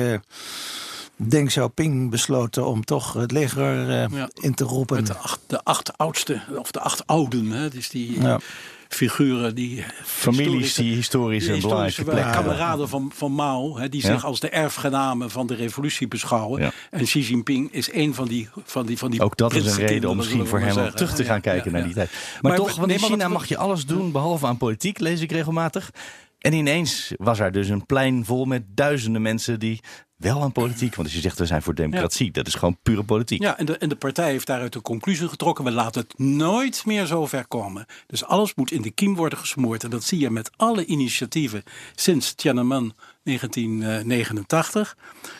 Deng 1.28 1.48
Xiaoping 1.48 2.10
besloten 2.10 2.66
om 2.66 2.86
toch 2.86 3.14
het 3.14 3.32
leger 3.32 3.90
uh, 3.90 4.18
ja. 4.18 4.30
in 4.34 4.54
te 4.54 4.64
roepen. 4.64 4.96
Met 4.96 5.08
de 5.08 5.18
acht, 5.18 5.40
de 5.48 5.64
acht 5.64 5.98
oudste, 5.98 6.42
of 6.56 6.72
de 6.72 6.80
acht 6.80 7.08
ouden, 7.08 7.52
hè, 7.52 7.70
dus 7.70 7.90
die 7.90 8.22
ja. 8.22 8.40
figuren 8.88 9.56
die... 9.56 9.86
Families 10.04 10.74
die 10.74 10.96
historisch 10.96 11.48
een 11.48 11.60
belangrijke 11.60 12.04
plek 12.04 12.32
kameraden 12.32 12.90
van, 12.90 13.12
van 13.16 13.32
Mao, 13.32 13.78
hè, 13.78 13.90
die 13.90 14.02
zich 14.02 14.26
als 14.26 14.40
de 14.40 14.50
erfgenamen 14.50 15.30
van 15.30 15.48
de 15.48 15.56
revolutie 15.56 16.08
beschouwen. 16.08 16.72
En 16.90 17.04
Xi 17.04 17.20
Jinping 17.20 17.74
is 17.74 17.94
een 17.94 18.14
van 18.14 18.28
die 18.28 18.50
van 18.64 18.86
die, 18.86 18.98
van 18.98 19.12
die 19.12 19.22
Ook 19.22 19.38
dat 19.38 19.54
is 19.54 19.66
een 19.66 19.86
reden 19.86 20.10
om 20.10 20.18
misschien 20.18 20.48
voor 20.48 20.60
hem 20.60 20.92
terug 20.92 21.16
te 21.16 21.24
gaan 21.24 21.42
kijken 21.42 21.72
naar 21.72 21.84
die 21.84 21.94
tijd. 21.94 22.10
Maar, 22.12 22.52
maar 22.52 22.56
toch, 22.56 22.76
want 22.76 22.92
in 22.92 23.00
China 23.00 23.28
mag 23.28 23.46
je 23.46 23.58
alles 23.58 23.86
doen, 23.86 24.12
behalve 24.12 24.48
aan 24.48 24.58
politiek, 24.58 25.00
lees 25.00 25.22
ik 25.22 25.32
regelmatig. 25.32 25.92
En 26.42 26.54
ineens 26.54 27.12
was 27.18 27.40
er 27.40 27.52
dus 27.52 27.70
een 27.70 27.86
plein 27.86 28.26
vol 28.26 28.46
met 28.46 28.64
duizenden 28.68 29.22
mensen 29.22 29.60
die 29.60 29.80
wel 30.16 30.42
aan 30.42 30.52
politiek. 30.52 30.96
Want 30.96 31.08
als 31.08 31.16
je 31.16 31.22
zegt 31.22 31.40
we 31.40 31.46
zijn 31.46 31.62
voor 31.62 31.76
democratie, 31.76 32.32
dat 32.32 32.48
is 32.48 32.54
gewoon 32.54 32.78
pure 32.84 33.04
politiek. 33.04 33.42
Ja, 33.42 33.58
en 33.58 33.66
de, 33.66 33.78
en 33.78 33.90
de 33.90 33.96
partij 33.96 34.32
heeft 34.32 34.48
daaruit 34.48 34.74
de 34.74 34.82
conclusie 34.82 35.28
getrokken: 35.28 35.64
we 35.64 35.72
laten 35.72 36.02
het 36.02 36.20
nooit 36.20 36.86
meer 36.86 37.06
zo 37.06 37.26
ver 37.26 37.48
komen. 37.48 37.86
Dus 38.08 38.26
alles 38.26 38.56
moet 38.56 38.72
in 38.72 38.82
de 38.82 38.92
kiem 38.92 39.16
worden 39.16 39.40
gesmoord. 39.40 39.84
En 39.84 39.90
dat 39.90 40.04
zie 40.04 40.20
je 40.20 40.30
met 40.30 40.52
alle 40.56 40.86
initiatieven 40.86 41.64
sinds 41.96 42.34
Tiananmen 42.34 42.94
1989. 43.24 44.98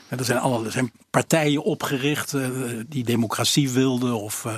En 0.08 0.18
er, 0.18 0.26
zijn 0.26 0.40
alle, 0.40 0.66
er 0.66 0.72
zijn 0.72 0.92
partijen 1.10 1.64
opgericht 1.64 2.34
uh, 2.34 2.50
die 2.88 3.04
democratie 3.04 3.70
wilden, 3.70 4.22
of 4.22 4.46
uh, 4.46 4.56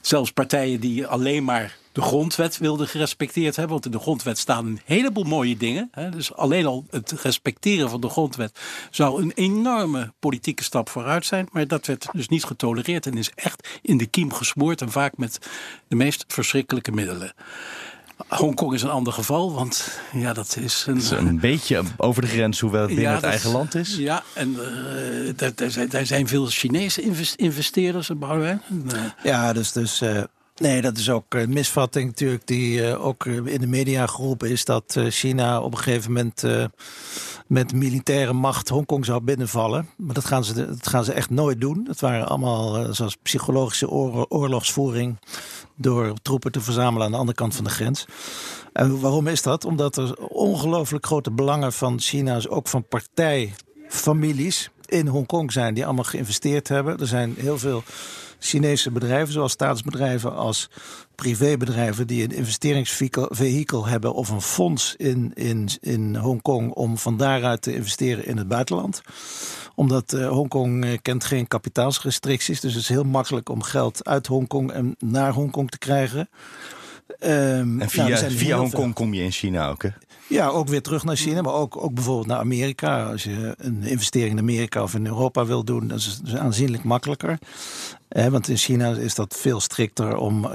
zelfs 0.00 0.32
partijen 0.32 0.80
die 0.80 1.06
alleen 1.06 1.44
maar 1.44 1.76
de 1.96 2.02
grondwet 2.02 2.58
wilde 2.58 2.86
gerespecteerd 2.86 3.56
hebben. 3.56 3.72
Want 3.72 3.84
in 3.84 3.90
de 3.90 3.98
grondwet 3.98 4.38
staan 4.38 4.66
een 4.66 4.80
heleboel 4.84 5.24
mooie 5.24 5.56
dingen. 5.56 5.88
Hè. 5.90 6.10
Dus 6.10 6.34
alleen 6.34 6.66
al 6.66 6.84
het 6.90 7.10
respecteren 7.22 7.90
van 7.90 8.00
de 8.00 8.08
grondwet 8.08 8.58
zou 8.90 9.22
een 9.22 9.32
enorme 9.34 10.12
politieke 10.18 10.64
stap 10.64 10.88
vooruit 10.88 11.26
zijn. 11.26 11.48
Maar 11.52 11.66
dat 11.66 11.86
werd 11.86 12.06
dus 12.12 12.28
niet 12.28 12.44
getolereerd 12.44 13.06
en 13.06 13.16
is 13.16 13.30
echt 13.34 13.68
in 13.82 13.96
de 13.96 14.06
kiem 14.06 14.32
gesmoord. 14.32 14.80
En 14.80 14.90
vaak 14.90 15.16
met 15.16 15.38
de 15.88 15.96
meest 15.96 16.24
verschrikkelijke 16.28 16.92
middelen. 16.92 17.32
Hongkong 18.28 18.74
is 18.74 18.82
een 18.82 18.90
ander 18.90 19.12
geval, 19.12 19.52
want 19.52 20.00
ja, 20.12 20.32
dat 20.32 20.56
is 20.60 20.84
een... 20.88 20.96
is 20.96 21.10
een 21.10 21.40
beetje 21.40 21.82
over 21.96 22.22
de 22.22 22.28
grens, 22.28 22.60
hoewel 22.60 22.82
het 22.82 22.94
binnen 22.94 23.14
het 23.14 23.22
eigen 23.22 23.50
land 23.50 23.74
is. 23.74 23.96
Ja, 23.96 24.22
en 24.34 24.50
uh, 24.50 25.32
daar, 25.36 25.54
daar, 25.54 25.70
zijn, 25.70 25.88
daar, 25.88 26.06
zijn, 26.06 26.28
veel 26.28 26.46
Chinese 26.46 27.02
investeerders, 27.36 28.10
Boudewijn. 28.16 28.62
Uh, 28.94 29.00
ja, 29.22 29.52
dus, 29.52 29.72
dus 29.72 30.02
uh, 30.02 30.22
Nee, 30.56 30.80
dat 30.80 30.96
is 30.96 31.10
ook 31.10 31.34
een 31.34 31.52
misvatting 31.52 32.06
natuurlijk 32.06 32.46
die 32.46 32.80
uh, 32.80 33.04
ook 33.04 33.26
in 33.26 33.60
de 33.60 33.66
media 33.66 34.06
geroepen 34.06 34.50
is 34.50 34.64
dat 34.64 34.96
China 35.08 35.60
op 35.60 35.72
een 35.72 35.78
gegeven 35.78 36.12
moment 36.12 36.42
met 37.46 37.72
militaire 37.72 38.32
macht 38.32 38.68
Hongkong 38.68 39.04
zou 39.04 39.20
binnenvallen. 39.20 39.88
Maar 39.96 40.14
dat 40.14 40.24
gaan 40.24 40.44
ze, 40.44 40.54
dat 40.54 40.88
gaan 40.88 41.04
ze 41.04 41.12
echt 41.12 41.30
nooit 41.30 41.60
doen. 41.60 41.84
Dat 41.84 42.00
waren 42.00 42.28
allemaal 42.28 42.94
zoals 42.94 43.16
psychologische 43.22 43.90
oor 43.90 44.26
oorlogsvoering 44.28 45.18
door 45.74 46.14
troepen 46.22 46.52
te 46.52 46.60
verzamelen 46.60 47.06
aan 47.06 47.12
de 47.12 47.18
andere 47.18 47.36
kant 47.36 47.54
van 47.54 47.64
de 47.64 47.70
grens. 47.70 48.06
En 48.72 49.00
waarom 49.00 49.26
is 49.26 49.42
dat? 49.42 49.64
Omdat 49.64 49.96
er 49.96 50.16
ongelooflijk 50.28 51.06
grote 51.06 51.30
belangen 51.30 51.72
van 51.72 52.00
China's, 52.00 52.48
ook 52.48 52.68
van 52.68 52.88
partijfamilies 52.88 54.70
in 54.86 55.06
Hongkong 55.06 55.52
zijn 55.52 55.74
die 55.74 55.84
allemaal 55.84 56.04
geïnvesteerd 56.04 56.68
hebben. 56.68 56.98
Er 56.98 57.06
zijn 57.06 57.34
heel 57.38 57.58
veel 57.58 57.82
Chinese 58.46 58.90
bedrijven, 58.90 59.32
zoals 59.32 59.52
staatsbedrijven 59.52 60.34
als 60.34 60.70
privébedrijven 61.14 62.06
die 62.06 62.22
een 62.22 62.32
investeringsvehikel 62.32 63.86
hebben 63.86 64.14
of 64.14 64.28
een 64.28 64.40
fonds 64.40 64.94
in, 64.96 65.30
in, 65.34 65.68
in 65.80 66.16
Hongkong 66.16 66.70
om 66.70 66.98
van 66.98 67.16
daaruit 67.16 67.62
te 67.62 67.74
investeren 67.74 68.26
in 68.26 68.36
het 68.36 68.48
buitenland. 68.48 69.02
Omdat 69.74 70.12
uh, 70.12 70.28
Hongkong 70.28 70.84
uh, 70.84 70.98
kent 71.02 71.24
geen 71.24 71.48
kapitaalsrestricties, 71.48 72.60
dus 72.60 72.72
het 72.72 72.82
is 72.82 72.88
heel 72.88 73.04
makkelijk 73.04 73.48
om 73.48 73.62
geld 73.62 74.04
uit 74.04 74.26
Hongkong 74.26 74.72
en 74.72 74.96
naar 74.98 75.32
Hongkong 75.32 75.70
te 75.70 75.78
krijgen. 75.78 76.28
Um, 77.20 77.80
en 77.80 77.90
via, 77.90 78.08
nou, 78.08 78.30
via 78.30 78.56
Hongkong 78.56 78.94
kom 78.94 79.14
je 79.14 79.22
in 79.22 79.30
China 79.30 79.68
ook, 79.68 79.82
hè? 79.82 79.88
Ja, 80.28 80.48
ook 80.48 80.68
weer 80.68 80.82
terug 80.82 81.04
naar 81.04 81.16
China, 81.16 81.42
maar 81.42 81.52
ook, 81.52 81.76
ook 81.76 81.94
bijvoorbeeld 81.94 82.26
naar 82.26 82.38
Amerika. 82.38 83.10
Als 83.10 83.24
je 83.24 83.54
een 83.58 83.82
investering 83.82 84.32
in 84.32 84.38
Amerika 84.38 84.82
of 84.82 84.94
in 84.94 85.06
Europa 85.06 85.46
wil 85.46 85.64
doen, 85.64 85.88
dat 85.88 85.98
is, 85.98 86.20
aanzienlijk 86.34 86.84
makkelijker. 86.84 87.38
want 88.08 88.48
in 88.48 88.56
China 88.56 88.90
is 88.90 89.14
dat 89.14 89.36
veel 89.38 89.60
strikter 89.60 90.16
om, 90.16 90.44
uh, 90.44 90.50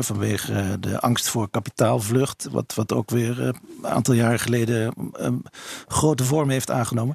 vanwege 0.00 0.76
de 0.80 1.00
angst 1.00 1.28
voor 1.28 1.50
kapitaalvlucht, 1.50 2.48
wat, 2.50 2.74
wat 2.74 2.92
ook 2.92 3.10
weer 3.10 3.40
uh, 3.40 3.46
een 3.46 3.86
aantal 3.86 4.14
jaren 4.14 4.38
geleden 4.38 4.94
um, 5.20 5.42
grote 5.88 6.24
vorm 6.24 6.50
heeft 6.50 6.70
aangenomen. 6.70 7.14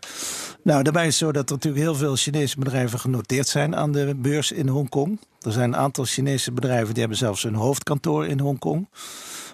Nou, 0.64 0.84
daarbij 0.84 1.08
is 1.08 1.20
het 1.20 1.28
zo 1.28 1.32
dat 1.32 1.50
er 1.50 1.56
natuurlijk 1.56 1.84
heel 1.84 1.96
veel 1.96 2.16
Chinese 2.16 2.60
bedrijven 2.60 3.00
genoteerd 3.00 3.48
zijn 3.48 3.76
aan 3.76 3.92
de 3.92 4.16
beurs 4.16 4.52
in 4.52 4.68
Hongkong. 4.68 5.20
Er 5.42 5.52
zijn 5.52 5.74
een 5.74 5.80
aantal 5.80 6.06
Chinese 6.06 6.52
bedrijven 6.52 6.90
die 6.90 7.00
hebben 7.00 7.18
zelfs 7.18 7.44
hun 7.44 7.56
hoofdkantoor 7.56 8.28
in 8.28 8.40
Hongkong. 8.40 8.88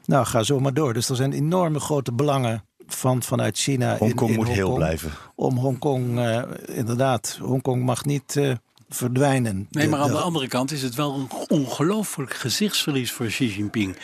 Nou, 0.06 0.26
ga 0.26 0.44
zo 0.44 0.60
maar 0.60 0.74
door. 0.74 0.94
Dus 0.94 1.10
er 1.10 1.16
zijn 1.16 1.34
enorme 1.34 1.80
grote 1.80 2.14
belangen 2.14 2.64
van, 2.88 3.24
vanuit 3.24 3.58
China. 3.58 3.98
Hongkong 3.98 4.30
in, 4.32 4.38
in 4.38 4.44
moet 4.44 4.54
heel 4.54 4.74
blijven. 4.74 5.12
Om 5.36 5.58
Hongkong, 5.58 6.18
uh, 6.18 6.42
inderdaad, 6.66 7.38
Hongkong 7.42 7.84
mag 7.84 8.06
niet 8.06 8.36
uh, 8.36 8.54
verdwijnen. 8.94 9.68
Nee, 9.70 9.88
maar 9.88 10.00
aan 10.00 10.12
de 10.12 10.18
andere 10.18 10.48
kant 10.48 10.72
is 10.72 10.82
het 10.82 10.96
wel 10.96 11.14
een 11.14 11.30
ongelooflijk 11.48 12.34
gezichtsverlies 12.34 13.12
voor 13.12 13.26
Xi 13.26 13.56
Jinping. 13.56 13.96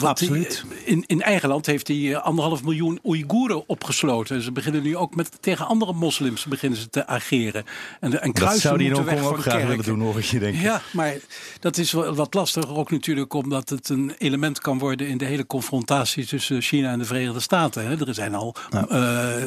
Absoluut. 0.00 0.64
in, 0.84 1.04
in 1.06 1.22
eigen 1.22 1.48
land 1.48 1.66
heeft 1.66 1.88
hij 1.88 2.14
eh, 2.14 2.22
anderhalf 2.22 2.62
miljoen 2.62 2.98
Oeigoeren 3.04 3.68
opgesloten. 3.68 4.42
Ze 4.42 4.52
beginnen 4.52 4.82
nu 4.82 4.96
ook 4.96 5.14
met 5.14 5.42
tegen 5.42 5.66
andere 5.66 5.92
moslims 5.92 6.44
beginnen 6.44 6.78
ze 6.78 6.88
te 6.88 7.06
ageren. 7.06 7.64
En, 8.00 8.22
en 8.22 8.32
dat 8.32 8.58
zou 8.58 8.78
die 8.78 8.86
in 8.86 8.92
Hongkong 8.92 9.20
ook 9.20 9.40
graag 9.40 9.66
willen 9.66 9.84
doen, 9.84 10.00
hoor 10.00 10.18
ik 10.18 10.24
je 10.24 10.38
denken. 10.38 10.60
Ja, 10.60 10.82
maar 10.92 11.14
dat 11.60 11.76
is 11.76 11.92
wel 11.92 12.14
wat 12.14 12.34
lastiger 12.34 12.74
ook 12.74 12.90
natuurlijk 12.90 13.34
omdat 13.34 13.68
het 13.68 13.88
een 13.88 14.14
element 14.18 14.60
kan 14.60 14.78
worden 14.78 15.08
in 15.08 15.18
de 15.18 15.24
hele 15.24 15.46
confrontatie 15.46 16.26
tussen 16.26 16.62
China 16.62 16.92
en 16.92 16.98
de 16.98 17.04
Verenigde 17.04 17.40
Staten. 17.40 17.86
Hè. 17.86 18.06
Er 18.06 18.14
zijn 18.14 18.34
al 18.34 18.54
ja. 18.70 18.86
uh, 18.90 19.44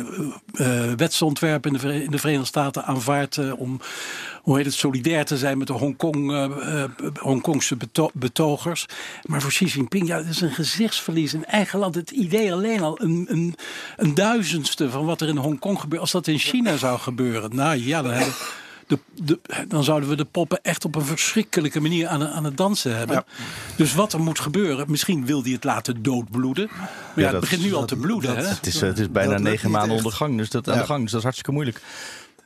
uh, 0.53 0.93
wetsontwerpen 0.95 1.73
in 1.73 1.79
de, 1.79 2.03
in 2.03 2.11
de 2.11 2.17
Verenigde 2.17 2.47
Staten 2.47 2.86
aanvaard 2.86 3.38
uh, 3.38 3.59
om 3.59 3.79
hoe 4.45 4.57
heet 4.57 4.65
het, 4.65 4.73
solidair 4.73 5.25
te 5.25 5.37
zijn 5.37 5.57
met 5.57 5.67
de 5.67 5.73
Hongkong, 5.73 6.31
uh, 6.31 6.83
Hongkongse 7.19 7.75
beto 7.75 8.09
betogers. 8.13 8.85
Maar 9.23 9.41
voor 9.41 9.49
Xi 9.49 9.65
Jinping, 9.65 10.07
ja, 10.07 10.17
dat 10.17 10.25
is 10.25 10.41
een 10.41 10.53
gezichtsverlies 10.53 11.33
in 11.33 11.45
eigen 11.45 11.79
land. 11.79 11.95
Het 11.95 12.11
idee 12.11 12.53
alleen 12.53 12.81
al 12.81 13.01
een, 13.01 13.25
een, 13.29 13.55
een 13.97 14.13
duizendste 14.13 14.89
van 14.89 15.05
wat 15.05 15.21
er 15.21 15.27
in 15.27 15.37
Hongkong 15.37 15.79
gebeurt. 15.79 16.01
Als 16.01 16.11
dat 16.11 16.27
in 16.27 16.39
China 16.39 16.77
zou 16.77 16.99
gebeuren, 16.99 17.55
nou 17.55 17.77
ja, 17.77 18.01
dan 18.01 18.11
hebben 18.11 18.33
de, 18.87 18.99
de, 19.13 19.39
dan 19.67 19.83
zouden 19.83 20.09
we 20.09 20.15
de 20.15 20.25
poppen 20.25 20.59
echt 20.61 20.85
op 20.85 20.95
een 20.95 21.05
verschrikkelijke 21.05 21.81
manier 21.81 22.07
aan, 22.07 22.27
aan 22.27 22.43
het 22.43 22.57
dansen 22.57 22.97
hebben. 22.97 23.15
Ja. 23.15 23.25
Dus 23.75 23.93
wat 23.93 24.13
er 24.13 24.19
moet 24.19 24.39
gebeuren, 24.39 24.85
misschien 24.89 25.25
wil 25.25 25.43
hij 25.43 25.51
het 25.51 25.63
laten 25.63 26.03
doodbloeden. 26.03 26.69
Maar 26.75 26.89
ja, 27.15 27.21
ja 27.21 27.31
het 27.31 27.39
begint 27.39 27.61
nu 27.61 27.73
al 27.73 27.85
te 27.85 27.95
bloeden. 27.95 28.35
Dat, 28.35 28.43
hè? 28.43 28.49
Het, 28.49 28.67
is, 28.67 28.81
het 28.81 28.99
is 28.99 29.11
bijna 29.11 29.37
negen 29.37 29.71
maanden 29.71 29.97
ondergang, 29.97 30.37
dus 30.37 30.49
dat, 30.49 30.69
aan 30.69 30.77
de 30.77 30.85
gang, 30.85 31.01
dus 31.01 31.09
dat 31.09 31.19
is 31.19 31.23
hartstikke 31.23 31.51
moeilijk. 31.51 31.81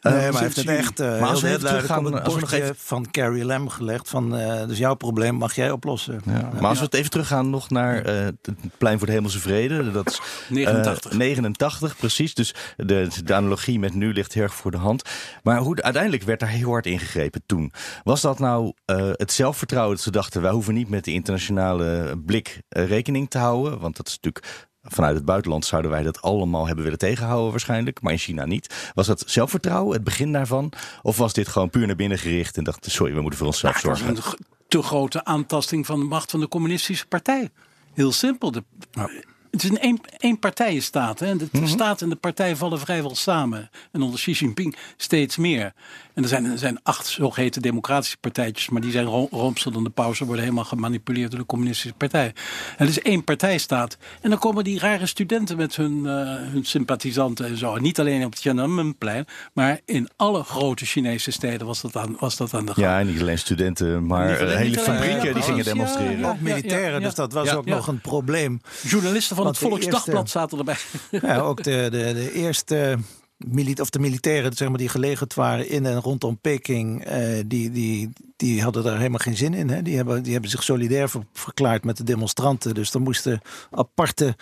Nee, 0.01 0.13
maar 0.13 0.31
hij 0.31 0.41
heeft 0.41 0.55
het 0.55 0.67
echt 0.67 0.99
uh, 0.99 1.19
maar 1.19 1.29
als 1.29 1.41
we 1.41 1.47
heel 1.47 1.59
duidelijk 1.59 1.97
op 1.97 2.13
het 2.13 2.23
bordje 2.23 2.73
van 2.77 3.11
Carrie 3.11 3.45
Lam 3.45 3.69
gelegd. 3.69 4.09
Van, 4.09 4.39
uh, 4.39 4.67
dus 4.67 4.77
jouw 4.77 4.93
probleem 4.93 5.35
mag 5.35 5.55
jij 5.55 5.71
oplossen. 5.71 6.21
Ja, 6.25 6.31
ja. 6.31 6.49
Maar 6.53 6.69
als 6.69 6.77
we 6.77 6.85
het 6.85 6.93
even 6.93 7.09
teruggaan 7.09 7.49
nog 7.49 7.69
naar 7.69 8.09
uh, 8.09 8.25
het 8.25 8.77
plein 8.77 8.97
voor 8.97 9.07
de 9.07 9.13
hemelse 9.13 9.39
vrede. 9.39 9.91
Dat 9.91 10.09
is 10.09 10.21
89. 10.49 11.11
89, 11.11 11.97
precies. 11.97 12.33
Dus 12.33 12.55
de, 12.77 13.07
de 13.23 13.33
analogie 13.33 13.79
met 13.79 13.93
nu 13.93 14.13
ligt 14.13 14.33
heel 14.33 14.43
erg 14.43 14.53
voor 14.53 14.71
de 14.71 14.77
hand. 14.77 15.09
Maar 15.43 15.57
hoe, 15.57 15.81
uiteindelijk 15.81 16.23
werd 16.23 16.39
daar 16.39 16.49
heel 16.49 16.69
hard 16.69 16.85
ingegrepen 16.85 17.41
toen. 17.45 17.73
Was 18.03 18.21
dat 18.21 18.39
nou 18.39 18.73
het 19.15 19.31
zelfvertrouwen 19.31 19.95
dat 19.95 20.03
ze 20.03 20.11
dachten... 20.11 20.41
wij 20.41 20.51
hoeven 20.51 20.73
niet 20.73 20.89
met 20.89 21.05
de 21.05 21.11
internationale 21.11 22.17
blik 22.25 22.61
rekening 22.69 23.29
te 23.29 23.37
houden? 23.37 23.79
Want 23.79 23.97
dat 23.97 24.07
is 24.07 24.19
natuurlijk 24.21 24.67
Vanuit 24.89 25.15
het 25.15 25.25
buitenland 25.25 25.65
zouden 25.65 25.91
wij 25.91 26.03
dat 26.03 26.21
allemaal 26.21 26.65
hebben 26.65 26.83
willen 26.83 26.99
tegenhouden 26.99 27.51
waarschijnlijk, 27.51 28.01
maar 28.01 28.11
in 28.11 28.17
China 28.17 28.45
niet. 28.45 28.91
Was 28.93 29.07
dat 29.07 29.23
zelfvertrouwen, 29.25 29.93
het 29.93 30.03
begin 30.03 30.31
daarvan? 30.31 30.71
Of 31.01 31.17
was 31.17 31.33
dit 31.33 31.47
gewoon 31.47 31.69
puur 31.69 31.87
naar 31.87 31.95
binnen 31.95 32.17
gericht 32.17 32.57
en 32.57 32.63
dacht, 32.63 32.91
sorry, 32.91 33.13
we 33.13 33.21
moeten 33.21 33.39
voor 33.39 33.47
onszelf 33.47 33.83
nou, 33.83 33.85
zorgen? 33.85 34.15
Het 34.15 34.23
was 34.25 34.33
een 34.33 34.45
te 34.69 34.81
grote 34.81 35.25
aantasting 35.25 35.85
van 35.85 35.99
de 35.99 36.05
macht 36.05 36.31
van 36.31 36.39
de 36.39 36.47
communistische 36.47 37.07
partij. 37.07 37.49
Heel 37.93 38.11
simpel. 38.11 38.51
De, 38.51 38.63
ja. 38.91 39.09
Het 39.51 39.63
is 39.63 39.69
een 39.69 39.79
één, 39.79 39.99
één 40.17 40.39
partijenstaat. 40.39 41.19
Hè? 41.19 41.35
De 41.35 41.47
mm 41.51 41.59
-hmm. 41.59 41.69
staat 41.69 42.01
en 42.01 42.09
de 42.09 42.15
partij 42.15 42.55
vallen 42.55 42.79
vrijwel 42.79 43.15
samen. 43.15 43.69
En 43.91 44.01
onder 44.01 44.19
Xi 44.19 44.31
Jinping 44.31 44.75
steeds 44.97 45.37
meer. 45.37 45.73
En 46.19 46.25
er 46.25 46.31
zijn, 46.31 46.45
er 46.45 46.57
zijn 46.57 46.79
acht 46.83 47.07
zogeheten 47.07 47.61
democratische 47.61 48.17
partijtjes, 48.17 48.69
maar 48.69 48.81
die 48.81 48.91
zijn 48.91 49.05
roomser 49.05 49.71
dan 49.71 49.83
de 49.83 49.89
pauze, 49.89 50.25
worden 50.25 50.43
helemaal 50.43 50.65
gemanipuleerd 50.65 51.31
door 51.31 51.39
de 51.39 51.45
communistische 51.45 51.97
partij. 51.97 52.33
Het 52.77 52.89
is 52.89 53.01
één 53.01 53.23
partijstaat. 53.23 53.97
En 54.21 54.29
dan 54.29 54.39
komen 54.39 54.63
die 54.63 54.79
rare 54.79 55.05
studenten 55.05 55.57
met 55.57 55.75
hun, 55.75 55.97
uh, 55.97 56.11
hun 56.51 56.65
sympathisanten 56.65 57.45
en 57.45 57.57
zo. 57.57 57.75
En 57.75 57.81
niet 57.81 57.99
alleen 57.99 58.25
op 58.25 58.31
het 58.31 58.41
Tiananmenplein, 58.41 59.25
maar 59.53 59.79
in 59.85 60.09
alle 60.15 60.43
grote 60.43 60.85
Chinese 60.85 61.31
steden 61.31 61.67
was 61.67 61.81
dat 61.81 61.95
aan, 61.95 62.15
was 62.19 62.37
dat 62.37 62.53
aan 62.53 62.65
de 62.65 62.73
gang. 62.73 62.87
Ja, 62.87 63.03
niet 63.03 63.21
alleen 63.21 63.39
studenten, 63.39 64.05
maar 64.05 64.39
alleen, 64.39 64.57
hele 64.57 64.79
fabrieken 64.79 65.33
die 65.33 65.43
gingen 65.43 65.65
demonstreren. 65.65 66.19
Ja, 66.19 66.29
ook 66.29 66.39
militairen, 66.39 67.01
dus 67.01 67.15
dat 67.15 67.33
was 67.33 67.53
ook 67.53 67.65
nog 67.65 67.87
een 67.87 68.01
probleem. 68.01 68.61
Journalisten 68.83 69.35
van 69.35 69.45
Want 69.45 69.59
het 69.59 69.67
Volksdagblad 69.67 70.21
eerste, 70.21 70.39
zaten 70.39 70.57
erbij. 70.57 70.77
Ja, 71.21 71.39
ook 71.39 71.63
de, 71.63 71.87
de, 71.91 72.13
de 72.13 72.31
eerste 72.33 72.97
of 73.81 73.89
de 73.89 73.99
militairen 73.99 74.53
zeg 74.53 74.69
maar, 74.69 74.77
die 74.77 74.89
gelegerd 74.89 75.33
waren 75.33 75.69
in 75.69 75.85
en 75.85 75.99
rondom 75.99 76.37
Peking, 76.37 77.05
eh, 77.05 77.43
die, 77.45 77.71
die, 77.71 78.09
die 78.35 78.63
hadden 78.63 78.83
daar 78.83 78.97
helemaal 78.97 79.19
geen 79.19 79.37
zin 79.37 79.53
in. 79.53 79.69
Hè? 79.69 79.81
Die, 79.81 79.95
hebben, 79.95 80.23
die 80.23 80.31
hebben 80.31 80.49
zich 80.49 80.63
solidair 80.63 81.09
verklaard 81.33 81.83
met 81.83 81.97
de 81.97 82.03
demonstranten. 82.03 82.73
Dus 82.73 82.93
er 82.93 83.01
moesten 83.01 83.41
aparte 83.71 84.35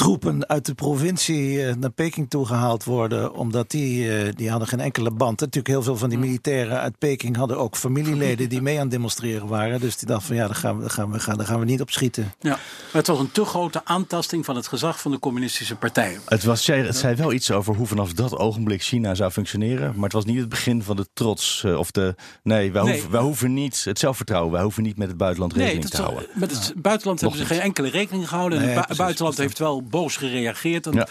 troepen 0.00 0.48
uit 0.48 0.66
de 0.66 0.74
provincie 0.74 1.66
eh, 1.66 1.74
naar 1.74 1.90
Peking 1.90 2.30
toegehaald 2.30 2.84
worden. 2.84 3.34
Omdat 3.34 3.70
die, 3.70 4.18
eh, 4.18 4.32
die 4.34 4.50
hadden 4.50 4.68
geen 4.68 4.80
enkele 4.80 5.10
band. 5.10 5.40
Natuurlijk 5.40 5.66
heel 5.66 5.82
veel 5.82 5.96
van 5.96 6.08
die 6.08 6.18
militairen 6.18 6.80
uit 6.80 6.98
Peking 6.98 7.36
hadden 7.36 7.58
ook 7.58 7.76
familieleden 7.76 8.48
die 8.48 8.62
mee 8.62 8.74
aan 8.74 8.82
het 8.82 8.90
demonstreren 8.90 9.46
waren. 9.46 9.80
Dus 9.80 9.96
die 9.96 10.08
dachten 10.08 10.26
van 10.26 10.36
ja, 10.36 10.46
daar 10.46 10.54
gaan 10.54 10.76
we, 10.76 10.80
daar 10.80 10.90
gaan 10.90 11.10
we, 11.10 11.20
gaan, 11.20 11.36
daar 11.36 11.46
gaan 11.46 11.58
we 11.58 11.64
niet 11.64 11.80
op 11.80 11.90
schieten. 11.90 12.32
Ja, 12.40 12.50
maar 12.50 12.58
het 12.92 13.06
was 13.06 13.18
een 13.18 13.32
te 13.32 13.44
grote 13.44 13.80
aantasting 13.84 14.44
van 14.44 14.56
het 14.56 14.68
gezag 14.68 15.00
van 15.00 15.10
de 15.10 15.18
communistische 15.18 15.76
partijen. 15.76 16.20
Het, 16.26 16.44
was, 16.44 16.66
het 16.66 16.96
zei 16.96 17.14
wel 17.14 17.32
iets 17.32 17.50
over 17.50 17.74
hoe 17.74 17.86
vanaf 17.86 18.12
dat 18.12 18.36
ogenblik 18.36 18.82
China 18.82 19.14
zou 19.14 19.30
functioneren. 19.30 19.92
Maar 19.94 20.04
het 20.04 20.12
was 20.12 20.24
niet 20.24 20.38
het 20.38 20.48
begin 20.48 20.82
van 20.82 20.96
de 20.96 21.06
trots. 21.12 21.64
Eh, 21.64 21.78
of 21.78 21.90
de, 21.90 22.14
nee, 22.42 22.72
wij, 22.72 22.82
Hoeven, 22.82 23.10
wij 23.10 23.20
hoeven 23.20 23.54
niet 23.54 23.84
het 23.84 23.98
zelfvertrouwen. 23.98 24.52
Wij 24.52 24.62
hoeven 24.62 24.82
niet 24.82 24.98
met 24.98 25.08
het 25.08 25.16
buitenland 25.16 25.52
rekening 25.52 25.88
te 25.88 26.02
houden. 26.02 26.26
Met 26.34 26.50
het 26.50 26.72
buitenland 26.76 27.20
hebben 27.20 27.38
ze 27.38 27.44
geen 27.44 27.60
enkele 27.60 27.88
rekening 27.88 28.28
gehouden. 28.28 28.60
en 28.60 28.84
het 28.88 28.96
buitenland 28.96 29.36
heeft 29.36 29.58
wel 29.58 29.88
boos 29.90 30.16
gereageerd. 30.16 30.86
En, 30.86 31.06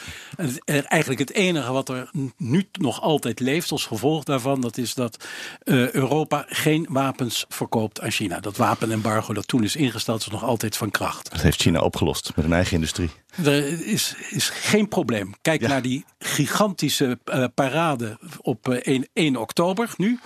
eigenlijk 0.87 1.19
het 1.19 1.33
enige 1.33 1.71
wat 1.71 1.89
er 1.89 2.09
nu 2.37 2.67
nog 2.71 3.01
altijd 3.01 3.39
leeft 3.39 3.71
als 3.71 3.85
gevolg 3.85 4.23
daarvan, 4.23 4.61
dat 4.61 4.77
is 4.77 4.93
dat 4.93 5.27
uh, 5.63 5.91
Europa 5.91 6.45
geen 6.47 6.87
wapens 6.89 7.45
verkoopt 7.49 8.01
aan 8.01 8.11
China. 8.11 8.39
Dat 8.39 8.57
wapenembargo 8.57 9.33
dat 9.33 9.47
toen 9.47 9.63
is 9.63 9.75
ingesteld, 9.75 10.21
is 10.21 10.27
nog 10.27 10.43
altijd 10.43 10.77
van 10.77 10.91
kracht. 10.91 11.31
Dat 11.31 11.41
heeft 11.41 11.61
China 11.61 11.79
opgelost 11.79 12.31
met 12.35 12.45
een 12.45 12.53
eigen 12.53 12.73
industrie. 12.73 13.09
Er 13.43 13.87
is, 13.87 14.15
is 14.29 14.49
geen 14.49 14.87
probleem. 14.87 15.33
Kijk 15.41 15.61
naar 15.61 15.81
die 15.81 16.05
gigantische 16.19 17.19
uh, 17.25 17.45
parade 17.55 18.17
op 18.41 18.67
uh, 18.67 18.75
1, 18.75 19.07
1 19.13 19.35
oktober 19.35 19.93
nu 19.97 20.19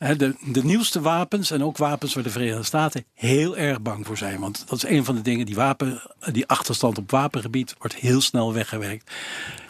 de, 0.00 0.34
de 0.40 0.64
nieuwste 0.64 1.00
wapens 1.00 1.50
en 1.50 1.64
ook 1.64 1.76
wapens 1.76 2.14
waar 2.14 2.22
de 2.22 2.30
Verenigde 2.30 2.62
Staten 2.62 3.04
heel 3.14 3.56
erg 3.56 3.80
bang 3.80 4.06
voor 4.06 4.16
zijn. 4.16 4.40
Want 4.40 4.64
dat 4.66 4.84
is 4.84 4.90
een 4.90 5.04
van 5.04 5.14
de 5.14 5.22
dingen, 5.22 5.46
die, 5.46 5.54
wapen, 5.54 6.02
die 6.32 6.46
achterstand 6.46 6.98
op 6.98 7.10
wapengebied 7.10 7.74
wordt 7.78 7.96
heel 7.96 8.20
snel 8.20 8.52
weggewerkt. 8.52 9.10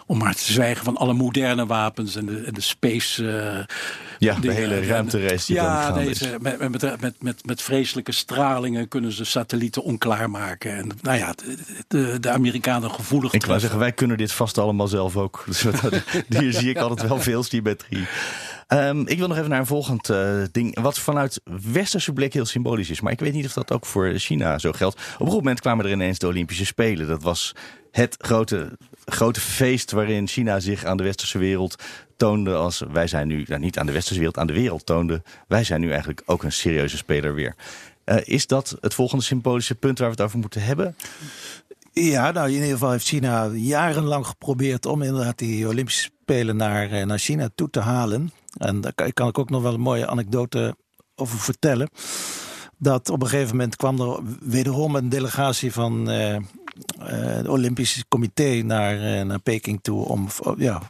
Om 0.07 0.19
maar 0.19 0.35
te 0.35 0.53
zwijgen 0.53 0.85
van 0.85 0.97
alle 0.97 1.13
moderne 1.13 1.67
wapens 1.67 2.17
en 2.17 2.27
de, 2.27 2.43
en 2.43 2.55
de 2.55 2.61
space. 2.61 3.23
Uh, 3.23 3.77
ja, 4.19 4.35
de 4.35 4.53
hele 4.53 4.87
ruimterace 4.87 5.47
die 5.47 5.55
ja, 5.55 5.93
deze, 5.93 6.37
met, 6.41 6.59
met, 6.59 7.01
met, 7.01 7.23
met, 7.23 7.47
met 7.47 7.63
vreselijke 7.63 8.13
stralingen 8.13 8.89
kunnen 8.89 9.13
ze 9.13 9.25
satellieten 9.25 9.83
onklaar 9.83 10.31
maken. 10.31 10.77
En 10.77 10.91
nou 11.03 11.19
ja, 11.19 11.33
de, 11.33 11.57
de, 11.89 12.21
de 12.21 12.31
Amerikanen 12.31 12.91
gevoelig. 12.91 13.33
Ik 13.33 13.45
wou 13.45 13.61
zeggen, 13.61 13.79
wij 13.79 13.93
kunnen 13.93 14.17
dit 14.17 14.33
vast 14.33 14.59
allemaal 14.59 14.89
zelf 14.89 15.17
ook. 15.17 15.45
Dus 15.49 15.67
hier 16.29 16.53
zie 16.53 16.71
ik 16.71 16.79
altijd 16.79 17.09
wel 17.09 17.21
veel 17.21 17.43
symmetrie. 17.43 18.07
Um, 18.73 19.07
ik 19.07 19.19
wil 19.19 19.29
nog 19.29 19.37
even 19.37 19.51
naar 19.51 19.59
een 19.59 19.67
volgend 19.67 20.09
uh, 20.09 20.43
ding. 20.53 20.81
Wat 20.81 20.99
vanuit 20.99 21.41
westerse 21.73 22.13
blik 22.13 22.33
heel 22.33 22.45
symbolisch 22.45 22.91
is. 22.91 23.01
Maar 23.01 23.13
ik 23.13 23.21
weet 23.21 23.33
niet 23.33 23.47
of 23.47 23.53
dat 23.53 23.73
ook 23.73 23.87
voor 23.87 24.13
China 24.15 24.59
zo 24.59 24.73
geldt. 24.73 24.95
Op 24.95 25.03
een 25.03 25.17
gegeven 25.17 25.37
moment 25.37 25.61
kwamen 25.61 25.85
er 25.85 25.91
ineens 25.91 26.19
de 26.19 26.27
Olympische 26.27 26.65
Spelen. 26.65 27.07
Dat 27.07 27.23
was 27.23 27.55
het 27.91 28.17
grote, 28.19 28.79
grote 29.05 29.41
feest 29.41 29.91
waarin 29.91 30.29
China 30.29 30.61
zich 30.61 30.85
aan 30.85 30.97
de 30.97 31.03
westerse 31.03 31.39
wereld 31.39 31.83
toonde 32.17 32.55
als 32.55 32.83
wij 32.93 33.07
zijn 33.07 33.29
nu, 33.29 33.45
nou 33.49 33.61
niet 33.61 33.79
aan 33.79 33.87
de 33.87 33.93
westerse 33.93 34.19
wereld, 34.19 34.39
aan 34.39 34.47
de 34.47 34.53
wereld 34.53 34.87
toonde. 34.87 35.23
Wij 35.49 35.65
zijn 35.65 35.81
nu 35.81 35.91
eigenlijk 35.91 36.23
ook 36.27 36.43
een 36.43 36.53
serieuze 36.53 36.97
speler 36.97 37.35
weer. 37.35 37.55
Uh, 38.05 38.17
is 38.25 38.47
dat 38.47 38.77
het 38.81 38.95
volgende 38.95 39.25
symbolische 39.25 39.75
punt 39.75 39.99
waar 39.99 40.09
we 40.09 40.15
het 40.15 40.25
over 40.25 40.39
moeten 40.39 40.63
hebben? 40.63 40.97
Ja, 41.93 42.31
nou 42.31 42.49
in 42.49 42.55
ieder 42.55 42.69
geval 42.69 42.91
heeft 42.91 43.07
China 43.07 43.47
jarenlang 43.47 44.27
geprobeerd 44.27 44.87
om 44.87 45.03
inderdaad 45.03 45.39
die 45.39 45.69
Olympische 45.69 46.11
Spelen 46.23 46.57
naar, 46.57 46.91
eh, 46.91 47.07
naar 47.07 47.19
China 47.19 47.49
toe 47.55 47.71
te 47.71 47.81
halen. 47.81 48.33
En 48.57 48.81
daar 48.81 49.13
kan 49.13 49.29
ik 49.29 49.39
ook 49.39 49.51
nog 49.51 49.63
wel 49.63 49.75
een 49.75 49.81
mooie 49.81 50.07
anekdote 50.07 50.77
over 51.15 51.39
vertellen. 51.39 51.91
Dat 52.79 53.11
op 53.11 53.23
een 53.23 53.29
gegeven 53.29 53.57
moment 53.57 53.77
kwam 53.77 54.01
er 54.01 54.21
wederom 54.41 54.97
een 54.97 55.09
delegatie 55.09 55.73
van 55.73 56.11
uh, 56.11 56.37
het 56.99 57.49
Olympische 57.49 58.05
Comité 58.09 58.63
naar, 58.63 59.27
naar 59.27 59.41
Peking 59.41 59.79
toe 59.83 60.05
om 60.05 60.29
ja, 60.57 60.83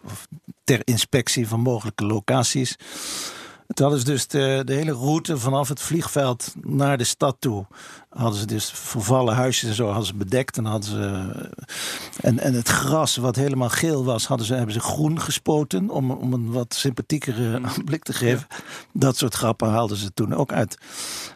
ter 0.64 0.80
inspectie 0.84 1.48
van 1.48 1.61
mogelijke 1.61 2.05
locaties. 2.05 2.76
Hadden 3.74 3.98
ze 3.98 4.04
dus 4.04 4.26
de, 4.26 4.62
de, 4.64 4.72
hele 4.72 4.92
route 4.92 5.38
vanaf 5.38 5.68
het 5.68 5.80
vliegveld 5.80 6.54
naar 6.62 6.98
de 6.98 7.04
stad 7.04 7.36
toe. 7.38 7.66
Hadden 8.08 8.40
ze 8.40 8.46
dus 8.46 8.70
vervallen 8.70 9.34
huisjes 9.34 9.68
en 9.68 9.74
zo 9.74 9.86
hadden 9.86 10.06
ze 10.06 10.14
bedekt. 10.14 10.56
En, 10.56 10.64
hadden 10.64 10.90
ze, 10.90 11.32
en, 12.20 12.38
en 12.38 12.54
het 12.54 12.68
gras, 12.68 13.16
wat 13.16 13.36
helemaal 13.36 13.68
geel 13.68 14.04
was, 14.04 14.26
hadden 14.26 14.46
ze, 14.46 14.54
hebben 14.54 14.74
ze 14.74 14.80
groen 14.80 15.20
gespoten. 15.20 15.90
Om, 15.90 16.10
om 16.10 16.32
een 16.32 16.52
wat 16.52 16.74
sympathiekere 16.74 17.58
mm. 17.58 17.84
blik 17.84 18.02
te 18.02 18.12
geven. 18.12 18.46
Dat 18.92 19.16
soort 19.16 19.34
grappen 19.34 19.68
haalden 19.68 19.96
ze 19.96 20.14
toen 20.14 20.34
ook 20.34 20.52
uit. 20.52 20.78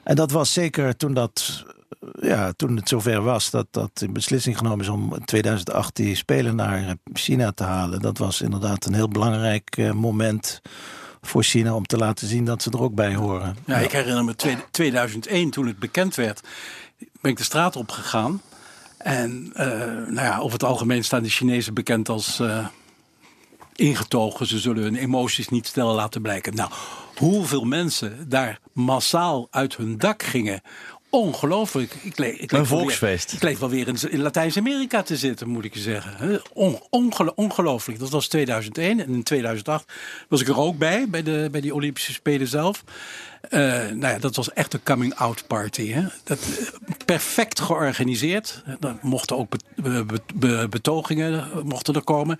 En 0.04 0.16
dat 0.16 0.30
was 0.30 0.52
zeker 0.52 0.96
toen 0.96 1.14
dat 1.14 1.64
ja, 2.20 2.52
toen 2.52 2.76
het 2.76 2.88
zover 2.88 3.22
was 3.22 3.50
dat, 3.50 3.66
dat 3.70 3.98
de 3.98 4.08
beslissing 4.08 4.58
genomen 4.58 4.80
is 4.80 4.88
om 4.88 5.14
in 5.14 5.24
2008 5.24 5.96
die 5.96 6.14
Spelen 6.14 6.56
naar 6.56 6.96
China 7.12 7.52
te 7.52 7.64
halen. 7.64 8.00
Dat 8.00 8.18
was 8.18 8.40
inderdaad 8.40 8.84
een 8.84 8.94
heel 8.94 9.08
belangrijk 9.08 9.76
eh, 9.76 9.92
moment 9.92 10.60
voor 11.26 11.42
China 11.42 11.74
om 11.74 11.86
te 11.86 11.96
laten 11.96 12.26
zien 12.26 12.44
dat 12.44 12.62
ze 12.62 12.70
er 12.70 12.82
ook 12.82 12.94
bij 12.94 13.14
horen. 13.14 13.56
Ja, 13.66 13.76
ik 13.76 13.92
herinner 13.92 14.24
me 14.24 14.34
2001 14.70 15.50
toen 15.50 15.66
het 15.66 15.78
bekend 15.78 16.14
werd, 16.14 16.40
ben 17.20 17.30
ik 17.30 17.36
de 17.36 17.44
straat 17.44 17.76
op 17.76 17.90
gegaan. 17.90 18.42
En 18.98 19.52
uh, 19.56 19.66
nou 19.86 20.14
ja, 20.14 20.38
over 20.38 20.52
het 20.52 20.64
algemeen 20.64 21.04
staan 21.04 21.22
de 21.22 21.28
Chinezen 21.28 21.74
bekend 21.74 22.08
als 22.08 22.40
uh, 22.40 22.66
ingetogen. 23.74 24.46
Ze 24.46 24.58
zullen 24.58 24.82
hun 24.82 24.96
emoties 24.96 25.48
niet 25.48 25.66
snel 25.66 25.94
laten 25.94 26.22
blijken. 26.22 26.54
Nou, 26.54 26.70
hoeveel 27.16 27.64
mensen 27.64 28.28
daar 28.28 28.58
massaal 28.72 29.48
uit 29.50 29.76
hun 29.76 29.98
dak 29.98 30.22
gingen 30.22 30.60
ongelooflijk. 31.14 31.94
Ik 32.02 32.18
ik 32.18 32.52
een 32.52 32.66
volksfeest. 32.66 33.26
Weer, 33.30 33.36
ik 33.36 33.42
leef 33.42 33.58
wel 33.58 33.68
weer 33.68 33.88
in, 33.88 33.96
in 34.10 34.22
Latijns-Amerika 34.22 35.02
te 35.02 35.16
zitten, 35.16 35.48
moet 35.48 35.64
ik 35.64 35.74
je 35.74 35.80
zeggen. 35.80 36.42
On, 36.52 36.78
ongelooflijk. 37.34 37.98
Dat 37.98 38.10
was 38.10 38.28
2001. 38.28 39.00
En 39.00 39.08
in 39.08 39.22
2008 39.22 39.92
was 40.28 40.40
ik 40.40 40.48
er 40.48 40.58
ook 40.58 40.78
bij, 40.78 41.08
bij, 41.08 41.22
de, 41.22 41.48
bij 41.50 41.60
die 41.60 41.74
Olympische 41.74 42.12
Spelen 42.12 42.48
zelf. 42.48 42.84
Uh, 43.50 43.60
nou 43.60 44.06
ja, 44.06 44.18
dat 44.18 44.36
was 44.36 44.52
echt 44.52 44.74
een 44.74 44.82
coming-out 44.82 45.46
party. 45.46 45.92
Hè? 45.92 46.02
Dat, 46.24 46.38
uh, 46.60 46.66
perfect 47.04 47.60
georganiseerd. 47.60 48.62
Er 48.80 48.96
mochten 49.02 49.36
ook 49.36 49.50
be, 49.76 50.04
be, 50.04 50.20
be, 50.34 50.66
betogingen 50.70 51.48
mochten 51.64 51.94
er 51.94 52.04
komen. 52.04 52.38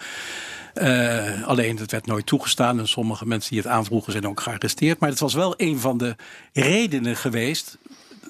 Uh, 0.74 1.46
alleen 1.46 1.78
het 1.78 1.90
werd 1.90 2.06
nooit 2.06 2.26
toegestaan 2.26 2.78
en 2.78 2.88
sommige 2.88 3.26
mensen 3.26 3.50
die 3.50 3.60
het 3.60 3.70
aanvroegen 3.70 4.12
zijn 4.12 4.26
ook 4.28 4.40
gearresteerd. 4.40 5.00
Maar 5.00 5.08
het 5.08 5.18
was 5.18 5.34
wel 5.34 5.54
een 5.56 5.78
van 5.78 5.98
de 5.98 6.16
redenen 6.52 7.16
geweest 7.16 7.78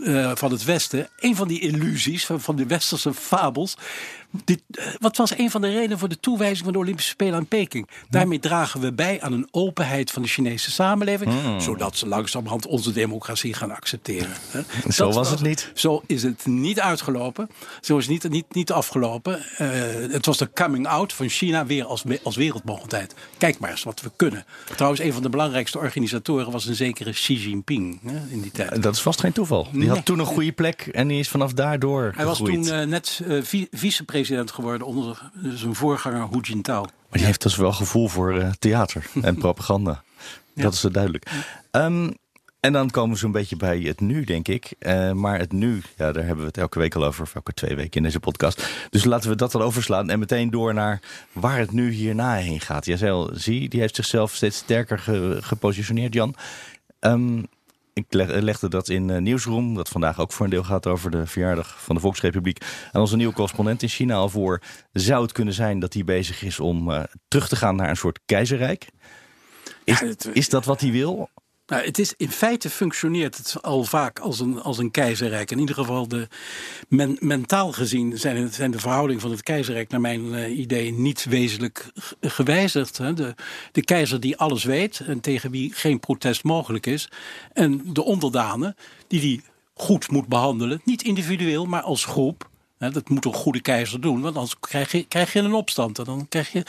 uh, 0.01 0.31
van 0.35 0.51
het 0.51 0.65
Westen. 0.65 1.09
Een 1.19 1.37
van 1.37 1.49
die 1.49 1.61
illusies, 1.61 2.27
van, 2.27 2.41
van 2.41 2.57
de 2.57 2.67
westerse 2.67 3.15
fabels. 3.15 3.77
Dit, 4.45 4.63
uh, 4.71 4.85
wat 4.99 5.17
was 5.17 5.39
een 5.39 5.51
van 5.51 5.61
de 5.61 5.73
redenen 5.73 5.99
voor 5.99 6.09
de 6.09 6.21
toewijzing 6.21 6.65
van 6.65 6.73
de 6.73 6.79
Olympische 6.79 7.11
Spelen 7.11 7.35
aan 7.35 7.47
Peking? 7.47 7.89
Daarmee 8.09 8.39
dragen 8.39 8.81
we 8.81 8.93
bij 8.93 9.21
aan 9.21 9.33
een 9.33 9.49
openheid 9.51 10.11
van 10.11 10.23
de 10.23 10.29
Chinese 10.29 10.71
samenleving. 10.71 11.33
Hmm. 11.33 11.61
Zodat 11.61 11.97
ze 11.97 12.09
langzamerhand 12.09 12.67
onze 12.67 12.93
democratie 12.93 13.55
gaan 13.55 13.71
accepteren. 13.71 14.31
Zo 14.89 15.13
was 15.13 15.31
het 15.31 15.41
niet. 15.41 15.71
Zo 15.75 16.03
is 16.07 16.23
het 16.23 16.47
niet 16.47 16.81
uitgelopen. 16.81 17.51
Zo 17.81 17.97
is 17.97 18.07
het 18.07 18.13
niet, 18.23 18.33
niet, 18.33 18.55
niet 18.55 18.73
afgelopen. 18.73 19.39
Uh, 19.59 19.69
het 20.13 20.27
was 20.27 20.39
de 20.39 20.51
coming 20.55 20.87
out 20.87 21.13
van 21.13 21.29
China 21.29 21.67
weer 21.67 21.85
als, 21.85 22.05
als 22.23 22.37
wereldmogendheid. 22.37 23.15
Kijk 23.39 23.59
maar 23.59 23.71
eens 23.71 23.83
wat 23.83 24.01
we 24.01 24.11
kunnen. 24.17 24.45
Trouwens, 24.75 25.03
een 25.03 25.13
van 25.13 25.23
de 25.23 25.29
belangrijkste 25.29 25.79
organisatoren 25.79 26.53
was 26.53 26.67
een 26.67 26.75
zekere 26.75 27.11
Xi 27.11 27.35
Jinping 27.35 28.01
hè, 28.05 28.21
in 28.29 28.41
die 28.41 28.51
tijd. 28.51 28.83
Dat 28.83 28.95
is 28.95 29.01
vast 29.01 29.21
geen 29.21 29.33
toeval. 29.33 29.69
Die 29.73 29.89
had 29.89 30.05
toen 30.05 30.19
een 30.19 30.27
goede 30.27 30.53
plek 30.53 30.89
en 30.93 31.09
die 31.09 31.19
is 31.19 31.29
vanaf 31.29 31.53
daardoor 31.53 32.13
Hij 32.17 32.25
was 32.25 32.39
toen 32.39 32.65
uh, 32.65 32.83
net 32.83 33.21
uh, 33.27 33.43
vicepresident 33.71 34.23
geworden 34.45 34.87
onder 34.87 35.31
zijn 35.43 35.75
voorganger 35.75 36.29
Hu 36.31 36.41
Jintao. 36.41 36.81
Maar 36.81 37.19
die 37.19 37.25
heeft 37.25 37.43
dus 37.43 37.57
wel 37.57 37.73
gevoel 37.73 38.09
voor 38.09 38.35
uh, 38.35 38.51
theater 38.59 39.07
en 39.23 39.37
propaganda. 39.47 40.03
ja. 40.55 40.63
Dat 40.63 40.73
is 40.73 40.81
zo 40.81 40.91
duidelijk. 40.91 41.31
Um, 41.71 42.17
en 42.65 42.73
dan 42.73 42.91
komen 42.91 43.13
we 43.13 43.19
zo'n 43.19 43.33
beetje 43.33 43.57
bij 43.57 43.79
het 43.79 44.01
nu, 44.01 44.25
denk 44.25 44.49
ik. 44.49 44.75
Uh, 44.79 45.13
maar 45.13 45.39
het 45.39 45.53
nu, 45.53 45.83
ja, 45.97 46.13
daar 46.13 46.25
hebben 46.25 46.45
we 46.45 46.47
het 46.47 46.59
elke 46.59 46.79
week 46.79 46.95
al 46.95 47.05
over, 47.05 47.23
of 47.23 47.35
elke 47.35 47.53
twee 47.53 47.77
weken 47.77 47.93
in 47.93 48.03
deze 48.03 48.21
podcast. 48.21 48.69
Dus 48.91 49.05
laten 49.05 49.31
we 49.31 49.37
dat 49.37 49.53
dan 49.53 49.63
overslaan 49.63 50.11
en 50.11 50.19
meteen 50.19 50.51
door 50.51 50.75
naar 50.75 51.01
waar 51.33 51.59
het 51.59 51.73
nu 51.73 51.91
hierna 51.91 52.35
heen 52.35 52.61
gaat. 52.61 52.87
Jij 52.87 52.97
zei 52.97 53.13
al, 53.13 53.31
zie, 53.33 53.69
die 53.69 53.81
heeft 53.81 53.97
zichzelf 53.97 54.35
steeds 54.35 54.57
sterker 54.57 54.99
ge 54.99 55.39
gepositioneerd, 55.41 56.15
Jan. 56.15 56.35
Um, 57.01 57.47
ik 57.95 58.05
legde 58.29 58.69
dat 58.69 58.89
in 58.89 59.09
uh, 59.09 59.19
Nieuwsroom, 59.19 59.75
dat 59.75 59.89
vandaag 59.89 60.21
ook 60.21 60.33
voor 60.33 60.45
een 60.45 60.51
deel 60.51 60.65
gaat 60.65 60.87
over 60.87 61.11
de 61.11 61.27
verjaardag 61.27 61.83
van 61.83 61.95
de 61.95 62.01
Volksrepubliek. 62.01 62.65
En 62.93 63.01
onze 63.01 63.17
nieuwe 63.17 63.35
correspondent 63.35 63.83
in 63.83 63.89
China 63.89 64.15
al 64.15 64.29
voor. 64.29 64.61
Zou 64.93 65.23
het 65.23 65.33
kunnen 65.33 65.55
zijn 65.55 65.79
dat 65.79 65.93
hij 65.93 66.05
bezig 66.05 66.43
is 66.43 66.61
om 66.61 66.91
uh, 66.91 67.03
terug 67.29 67.49
te 67.49 67.57
gaan 67.57 67.77
naar 67.77 67.89
een 67.89 67.97
soort 67.97 68.21
keizerrijk? 68.27 68.89
Is, 69.85 69.99
ja, 69.99 70.07
het, 70.07 70.29
is 70.33 70.49
dat 70.49 70.65
wat 70.65 70.81
hij 70.81 70.91
wil? 70.91 71.29
Nou, 71.67 71.85
het 71.85 71.99
is, 71.99 72.15
in 72.17 72.31
feite 72.31 72.71
functioneert 72.71 73.37
het 73.37 73.63
al 73.63 73.85
vaak 73.85 74.19
als 74.19 74.41
een, 74.41 74.63
als 74.63 74.79
een 74.79 74.91
keizerrijk. 74.91 75.51
In 75.51 75.59
ieder 75.59 75.75
geval 75.75 76.09
de, 76.09 76.29
men, 76.89 77.17
mentaal 77.21 77.73
gezien 77.73 78.19
zijn, 78.19 78.53
zijn 78.53 78.71
de 78.71 78.79
verhoudingen 78.79 79.21
van 79.21 79.31
het 79.31 79.43
keizerrijk 79.43 79.91
naar 79.91 80.01
mijn 80.01 80.25
uh, 80.25 80.59
idee 80.59 80.93
niet 80.93 81.25
wezenlijk 81.25 81.93
gewijzigd. 82.21 82.99
Hè. 82.99 83.15
De, 83.15 83.35
de 83.73 83.85
keizer 83.85 84.21
die 84.21 84.37
alles 84.37 84.65
weet 84.65 85.01
en 85.01 85.21
tegen 85.21 85.51
wie 85.51 85.73
geen 85.73 86.01
protest 86.01 86.45
mogelijk 86.45 86.87
is. 86.87 87.09
En 87.53 87.83
de 87.93 88.03
onderdanen 88.03 88.77
die 89.07 89.21
die 89.21 89.43
goed 89.75 90.11
moet 90.11 90.29
behandelen. 90.29 90.81
Niet 90.85 91.03
individueel, 91.03 91.67
maar 91.67 91.83
als 91.83 92.05
groep 92.05 92.51
dat 92.93 93.09
moet 93.09 93.25
een 93.25 93.35
goede 93.35 93.61
keizer 93.61 94.01
doen, 94.01 94.21
want 94.21 94.35
anders 94.35 94.59
krijg 94.61 94.93
je, 94.93 95.05
krijg 95.05 95.33
je 95.33 95.39
een 95.39 95.55
opstand. 95.55 95.99
En 95.99 96.05
dan 96.05 96.27
krijg 96.29 96.53
je 96.53 96.63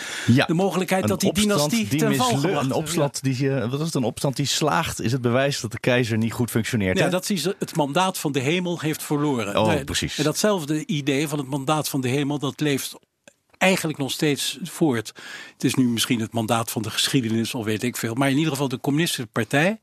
de 0.48 0.54
mogelijkheid 0.54 1.08
dat 1.08 1.20
die 1.20 1.34
dynastie 1.34 1.88
die 1.88 2.00
ten 2.00 2.16
val 2.16 2.44
Een 2.44 2.72
opstand 2.72 3.24
die, 3.24 3.50
wat 3.52 3.80
is 3.80 3.86
het, 3.86 3.96
een 3.96 4.04
opstand 4.04 4.36
die 4.36 4.46
slaagt, 4.46 5.02
is 5.02 5.12
het 5.12 5.22
bewijs 5.22 5.62
dat 5.62 5.72
de 5.72 5.80
keizer 5.80 6.18
niet 6.18 6.34
goed 6.34 6.50
functioneert. 6.52 6.98
Ja, 6.98 7.10
dat 7.10 7.28
hij 7.28 7.56
het 7.60 7.76
mandaat 7.76 8.18
van 8.18 8.32
de 8.32 8.40
hemel 8.40 8.80
heeft 8.80 9.04
verloren. 9.04 9.58
Oh, 9.60 9.84
precies. 9.84 10.18
En 10.18 10.24
datzelfde 10.24 10.86
idee 10.86 11.28
van 11.28 11.38
het 11.38 11.48
mandaat 11.48 11.90
van 11.90 12.02
de 12.02 12.08
hemel, 12.08 12.40
dat 12.40 12.60
leeft 12.60 12.96
eigenlijk 13.58 13.98
nog 13.98 14.12
steeds 14.12 14.58
voort. 14.64 15.14
Het 15.54 15.64
is 15.64 15.76
nu 15.76 15.88
misschien 15.88 16.20
het 16.20 16.34
mandaat 16.34 16.72
van 16.72 16.82
de 16.82 16.90
geschiedenis, 16.90 17.54
of 17.54 17.66
weet 17.66 17.84
ik 17.84 17.98
veel. 17.98 18.14
Maar 18.14 18.30
in 18.30 18.38
ieder 18.38 18.52
geval 18.52 18.68
de 18.68 18.80
communistische 18.80 19.28
partij 19.28 19.80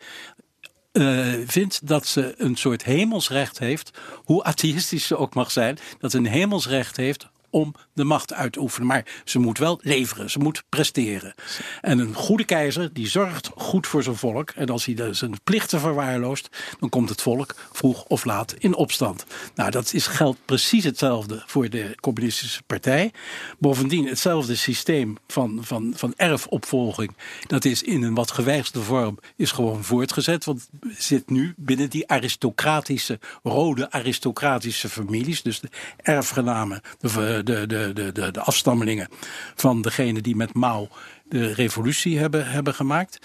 uh, 0.92 1.34
vindt 1.46 1.86
dat 1.86 2.06
ze 2.06 2.34
een 2.36 2.56
soort 2.56 2.84
hemelsrecht 2.84 3.58
heeft, 3.58 3.98
hoe 4.24 4.44
atheïstisch 4.44 5.06
ze 5.06 5.16
ook 5.16 5.34
mag 5.34 5.50
zijn, 5.50 5.78
dat 5.98 6.12
een 6.12 6.26
hemelsrecht 6.26 6.96
heeft 6.96 7.28
om 7.52 7.74
de 7.92 8.04
macht 8.04 8.32
uit 8.32 8.52
te 8.52 8.60
oefenen. 8.60 8.86
Maar 8.86 9.06
ze 9.24 9.38
moet 9.38 9.58
wel 9.58 9.80
leveren, 9.82 10.30
ze 10.30 10.38
moet 10.38 10.64
presteren. 10.68 11.34
En 11.80 11.98
een 11.98 12.14
goede 12.14 12.44
keizer 12.44 12.92
die 12.92 13.08
zorgt 13.08 13.50
goed 13.56 13.86
voor 13.86 14.02
zijn 14.02 14.16
volk. 14.16 14.50
En 14.50 14.68
als 14.68 14.84
hij 14.84 15.14
zijn 15.14 15.42
plichten 15.44 15.80
verwaarloost, 15.80 16.48
dan 16.80 16.88
komt 16.88 17.08
het 17.08 17.22
volk 17.22 17.54
vroeg 17.72 18.04
of 18.04 18.24
laat 18.24 18.54
in 18.58 18.74
opstand. 18.74 19.24
Nou, 19.54 19.70
dat 19.70 19.92
is, 19.92 20.06
geldt 20.06 20.38
precies 20.44 20.84
hetzelfde 20.84 21.42
voor 21.46 21.70
de 21.70 21.96
Communistische 22.00 22.62
Partij. 22.62 23.12
Bovendien, 23.58 24.06
hetzelfde 24.06 24.54
systeem 24.54 25.16
van, 25.26 25.58
van, 25.62 25.92
van 25.96 26.12
erfopvolging, 26.16 27.16
dat 27.46 27.64
is 27.64 27.82
in 27.82 28.02
een 28.02 28.14
wat 28.14 28.30
gewijzigde 28.30 28.80
vorm, 28.80 29.18
is 29.36 29.52
gewoon 29.52 29.84
voortgezet. 29.84 30.44
Want 30.44 30.68
zit 30.98 31.30
nu 31.30 31.54
binnen 31.56 31.90
die 31.90 32.08
aristocratische, 32.08 33.18
rode 33.42 33.90
aristocratische 33.90 34.88
families. 34.88 35.42
Dus 35.42 35.60
de 35.60 35.68
erfgenamen, 35.96 36.80
de 36.98 37.41
de, 37.44 37.66
de, 37.66 37.90
de, 37.94 38.12
de, 38.12 38.30
de 38.30 38.40
afstammelingen 38.40 39.08
van 39.54 39.82
degene 39.82 40.20
die 40.20 40.36
met 40.36 40.54
Mao 40.54 40.88
de 41.32 41.52
revolutie 41.52 42.18
hebben, 42.18 42.50
hebben 42.50 42.74
gemaakt. 42.74 43.18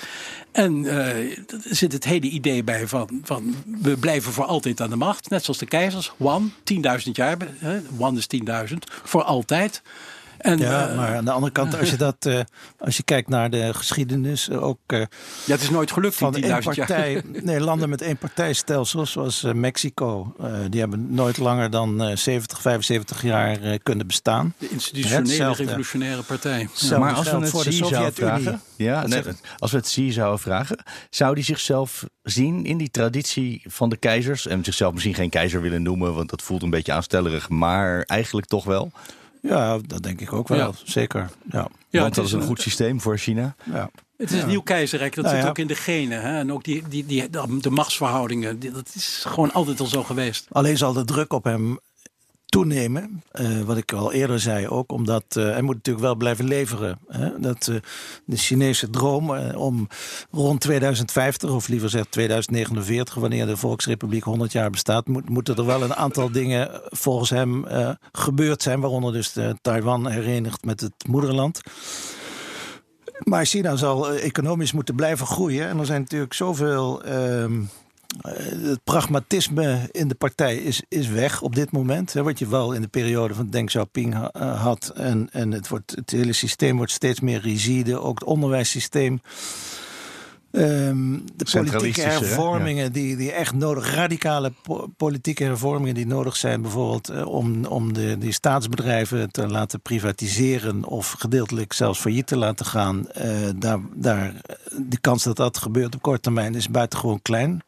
En 0.52 0.84
uh, 0.84 1.38
er 1.38 1.58
zit 1.64 1.94
het 1.94 2.04
hele 2.04 2.30
idee 2.30 2.64
bij 2.64 2.88
van, 2.88 3.20
van 3.24 3.56
we 3.82 3.98
blijven 3.98 4.34
voor 4.34 4.46
altijd 4.46 4.82
aan 4.82 4.90
de 4.90 4.96
macht. 4.96 5.30
Net 5.30 5.44
zoals 5.44 5.60
de 5.60 5.66
keizers. 5.66 6.12
One, 6.18 6.50
10.000 6.50 7.12
jaar. 7.12 7.38
Hè, 7.58 7.80
one 7.98 8.18
is 8.18 8.28
10.000. 8.70 8.78
Voor 9.04 9.24
altijd. 9.24 9.82
En, 10.38 10.58
ja, 10.58 10.94
maar 10.96 11.16
aan 11.16 11.26
de 11.26 11.32
andere 11.32 11.52
kant, 11.52 11.80
als 11.80 11.90
je, 11.90 11.98
dat, 12.08 12.26
uh, 12.28 12.40
als 12.78 12.98
je 12.98 13.04
kijkt 13.04 13.30
naar 13.30 13.50
de 13.50 13.74
geschiedenis, 13.74 14.50
uh, 14.50 14.64
ook. 14.64 14.80
Uh, 14.88 15.00
ja, 15.46 15.54
het 15.54 15.62
is 15.62 15.70
nooit 15.70 15.92
gelukt 15.92 16.16
van 16.16 16.36
één 16.36 16.64
partij. 16.64 17.22
Nee, 17.44 17.60
landen 17.60 17.90
met 17.90 18.02
één 18.02 18.18
partijstelsel, 18.18 19.06
zoals 19.06 19.46
Mexico, 19.54 20.36
die 20.70 20.80
hebben 20.80 21.14
nooit 21.14 21.38
langer 21.38 21.70
dan 21.70 22.18
70, 22.18 22.62
75 22.62 23.22
jaar 23.22 23.80
kunnen 23.84 24.08
bestaan. 24.08 24.54
De 24.58 24.70
institutionele 24.70 25.54
revolutionaire 25.54 26.22
partij. 26.22 26.70
Ja. 26.74 26.98
Maar 26.98 27.14
als 27.14 27.32
we 27.32 27.38
het 27.38 27.50
voor 27.50 27.64
de 27.64 27.72
Sovjet-Unie. 27.72 28.58
Ja, 28.76 29.08
nee, 29.08 29.22
als 29.58 29.72
we 29.72 29.78
het 29.78 29.88
zie 29.88 30.12
zouden 30.12 30.40
vragen, 30.40 30.78
zou 31.10 31.36
die 31.36 31.44
zichzelf 31.44 32.06
zien 32.24 32.66
in 32.66 32.78
die 32.78 32.90
traditie 32.90 33.62
van 33.66 33.90
de 33.90 33.98
keizers 33.98 34.48
en 34.48 34.64
zichzelf 34.64 34.94
misschien 34.94 35.14
geen 35.14 35.30
keizer 35.30 35.62
willen 35.62 35.82
noemen, 35.82 36.14
want 36.14 36.30
dat 36.30 36.42
voelt 36.42 36.64
een 36.64 36.70
beetje 36.70 36.94
aanstellerig, 36.94 37.50
maar 37.50 38.02
eigenlijk 38.02 38.48
toch 38.48 38.64
wel? 38.64 38.92
Ja, 39.48 39.78
dat 39.86 40.04
denk 40.04 40.22
ik 40.22 40.34
ook 40.34 40.48
wel. 40.48 40.74
Zeker. 40.84 41.30
Ja. 41.52 41.68
ja 41.90 42.02
Want 42.02 42.16
dat 42.16 42.26
is 42.26 42.32
een 42.32 42.42
goed 42.42 42.62
systeem 42.62 43.02
voor 43.02 43.18
China. 43.18 43.56
Ja. 43.64 43.90
Het 44.18 44.32
is 44.32 44.42
een 44.42 44.48
nieuw 44.48 44.62
keizerrijk, 44.62 45.16
dat 45.16 45.26
nou 45.26 45.38
zit 45.38 45.48
ook 45.48 45.58
in 45.58 45.68
de 45.68 45.76
genen. 45.76 46.22
Hè? 46.22 46.38
En 46.40 46.52
ook 46.52 46.64
die, 46.64 46.84
die, 46.88 47.06
die, 47.06 47.30
de 47.60 47.70
machtsverhoudingen, 47.70 48.60
dat 48.60 48.92
is 48.94 49.24
gewoon 49.28 49.54
altijd 49.54 49.80
al 49.80 49.86
zo 49.86 50.04
geweest. 50.04 50.48
Alleen 50.52 50.78
zal 50.78 50.94
de 50.94 51.06
druk 51.06 51.34
op 51.34 51.44
hem 51.44 51.80
toenemen. 52.50 53.24
Uh, 53.42 53.62
wat 53.62 53.78
ik 53.78 53.94
al 53.94 54.14
eerder 54.14 54.40
zei 54.40 54.68
ook, 54.68 54.92
omdat 54.92 55.24
uh, 55.38 55.44
hij 55.44 55.62
moet 55.62 55.76
natuurlijk 55.76 56.06
wel 56.06 56.16
blijven 56.16 56.46
leveren. 56.46 57.00
Hè? 57.08 57.40
Dat, 57.40 57.68
uh, 57.68 57.76
de 58.26 58.38
Chinese 58.38 58.90
droom 58.90 59.32
om 59.56 59.88
rond 60.32 60.62
2050, 60.62 61.50
of 61.50 61.68
liever 61.68 61.90
gezegd 61.90 62.12
2049, 62.12 63.14
wanneer 63.16 63.46
de 63.46 63.58
Volksrepubliek 63.58 64.24
100 64.24 64.52
jaar 64.52 64.70
bestaat, 64.70 65.08
moet, 65.08 65.30
moeten 65.30 65.56
er 65.56 65.66
wel 65.66 65.84
een 65.84 65.96
aantal 65.96 66.32
dingen 66.32 66.82
volgens 66.84 67.30
hem 67.30 67.66
gebeurd 68.12 68.62
zijn, 68.62 68.80
waaronder 68.80 69.14
dus 69.14 69.36
Taiwan 69.62 70.08
herenigd 70.08 70.66
met 70.66 70.80
het 70.80 71.08
moederland. 71.08 71.62
Maar 73.24 73.46
China 73.46 73.76
zal 73.76 74.12
economisch 74.12 74.72
moeten 74.72 74.96
blijven 74.96 75.28
groeien. 75.28 75.68
En 75.68 75.80
er 75.80 75.86
zijn 75.86 76.02
natuurlijk 76.02 76.34
zoveel 76.34 77.04
ehm, 77.04 77.54
eh, 77.54 77.68
het 78.22 78.84
pragmatisme 78.84 79.90
in 79.92 80.08
de 80.08 80.16
partij 80.16 80.56
is, 80.56 80.82
is 80.88 81.08
weg 81.08 81.42
op 81.42 81.56
dit 81.56 81.72
moment. 81.72 82.14
Hè, 82.14 82.24
wat 82.24 82.40
je 82.40 82.48
wel 82.48 82.74
in 82.74 82.82
de 82.82 82.88
periode 82.88 83.34
van 83.34 83.50
Deng 83.50 83.68
Xiaoping 83.68 84.16
uh, 84.16 84.62
had. 84.62 84.92
En, 84.96 85.30
en 85.32 85.52
het, 85.52 85.68
wordt, 85.68 85.96
het 85.96 86.12
hele 86.12 86.34
systeem 86.34 86.78
wordt 86.78 86.92
steeds 86.92 87.20
meer 87.20 87.42
rigide. 87.42 88.00
Ook 88.00 88.20
het 88.20 88.28
onderwijssysteem 88.28 89.22
Um, 90.58 91.24
de 91.36 91.46
politieke 91.52 92.02
hervormingen 92.02 92.92
die, 92.92 93.16
die 93.16 93.32
echt 93.32 93.54
nodig, 93.54 93.96
radicale 93.96 94.52
politieke 94.98 95.44
hervormingen 95.44 95.96
die 95.96 96.08
nodig 96.08 96.36
zijn, 96.36 96.62
bijvoorbeeld 96.62 97.12
uh, 97.12 97.28
om, 97.28 97.66
om 97.66 97.94
de, 97.94 98.18
die 98.18 98.32
staatsbedrijven 98.32 99.32
te 99.32 99.48
laten 99.48 99.82
privatiseren 99.82 100.84
of 100.86 101.12
gedeeltelijk 101.12 101.74
zelfs 101.74 102.00
failliet 102.00 102.28
te 102.28 102.38
laten 102.38 102.66
gaan, 102.66 103.08
uh, 103.18 103.50
daar, 103.56 103.80
daar, 103.94 104.34
de 104.78 105.00
kans 105.02 105.24
dat 105.24 105.36
dat 105.36 105.58
gebeurt 105.58 105.96
op 105.96 106.02
korte 106.02 106.22
termijn 106.22 106.56
is 106.56 106.70
buitengewoon 106.70 107.22
klein. 107.22 107.62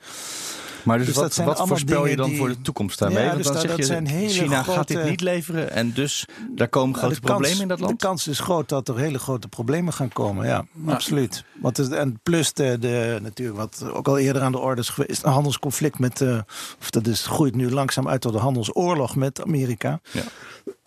Maar 0.84 0.97
dus, 0.97 1.07
dus 1.07 1.15
wat, 1.15 1.36
wat 1.36 1.67
voorspel 1.67 2.05
je 2.05 2.15
dan 2.15 2.36
voor 2.36 2.47
de 2.49 2.61
toekomst 2.61 2.99
daarmee? 2.99 3.23
Ja, 3.23 3.36
dus 3.36 3.47
Want 3.47 3.61
dan 3.61 3.77
zeg 3.77 4.01
je, 4.01 4.30
China 4.30 4.63
gaat 4.63 4.88
dit 4.88 5.03
niet 5.03 5.21
leveren 5.21 5.71
en 5.71 5.93
dus 5.93 6.25
daar 6.55 6.67
komen 6.67 6.89
nou, 6.89 7.03
grote 7.03 7.19
problemen 7.19 7.61
in 7.61 7.67
dat 7.67 7.80
land? 7.80 7.99
De 7.99 8.05
kans 8.05 8.27
is 8.27 8.39
groot 8.39 8.69
dat 8.69 8.88
er 8.88 8.97
hele 8.97 9.19
grote 9.19 9.47
problemen 9.47 9.93
gaan 9.93 10.13
komen, 10.13 10.45
ja, 10.45 10.65
absoluut. 10.86 11.43
Want 11.61 11.77
het, 11.77 11.91
en 11.91 12.19
plus 12.23 12.53
de, 12.53 12.77
de, 12.80 13.19
natuurlijk 13.21 13.57
wat 13.57 13.84
ook 13.91 14.07
al 14.07 14.17
eerder 14.17 14.41
aan 14.41 14.51
de 14.51 14.59
orde 14.59 14.82
is 14.82 14.89
geweest, 14.89 15.23
een 15.23 15.32
handelsconflict 15.32 15.99
met, 15.99 16.21
uh, 16.21 16.39
of 16.80 16.89
dat 16.89 17.07
is, 17.07 17.25
groeit 17.25 17.55
nu 17.55 17.71
langzaam 17.71 18.07
uit 18.07 18.21
tot 18.21 18.34
een 18.34 18.39
handelsoorlog 18.39 19.15
met 19.15 19.43
Amerika. 19.43 19.99
Ja. 20.11 20.23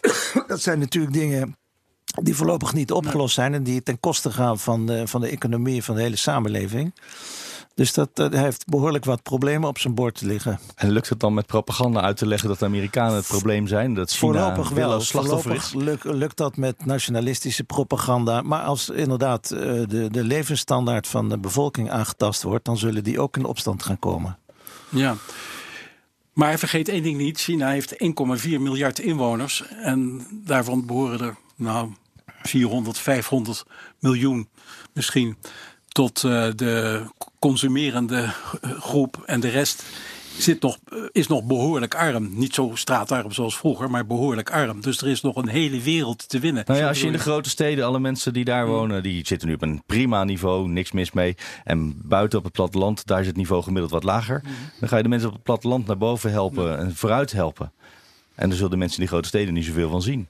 dat 0.47 0.61
zijn 0.61 0.79
natuurlijk 0.79 1.13
dingen 1.13 1.57
die 2.23 2.37
voorlopig 2.37 2.73
niet 2.73 2.93
opgelost 2.93 3.35
zijn 3.35 3.55
en 3.55 3.63
die 3.63 3.83
ten 3.83 4.01
koste 4.01 4.31
gaan 4.31 4.59
van 4.59 4.87
de, 4.87 5.07
van 5.07 5.21
de 5.21 5.29
economie 5.29 5.85
van 5.85 5.95
de 5.95 6.01
hele 6.01 6.17
samenleving. 6.17 6.95
Dus 7.75 7.93
dat, 7.93 8.09
dat 8.15 8.33
heeft 8.33 8.67
behoorlijk 8.67 9.05
wat 9.05 9.23
problemen 9.23 9.69
op 9.69 9.79
zijn 9.79 9.95
bord 9.95 10.21
liggen. 10.21 10.59
En 10.75 10.91
lukt 10.91 11.09
het 11.09 11.21
dan 11.21 11.35
met 11.35 11.47
propaganda 11.47 12.01
uit 12.01 12.17
te 12.17 12.27
leggen 12.27 12.49
dat 12.49 12.59
de 12.59 12.65
Amerikanen 12.65 13.15
het 13.15 13.27
probleem 13.27 13.67
zijn? 13.67 13.95
Dat 13.95 14.11
China 14.11 14.33
Voorlopig 14.33 14.69
wel. 14.69 15.01
Voorlopig 15.01 15.75
lukt, 15.75 16.05
lukt 16.05 16.37
dat 16.37 16.57
met 16.57 16.85
nationalistische 16.85 17.65
propaganda. 17.65 18.43
Maar 18.43 18.63
als 18.63 18.89
inderdaad 18.89 19.51
eh, 19.51 19.61
de, 19.61 20.09
de 20.11 20.25
levensstandaard 20.25 21.07
van 21.07 21.29
de 21.29 21.39
bevolking 21.39 21.91
aangetast 21.91 22.43
wordt, 22.43 22.65
dan 22.65 22.79
zullen 22.79 23.05
die 23.05 23.21
ook 23.21 23.37
in 23.37 23.45
opstand 23.45 23.83
gaan 23.83 23.99
komen. 23.99 24.39
Ja. 24.89 25.17
Maar 26.33 26.59
vergeet 26.59 26.89
één 26.89 27.03
ding 27.03 27.19
niet: 27.19 27.41
China 27.41 27.71
heeft 27.71 27.93
1,4 27.93 27.99
miljard 28.43 28.99
inwoners. 28.99 29.65
En 29.69 30.27
daarvan 30.31 30.87
behoren 30.87 31.21
er 31.21 31.37
nou 31.57 31.93
400, 32.43 32.99
500 32.99 33.65
miljoen 33.99 34.49
misschien 34.93 35.37
tot 35.93 36.23
uh, 36.23 36.47
de 36.57 37.03
consumerende 37.39 38.33
groep 38.63 39.23
en 39.27 39.41
de 39.41 39.49
rest 39.49 39.85
zit 40.39 40.63
nog, 40.63 40.79
is 41.13 41.27
nog 41.27 41.45
behoorlijk 41.45 41.95
arm. 41.95 42.31
Niet 42.39 42.55
zo 42.55 42.71
straatarm 42.75 43.33
zoals 43.33 43.57
vroeger, 43.57 43.91
maar 43.91 44.07
behoorlijk 44.07 44.51
arm. 44.51 44.81
Dus 44.81 45.01
er 45.01 45.09
is 45.09 45.21
nog 45.21 45.37
een 45.37 45.49
hele 45.49 45.81
wereld 45.81 46.29
te 46.29 46.39
winnen. 46.39 46.65
Nou 46.67 46.79
ja, 46.79 46.89
als 46.89 47.01
je 47.01 47.07
in 47.07 47.13
de 47.13 47.19
grote 47.19 47.49
steden, 47.49 47.85
alle 47.85 47.99
mensen 47.99 48.33
die 48.33 48.45
daar 48.45 48.67
wonen, 48.67 49.03
die 49.03 49.27
zitten 49.27 49.49
nu 49.49 49.55
op 49.55 49.63
een 49.63 49.83
prima 49.87 50.25
niveau, 50.25 50.69
niks 50.69 50.93
mis 50.93 51.13
mee. 51.13 51.37
En 51.65 51.95
buiten 52.05 52.39
op 52.39 52.45
het 52.45 52.53
platteland, 52.53 53.07
daar 53.07 53.21
is 53.21 53.27
het 53.27 53.37
niveau 53.37 53.63
gemiddeld 53.63 53.93
wat 53.93 54.05
lager. 54.05 54.41
Mhm. 54.43 54.53
Dan 54.81 54.89
ga 54.89 54.97
je 54.97 55.03
de 55.03 55.09
mensen 55.09 55.29
op 55.29 55.35
het 55.35 55.43
platteland 55.43 55.87
naar 55.87 55.99
boven 55.99 56.31
helpen 56.31 56.79
en 56.79 56.95
vooruit 56.95 57.33
helpen. 57.33 57.73
En 58.35 58.49
dan 58.49 58.57
zullen 58.57 58.71
de 58.71 58.77
mensen 58.77 58.97
in 58.97 59.05
die 59.05 59.13
grote 59.13 59.29
steden 59.29 59.55
niet 59.55 59.65
zoveel 59.65 59.91
van 59.91 60.03
zien. 60.03 60.29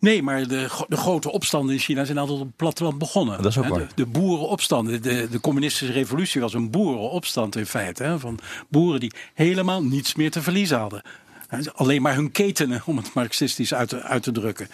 Nee, 0.00 0.22
maar 0.22 0.48
de, 0.48 0.84
de 0.88 0.96
grote 0.96 1.32
opstanden 1.32 1.74
in 1.74 1.80
China 1.80 2.04
zijn 2.04 2.18
altijd 2.18 2.38
op 2.38 2.46
het 2.46 2.56
platteland 2.56 2.98
begonnen. 2.98 3.42
Dat 3.42 3.50
is 3.50 3.58
ook 3.58 3.66
waar. 3.66 3.78
De, 3.78 3.86
de 3.94 4.06
boerenopstanden, 4.06 5.02
de, 5.02 5.28
de 5.30 5.40
communistische 5.40 5.92
revolutie 5.92 6.40
was 6.40 6.54
een 6.54 6.70
boerenopstand 6.70 7.56
in 7.56 7.66
feite. 7.66 8.02
Hè, 8.02 8.18
van 8.18 8.38
boeren 8.68 9.00
die 9.00 9.12
helemaal 9.34 9.82
niets 9.82 10.14
meer 10.14 10.30
te 10.30 10.42
verliezen 10.42 10.78
hadden. 10.78 11.02
Alleen 11.74 12.02
maar 12.02 12.14
hun 12.14 12.30
ketenen, 12.30 12.82
om 12.84 12.96
het 12.96 13.14
marxistisch 13.14 13.74
uit 13.74 13.88
te, 13.88 14.02
uit 14.02 14.22
te 14.22 14.32
drukken. 14.32 14.68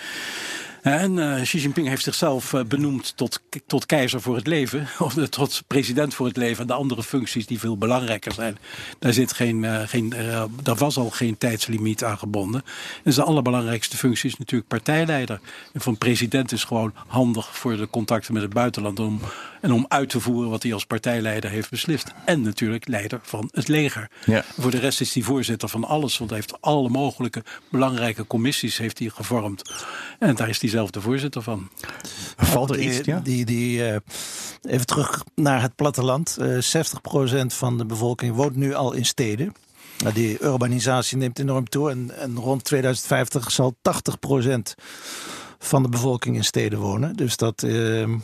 En 0.84 1.16
uh, 1.16 1.42
Xi 1.42 1.58
Jinping 1.58 1.88
heeft 1.88 2.02
zichzelf 2.02 2.52
uh, 2.52 2.64
benoemd 2.64 3.16
tot, 3.16 3.40
tot 3.66 3.86
keizer 3.86 4.20
voor 4.20 4.36
het 4.36 4.46
leven, 4.46 4.88
of 4.98 5.14
tot 5.28 5.62
president 5.66 6.14
voor 6.14 6.26
het 6.26 6.36
leven. 6.36 6.60
En 6.60 6.66
de 6.66 6.72
andere 6.72 7.02
functies 7.02 7.46
die 7.46 7.58
veel 7.58 7.78
belangrijker 7.78 8.32
zijn, 8.32 8.58
daar, 8.98 9.12
zit 9.12 9.32
geen, 9.32 9.62
uh, 9.62 9.80
geen, 9.86 10.14
daar 10.62 10.76
was 10.76 10.96
al 10.96 11.10
geen 11.10 11.38
tijdslimiet 11.38 12.04
aan 12.04 12.18
gebonden. 12.18 12.64
Dus 13.02 13.14
de 13.14 13.22
allerbelangrijkste 13.22 13.96
functie 13.96 14.30
is 14.30 14.38
natuurlijk 14.38 14.68
partijleider. 14.68 15.40
En 15.72 15.80
van 15.80 15.98
president 15.98 16.52
is 16.52 16.64
gewoon 16.64 16.92
handig 17.06 17.56
voor 17.56 17.76
de 17.76 17.90
contacten 17.90 18.32
met 18.32 18.42
het 18.42 18.52
buitenland 18.52 19.00
om, 19.00 19.20
en 19.60 19.72
om 19.72 19.84
uit 19.88 20.08
te 20.08 20.20
voeren 20.20 20.50
wat 20.50 20.62
hij 20.62 20.72
als 20.72 20.86
partijleider 20.86 21.50
heeft 21.50 21.70
beslist. 21.70 22.12
En 22.24 22.42
natuurlijk 22.42 22.88
leider 22.88 23.20
van 23.22 23.48
het 23.52 23.68
leger. 23.68 24.10
Ja. 24.26 24.44
Voor 24.58 24.70
de 24.70 24.78
rest 24.78 25.00
is 25.00 25.14
hij 25.14 25.22
voorzitter 25.22 25.68
van 25.68 25.84
alles, 25.84 26.18
want 26.18 26.30
hij 26.30 26.38
heeft 26.38 26.60
alle 26.60 26.88
mogelijke 26.88 27.44
belangrijke 27.70 28.26
commissies 28.26 28.78
heeft 28.78 28.98
hij 28.98 29.08
gevormd. 29.08 29.72
En 30.18 30.34
daar 30.34 30.48
is 30.48 30.60
hij 30.60 30.72
zelf 30.74 30.90
de 30.90 31.00
voorzitter 31.00 31.42
van. 31.42 31.68
Valt 32.36 32.70
er 32.70 32.76
die, 32.76 32.90
iets? 32.90 33.06
Ja? 33.06 33.20
Die, 33.20 33.44
die, 33.44 33.78
uh, 33.78 33.96
even 34.62 34.86
terug 34.86 35.24
naar 35.34 35.62
het 35.62 35.74
platteland. 35.74 36.36
Uh, 36.40 36.58
60% 37.42 37.46
van 37.46 37.78
de 37.78 37.86
bevolking 37.86 38.34
woont 38.34 38.56
nu 38.56 38.74
al 38.74 38.92
in 38.92 39.04
steden. 39.06 39.54
Nou, 39.98 40.14
die 40.14 40.42
urbanisatie 40.42 41.16
neemt 41.16 41.38
enorm 41.38 41.68
toe. 41.68 41.90
En, 41.90 42.10
en 42.18 42.36
rond 42.36 42.64
2050 42.64 43.50
zal 43.50 43.76
80% 43.76 44.58
van 45.58 45.82
de 45.82 45.88
bevolking 45.88 46.36
in 46.36 46.44
steden 46.44 46.78
wonen. 46.78 47.16
Dus, 47.16 47.36
dat, 47.36 47.62
uh, 47.62 48.14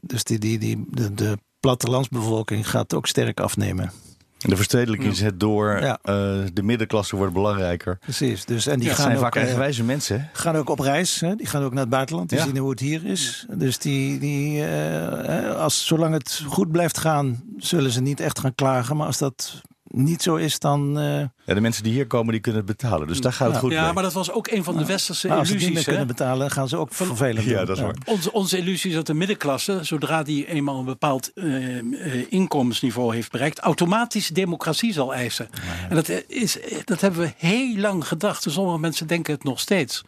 dus 0.00 0.24
die, 0.24 0.38
die, 0.38 0.58
die, 0.58 0.84
de, 0.90 1.14
de 1.14 1.38
plattelandsbevolking 1.60 2.70
gaat 2.70 2.94
ook 2.94 3.06
sterk 3.06 3.40
afnemen. 3.40 3.92
De 4.38 4.56
verstedelijking 4.56 5.16
zet 5.16 5.40
door, 5.40 5.80
ja. 5.80 5.98
uh, 6.04 6.46
de 6.52 6.62
middenklasse 6.62 7.16
wordt 7.16 7.32
belangrijker. 7.32 7.98
Precies. 7.98 8.44
Dus, 8.44 8.66
en 8.66 8.78
die 8.78 8.88
ja, 8.88 8.94
gaan 8.94 9.04
zijn 9.04 9.16
ook, 9.16 9.22
vaak 9.22 9.36
eigenwijze 9.36 9.84
mensen. 9.84 10.28
gaan 10.32 10.56
ook 10.56 10.68
op 10.68 10.78
reis. 10.78 11.20
Hè? 11.20 11.34
Die 11.34 11.46
gaan 11.46 11.62
ook 11.62 11.72
naar 11.72 11.80
het 11.80 11.90
buitenland. 11.90 12.28
Die 12.28 12.38
Ja. 12.38 12.44
zien 12.44 12.56
hoe 12.56 12.70
het 12.70 12.80
hier 12.80 13.04
is. 13.04 13.46
Dus 13.56 13.78
die, 13.78 14.18
die, 14.18 14.58
uh, 14.60 15.56
als, 15.56 15.86
zolang 15.86 16.14
het 16.14 16.42
goed 16.46 16.70
blijft 16.70 16.98
gaan, 16.98 17.42
zullen 17.56 17.90
ze 17.90 18.00
niet 18.00 18.20
echt 18.20 18.38
gaan 18.38 18.54
klagen. 18.54 18.96
Maar 18.96 19.06
als 19.06 19.18
dat 19.18 19.60
niet 19.84 20.22
zo 20.22 20.36
is, 20.36 20.58
dan. 20.58 20.98
Uh, 21.02 21.24
Ja, 21.48 21.54
de 21.54 21.60
mensen 21.60 21.82
die 21.82 21.92
hier 21.92 22.06
komen, 22.06 22.32
die 22.32 22.40
kunnen 22.40 22.60
het 22.66 22.70
betalen. 22.78 23.06
Dus 23.06 23.20
daar 23.20 23.32
gaat 23.32 23.46
het 23.46 23.54
Ja. 23.54 23.60
goed 23.60 23.72
Ja, 23.72 23.84
mee. 23.84 23.92
maar 23.92 24.02
dat 24.02 24.12
was 24.12 24.30
ook 24.30 24.48
een 24.50 24.64
van 24.64 24.76
de 24.76 24.84
westerse 24.86 25.26
nou, 25.26 25.38
als 25.38 25.48
ze 25.48 25.54
illusies. 25.56 25.84
kunnen 25.84 26.06
betalen, 26.06 26.50
gaan 26.50 26.68
ze 26.68 26.76
ook 26.76 26.94
vervelend 26.94 27.44
Ja, 27.44 27.56
doen. 27.56 27.66
dat 27.66 27.76
is 27.76 27.82
waar. 27.82 27.94
Onze, 28.04 28.32
onze 28.32 28.58
illusie 28.58 28.90
is 28.90 28.96
dat 28.96 29.06
de 29.06 29.14
middenklasse, 29.14 29.78
zodra 29.82 30.22
die 30.22 30.46
eenmaal 30.46 30.78
een 30.78 30.84
bepaald 30.84 31.32
eh, 31.34 31.78
eh, 31.78 32.26
inkomensniveau 32.28 33.14
heeft 33.14 33.30
bereikt, 33.30 33.58
automatisch 33.58 34.28
democratie 34.28 34.92
zal 34.92 35.14
eisen. 35.14 35.48
En 35.88 35.94
dat, 35.94 36.08
is, 36.26 36.58
dat 36.84 37.00
hebben 37.00 37.20
we 37.20 37.32
heel 37.36 37.76
lang 37.76 38.06
gedacht. 38.08 38.44
En 38.46 38.50
sommige 38.52 38.78
mensen 38.78 39.06
denken 39.06 39.34
het 39.34 39.44
nog 39.44 39.60
steeds. 39.60 40.04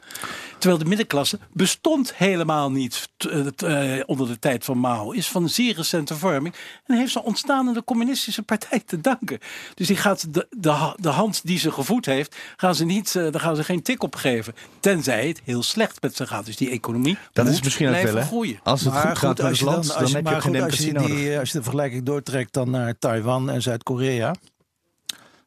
Terwijl 0.58 0.82
de 0.82 0.88
middenklasse 0.88 1.38
bestond 1.52 2.14
helemaal 2.14 2.70
niet 2.70 3.08
eh, 3.18 3.96
eh, 3.98 4.02
onder 4.06 4.26
de 4.28 4.38
tijd 4.38 4.64
van 4.64 4.78
Mao. 4.78 5.10
Is 5.10 5.28
van 5.28 5.48
zeer 5.48 5.74
recente 5.76 6.14
vorming. 6.16 6.54
En 6.86 6.96
heeft 6.96 7.12
ze 7.12 7.22
ontstaan 7.22 7.68
aan 7.68 7.74
de 7.74 7.84
communistische 7.84 8.42
partij 8.42 8.80
te 8.86 9.00
danken. 9.00 9.38
Dus 9.74 9.86
die 9.86 9.96
gaat 9.96 10.34
de, 10.34 10.46
de, 10.50 10.92
de 10.96 11.08
hand 11.08 11.28
die 11.42 11.58
ze 11.58 11.72
gevoed 11.72 12.06
heeft, 12.06 12.36
gaan 12.56 12.74
ze 12.74 12.84
niet, 12.84 13.16
eh, 13.16 13.22
daar 13.30 13.40
gaan 13.40 13.56
ze 13.56 13.64
geen 13.64 13.82
tik 13.82 14.02
op 14.02 14.16
geven. 14.16 14.54
Tenzij 14.80 15.28
het 15.28 15.40
heel 15.44 15.62
slecht 15.62 16.02
met 16.02 16.16
ze 16.16 16.26
gaat. 16.26 16.46
Dus 16.46 16.56
die 16.56 16.70
economie 16.70 17.16
Dat 17.32 17.44
moet 17.44 17.54
is 17.54 17.62
misschien 17.62 17.86
blijven 17.88 18.12
wel, 18.14 18.22
hè? 18.22 18.28
groeien. 18.28 18.60
Als 18.62 18.80
het 18.80 18.92
Maar 18.92 19.06
goed 19.06 19.18
gaat 19.18 19.36
met 19.38 19.40
als 19.40 19.48
het 19.50 19.58
je 19.58 19.64
land, 19.64 19.86
dan, 19.86 19.92
dan, 19.94 20.00
als 20.02 20.10
je, 20.10 20.16
heb 20.16 20.24
je 20.26 20.62
als 20.62 20.76
je, 20.76 20.92
die, 20.92 21.38
als 21.38 21.50
je 21.50 21.56
de 21.56 21.62
vergelijking 21.62 22.02
doortrekt 22.04 22.52
dan 22.52 22.70
naar 22.70 22.98
Taiwan 22.98 23.50
en 23.50 23.62
Zuid-Korea. 23.62 24.34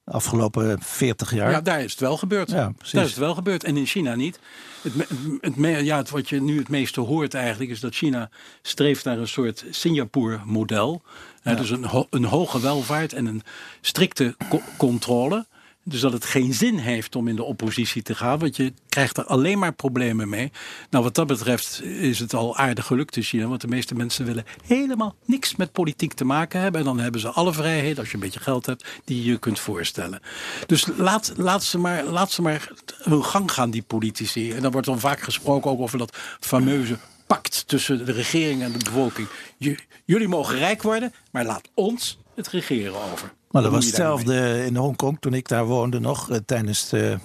De 0.06 0.12
afgelopen 0.12 0.82
40 0.82 1.34
jaar. 1.34 1.52
Ja, 1.52 1.62
daar 1.62 1.84
is 1.84 1.92
het 1.92 2.00
wel 2.00 2.18
gebeurd. 2.18 2.50
Ja, 2.52 2.72
precies. 2.78 2.94
Daar 2.94 3.04
is 3.04 3.10
het 3.10 3.20
wel 3.20 3.34
gebeurd. 3.36 3.64
En 3.64 3.78
in 3.78 3.86
China 3.86 4.16
niet. 4.16 4.40
Het, 4.82 4.94
het, 5.42 5.86
ja, 5.86 5.98
het, 5.98 6.10
wat 6.10 6.30
je 6.30 6.42
nu 6.42 6.58
het 6.58 6.70
meeste 6.70 7.02
hoort 7.02 7.34
eigenlijk 7.34 7.72
is 7.72 7.80
dat 7.80 7.96
China 7.96 8.30
streeft 8.62 9.06
naar 9.06 9.18
een 9.18 9.28
soort 9.28 9.66
Singapore-model. 9.70 11.02
Hè, 11.42 11.56
Dus 11.56 11.70
een, 11.70 11.86
ho- 11.86 12.08
een 12.10 12.24
hoge 12.26 12.60
welvaart 12.60 13.14
en 13.14 13.26
een 13.26 13.42
strikte 13.82 14.36
co- 14.50 14.62
controle. 14.78 15.46
Dus 15.86 16.02
dat 16.02 16.14
het 16.14 16.26
geen 16.26 16.54
zin 16.54 16.78
heeft 16.78 17.16
om 17.16 17.28
in 17.28 17.36
de 17.36 17.44
oppositie 17.44 18.02
te 18.02 18.16
gaan, 18.16 18.40
want 18.40 18.56
je 18.56 18.74
krijgt 18.90 19.18
er 19.18 19.26
alleen 19.26 19.60
maar 19.60 19.74
problemen 19.74 20.30
mee. 20.30 20.52
Nou, 20.90 21.04
wat 21.04 21.16
dat 21.16 21.28
betreft 21.28 21.84
is 21.84 22.20
het 22.20 22.34
al 22.34 22.58
aardig 22.58 22.86
gelukt 22.86 23.16
in 23.16 23.24
China, 23.24 23.48
want 23.48 23.62
de 23.62 23.68
meeste 23.68 23.96
mensen 23.96 24.26
willen 24.26 24.46
helemaal 24.66 25.16
niks 25.26 25.56
met 25.56 25.72
politiek 25.72 26.14
te 26.14 26.26
maken 26.26 26.60
hebben. 26.60 26.80
En 26.80 26.86
dan 26.86 27.00
hebben 27.00 27.22
ze 27.22 27.30
alle 27.30 27.54
vrijheden, 27.54 27.98
als 27.98 28.08
je 28.08 28.14
een 28.14 28.20
beetje 28.20 28.40
geld 28.40 28.66
hebt, 28.66 28.86
die 29.06 29.24
je 29.24 29.32
je 29.32 29.38
kunt 29.38 29.60
voorstellen. 29.60 30.22
Dus 30.66 30.88
laat, 30.98 31.34
laat, 31.36 31.64
ze 31.64 31.78
maar, 31.78 32.04
laat 32.04 32.32
ze 32.32 32.42
maar 32.42 32.72
hun 32.98 33.26
gang 33.26 33.52
gaan, 33.52 33.70
die 33.70 33.84
politici. 33.84 34.52
En 34.52 34.62
dan 34.62 34.72
wordt 34.72 34.88
dan 34.88 35.00
vaak 35.00 35.22
gesproken 35.22 35.72
ook 35.72 35.80
over 35.80 35.98
dat 35.98 36.18
fameuze 36.40 36.98
pact 37.34 37.68
tussen 37.68 38.06
de 38.06 38.12
regering 38.12 38.62
en 38.62 38.72
de 38.72 38.78
bevolking. 38.84 39.28
J- 39.58 39.78
jullie 40.06 40.28
mogen 40.28 40.58
rijk 40.58 40.82
worden, 40.82 41.14
maar 41.32 41.46
laat 41.46 41.70
ons 41.74 42.20
het 42.36 42.48
regeren 42.48 42.96
over. 43.12 43.34
Maar 43.52 43.62
dat 43.62 43.72
was 43.72 43.86
hetzelfde 43.86 44.66
in 44.66 44.76
Hongkong 44.76 45.18
toen 45.20 45.34
ik 45.34 45.48
daar 45.48 45.66
woonde 45.66 46.00
nog. 46.00 46.30
eh, 46.30 46.38
tijdens 46.46 46.90
de, 46.90 47.18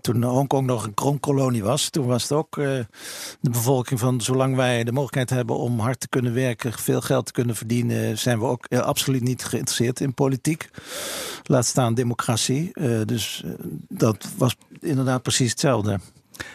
toen 0.00 0.22
Hongkong 0.22 0.66
nog 0.66 0.84
een 0.84 0.94
kronkolonie 0.94 1.62
was. 1.62 1.90
Toen 1.90 2.06
was 2.06 2.22
het 2.22 2.32
ook 2.32 2.58
eh, 2.58 2.64
de 3.40 3.50
bevolking 3.50 4.00
van 4.00 4.20
zolang 4.20 4.56
wij 4.56 4.84
de 4.84 4.92
mogelijkheid 4.92 5.30
hebben 5.30 5.56
om 5.56 5.78
hard 5.78 6.00
te 6.00 6.08
kunnen 6.08 6.34
werken, 6.34 6.72
veel 6.72 7.00
geld 7.00 7.26
te 7.26 7.32
kunnen 7.32 7.56
verdienen, 7.56 8.18
zijn 8.18 8.38
we 8.38 8.44
ook 8.44 8.64
eh, 8.66 8.78
absoluut 8.80 9.22
niet 9.22 9.44
geïnteresseerd 9.44 10.00
in 10.00 10.14
politiek. 10.14 10.68
Laat 11.42 11.66
staan 11.66 11.94
democratie. 11.94 12.70
Dus 13.04 13.44
dat 13.88 14.28
was 14.36 14.56
inderdaad 14.80 15.22
precies 15.22 15.50
hetzelfde. 15.50 15.98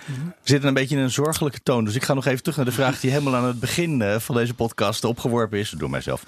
We 0.05 0.51
zitten 0.51 0.67
een 0.67 0.73
beetje 0.73 0.95
in 0.95 1.01
een 1.01 1.11
zorgelijke 1.11 1.59
toon. 1.63 1.85
Dus 1.85 1.95
ik 1.95 2.03
ga 2.03 2.13
nog 2.13 2.25
even 2.25 2.39
terug 2.39 2.55
naar 2.55 2.65
de 2.65 2.71
vraag 2.71 2.99
die 2.99 3.11
helemaal 3.11 3.35
aan 3.35 3.45
het 3.45 3.59
begin 3.59 4.01
eh, 4.01 4.19
van 4.19 4.35
deze 4.35 4.53
podcast 4.53 5.03
opgeworpen 5.03 5.59
is 5.59 5.69
door 5.69 5.89
mijzelf. 5.89 6.23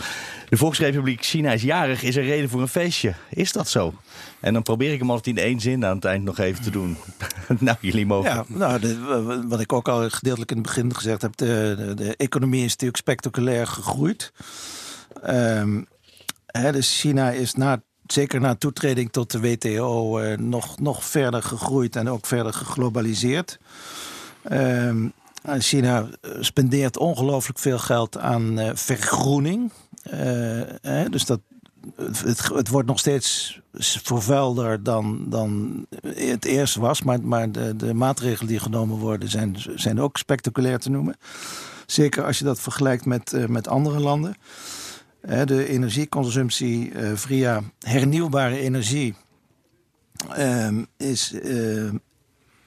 De 0.50 0.58
Volksrepubliek 0.58 1.24
China 1.24 1.52
is 1.52 1.62
jarig. 1.62 2.04
Is 2.04 2.16
er 2.16 2.24
reden 2.24 2.50
voor 2.50 2.62
een 2.62 2.68
feestje? 2.68 3.14
Is 3.30 3.52
dat 3.52 3.70
zo? 3.70 3.94
En 4.40 4.54
dan 4.54 4.64
probeer 4.64 4.94
ik 4.94 5.00
hem 5.00 5.12
altijd 5.12 5.38
in 5.38 5.44
één 5.44 5.60
zin 5.60 5.86
aan 5.86 5.96
het 5.96 6.06
eind 6.06 6.24
nog 6.24 6.38
even 6.40 6.64
te 6.64 6.70
doen. 6.70 6.98
nou, 7.60 7.78
jullie 7.80 8.06
mogen. 8.06 8.46
Nou, 8.48 8.80
wat 9.48 9.60
ik 9.60 9.74
ook 9.74 9.88
al 9.88 10.10
gedeeltelijk 10.10 10.52
in 10.52 10.58
het 10.58 10.66
begin 10.66 10.96
gezegd 10.96 11.22
heb, 11.22 11.36
de, 11.36 11.94
de, 11.96 12.16
economie 12.16 12.64
is 12.64 12.72
natuurlijk 12.72 12.98
spectaculair 12.98 13.68
gegroeid. 13.68 14.34
Ehm, 15.24 15.82
hè, 16.46 16.72
dus 16.72 17.00
China 17.00 17.32
is 17.32 17.54
na, 17.54 17.82
zeker 18.14 18.40
na 18.40 18.56
toetreding 18.56 19.12
tot 19.12 19.32
de 19.32 19.40
WTO 19.40 20.20
eh, 20.20 20.38
nog, 20.38 20.80
nog 20.80 21.06
verder 21.06 21.44
gegroeid 21.44 21.96
en 21.96 22.10
ook 22.10 22.26
verder 22.26 22.54
geglobaliseerd. 22.54 23.60
Ehm, 24.44 25.08
China 25.58 26.08
spendeert 26.40 26.98
ongelooflijk 26.98 27.60
veel 27.60 27.80
geld 27.80 28.18
aan 28.18 28.60
eh, 28.60 28.72
vergroening. 28.74 29.72
Eh, 30.04 30.20
hè, 30.82 31.10
dus 31.10 31.26
dat, 31.26 31.40
het, 31.96 32.68
wordt 32.68 32.88
nog 32.88 33.00
steeds 33.00 33.60
vervuilder 33.80 34.84
dan, 34.84 35.26
dan 35.30 35.86
het 36.16 36.46
eerst 36.46 36.76
was. 36.76 37.04
Maar, 37.04 37.22
maar 37.22 37.52
de, 37.52 37.76
de 37.76 37.94
maatregelen 37.94 38.48
die 38.48 38.60
genomen 38.60 38.98
worden 38.98 39.30
zijn, 39.30 39.56
zijn 39.76 40.02
ook 40.02 40.18
spectaculair 40.18 40.80
te 40.80 40.90
noemen. 40.90 41.16
Zeker 41.86 42.26
als 42.26 42.38
je 42.38 42.44
dat 42.44 42.60
vergelijkt 42.60 43.06
met, 43.06 43.34
eh, 43.34 43.46
met 43.46 43.68
andere 43.68 44.00
landen. 44.00 44.36
De 45.28 45.68
energieconsumptie 45.68 46.92
eh, 46.92 47.12
via 47.16 47.62
hernieuwbare 47.80 48.60
energie 48.60 49.16
ehm, 50.30 50.84
is 50.98 51.34
eh, 51.34 51.90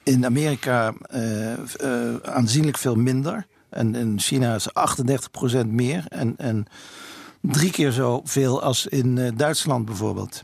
in 0.03 0.25
Amerika 0.25 0.93
eh, 1.09 1.53
aanzienlijk 2.23 2.77
veel 2.77 2.95
minder. 2.95 3.47
En 3.69 3.95
in 3.95 4.19
China 4.19 4.55
is 4.55 4.69
38% 5.63 5.67
meer. 5.67 6.05
En, 6.07 6.33
en 6.37 6.65
drie 7.41 7.71
keer 7.71 7.91
zoveel 7.91 8.61
als 8.61 8.87
in 8.87 9.33
Duitsland 9.35 9.85
bijvoorbeeld. 9.85 10.43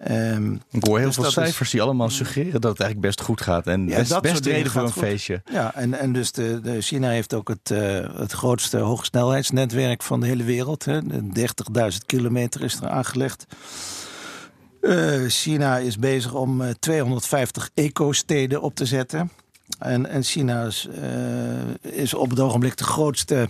Ehm, 0.00 0.52
Ik 0.70 0.84
hoor 0.86 0.98
heel 0.98 1.06
Dus 1.06 1.14
veel 1.14 1.26
is- 1.26 1.32
cijfers 1.32 1.70
die 1.70 1.82
allemaal 1.82 2.10
suggereren 2.10 2.60
dat 2.60 2.70
het 2.70 2.80
eigenlijk 2.80 3.00
best 3.00 3.20
goed 3.26 3.40
gaat. 3.40 3.66
En 3.66 3.88
Ja, 3.88 3.96
best, 3.96 4.10
dat 4.10 4.22
best 4.22 4.46
reden 4.46 4.72
voor 4.72 4.82
een 4.82 4.92
goed. 4.92 5.02
feestje. 5.02 5.42
ja, 5.52 5.74
en, 5.74 5.94
en 5.98 6.12
dus 6.12 6.32
de, 6.32 6.60
de 6.60 6.80
China 6.80 7.08
heeft 7.08 7.34
ook 7.34 7.48
het, 7.48 7.70
eh, 7.70 8.18
het 8.18 8.32
grootste 8.32 8.78
hogesnelheidsnetwerk 8.78 10.02
van 10.02 10.20
de 10.20 10.26
hele 10.26 10.44
wereld. 10.44 10.84
Hè. 10.84 11.02
De 11.06 11.22
30.000 11.32 12.06
kilometer 12.06 12.62
is 12.62 12.74
er 12.80 12.88
aangelegd. 12.88 13.46
Eh, 14.80 15.20
China 15.26 15.78
is 15.78 15.98
bezig 15.98 16.34
om 16.34 16.60
eh, 16.62 16.70
250 16.78 17.70
eco-steden 17.74 18.62
op 18.62 18.74
te 18.74 18.84
zetten. 18.86 19.30
En, 19.78 20.06
en 20.06 20.22
China 20.22 20.64
is, 20.64 20.88
is 21.80 22.14
op 22.14 22.30
het 22.30 22.40
ogenblik 22.40 22.76
de 22.76 22.84
grootste 22.84 23.48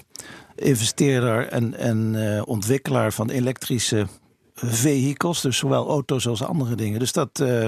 investeerder 0.56 1.48
en, 1.48 1.76
en 1.78 2.16
ontwikkelaar 2.46 3.12
van 3.12 3.30
elektrische 3.30 4.06
vehicles. 4.64 5.40
Dus 5.40 5.56
zowel 5.56 5.88
auto's 5.88 6.26
als 6.26 6.42
andere 6.42 6.74
dingen. 6.74 6.98
Dus 6.98 7.12
dat, 7.12 7.40
eh, 7.40 7.64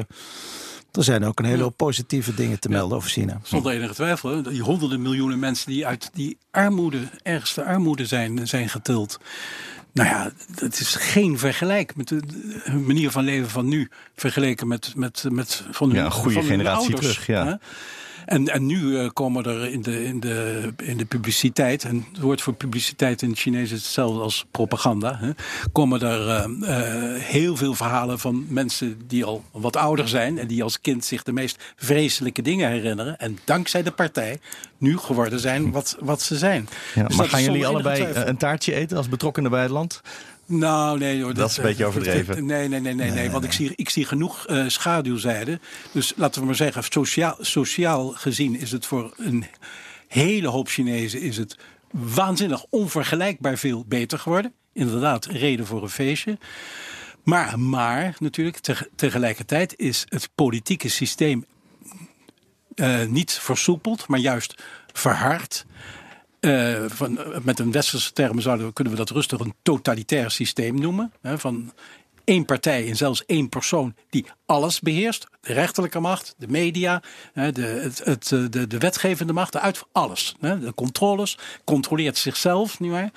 er 0.93 1.05
zijn 1.05 1.25
ook 1.25 1.39
een 1.39 1.45
hele 1.45 1.63
hoop 1.63 1.77
positieve 1.77 2.35
dingen 2.35 2.61
te 2.61 2.69
melden 2.69 2.97
over 2.97 3.11
China. 3.11 3.41
Zonder 3.43 3.73
enige 3.73 3.95
twijfel. 3.95 4.43
Die 4.43 4.63
honderden 4.63 5.03
miljoenen 5.03 5.39
mensen 5.39 5.71
die 5.71 5.87
uit 5.87 6.11
die 6.13 6.37
armoede, 6.51 6.99
ergste 7.23 7.65
armoede 7.65 8.07
zijn, 8.07 8.49
zijn 8.49 8.69
getild. 8.69 9.19
Nou 9.93 10.09
ja, 10.09 10.31
het 10.55 10.81
is 10.81 10.95
geen 10.95 11.39
vergelijk 11.39 11.97
met 11.97 12.09
de, 12.09 12.21
de 12.65 12.73
manier 12.73 13.11
van 13.11 13.25
leven 13.25 13.51
van 13.51 13.69
nu. 13.69 13.91
Vergeleken 14.17 14.69
met, 14.69 14.93
met, 14.97 15.25
met 15.31 15.65
van 15.71 15.89
hun, 15.89 15.99
Ja, 15.99 16.05
een 16.05 16.11
goede 16.11 16.33
van 16.33 16.43
hun 16.43 16.51
generatie 16.51 16.95
ouders, 16.95 17.13
terug, 17.13 17.27
ja. 17.27 17.47
hè. 17.47 17.55
En, 18.27 18.49
en 18.49 18.67
nu 18.67 19.09
komen 19.09 19.45
er 19.45 19.71
in 19.71 19.83
de, 19.83 20.05
in, 20.05 20.21
de, 20.21 20.69
in 20.83 20.97
de 20.97 21.05
publiciteit, 21.05 21.85
en 21.85 22.07
het 22.13 22.21
woord 22.21 22.43
voor 22.43 22.55
publiciteit 22.55 23.23
in 23.23 23.31
het 23.31 23.39
Chinees 23.39 23.71
is 23.71 23.83
hetzelfde 23.83 24.21
als 24.21 24.47
propaganda, 24.51 25.17
hè, 25.21 25.31
komen 25.73 26.03
er 26.03 26.51
heel 27.21 27.57
veel 27.57 27.75
verhalen 27.75 28.19
van 28.19 28.47
mensen 28.49 29.01
die 29.07 29.25
al 29.25 29.45
wat 29.51 29.77
ouder 29.77 30.09
zijn 30.09 30.39
en 30.39 30.47
die 30.47 30.63
als 30.63 30.81
kind 30.81 31.05
zich 31.05 31.23
de 31.23 31.33
meest 31.33 31.73
vreselijke 31.77 32.43
dingen 32.43 32.71
herinneren. 32.71 33.19
En 33.19 33.39
dankzij 33.45 33.83
de 33.83 33.91
partij 33.91 34.41
nu 34.79 34.99
geworden 34.99 35.41
zijn 35.41 35.71
wat, 35.71 35.97
wat 36.01 36.23
ze 36.23 36.37
zijn. 36.37 36.69
Ja, 36.95 37.07
dus 37.07 37.17
maar 37.17 37.29
gaan 37.29 37.43
jullie 37.43 37.67
allebei 37.67 38.05
een 38.15 38.37
taartje 38.37 38.75
eten 38.75 38.97
als 38.97 39.09
betrokkenen 39.09 39.51
bij 39.51 39.63
het 39.63 39.71
land? 39.71 40.01
Nou, 40.59 40.99
nee 40.99 41.23
hoor. 41.23 41.35
Dat, 41.35 41.51
is 41.51 41.57
een 41.57 41.63
beetje 41.63 41.85
overdreven. 41.85 42.47
Nee, 42.47 42.69
nee, 42.69 42.81
nee, 42.81 42.95
nee, 42.95 43.11
nee, 43.11 43.31
want 43.31 43.45
ik 43.45 43.53
zie, 43.53 43.73
ik 43.77 43.91
zie 43.91 44.05
genoeg 44.05 44.49
uh, 44.49 44.69
schaduwzijden. 44.69 45.61
Dus 45.93 46.13
laten 46.17 46.41
we 46.41 46.47
maar 46.47 46.55
zeggen, 46.55 46.83
sociaal, 46.89 47.37
sociaal 47.41 48.09
gezien 48.09 48.57
is 48.57 48.73
het 48.73 48.87
voor 48.87 49.15
een 49.17 49.45
hele 50.09 50.49
hoop 50.49 50.69
Chinezen 50.69 51.21
is 51.21 51.37
het 51.37 51.59
waanzinnig 51.91 52.65
onvergelijkbaar 52.71 53.59
veel 53.59 53.85
beter 53.89 54.19
geworden. 54.19 54.53
Inderdaad, 54.73 55.25
reden 55.25 55.67
voor 55.67 55.83
een 55.83 55.89
feestje. 55.89 56.39
Maar, 57.23 57.59
maar 57.59 58.17
natuurlijk, 58.19 58.59
tegelijkertijd 58.97 59.75
is 59.77 60.05
het 60.09 60.29
politieke 60.35 60.89
systeem 60.89 61.45
uh, 62.75 63.05
niet 63.05 63.33
versoepeld, 63.33 64.09
maar 64.09 64.19
juist 64.19 64.63
verhard. 64.93 65.67
Uh, 66.45 66.85
van, 66.87 67.19
met 67.43 67.59
een 67.59 67.73
westerse 67.73 68.13
term 68.13 68.41
zouden, 68.41 68.73
kunnen 68.73 68.93
we 68.93 68.99
dat 68.99 69.11
rustig 69.11 69.39
een 69.41 69.55
totalitair 69.63 70.31
systeem 70.31 70.81
noemen. 70.81 71.13
Hè, 71.21 71.39
van 71.39 71.73
één 72.25 72.45
partij 72.45 72.89
en 72.89 72.97
zelfs 72.97 73.25
één 73.27 73.49
persoon 73.49 73.95
die 74.11 74.27
alles 74.47 74.81
beheerst. 74.81 75.27
De 75.41 75.53
rechterlijke 75.53 76.01
macht, 76.01 76.35
de 76.39 76.49
media, 76.49 77.03
de, 77.35 77.63
het, 77.63 78.05
het, 78.05 78.33
eh, 78.33 78.45
de, 78.51 78.67
de 78.67 78.79
wetgevende 78.79 79.33
macht, 79.33 79.53
de 79.53 79.61
uit, 79.61 79.83
alles. 79.93 80.35
De 80.41 80.73
controles, 80.75 81.39
controleert 81.65 82.19
zichzelf. 82.19 82.81
Nietwaar? 82.81 83.11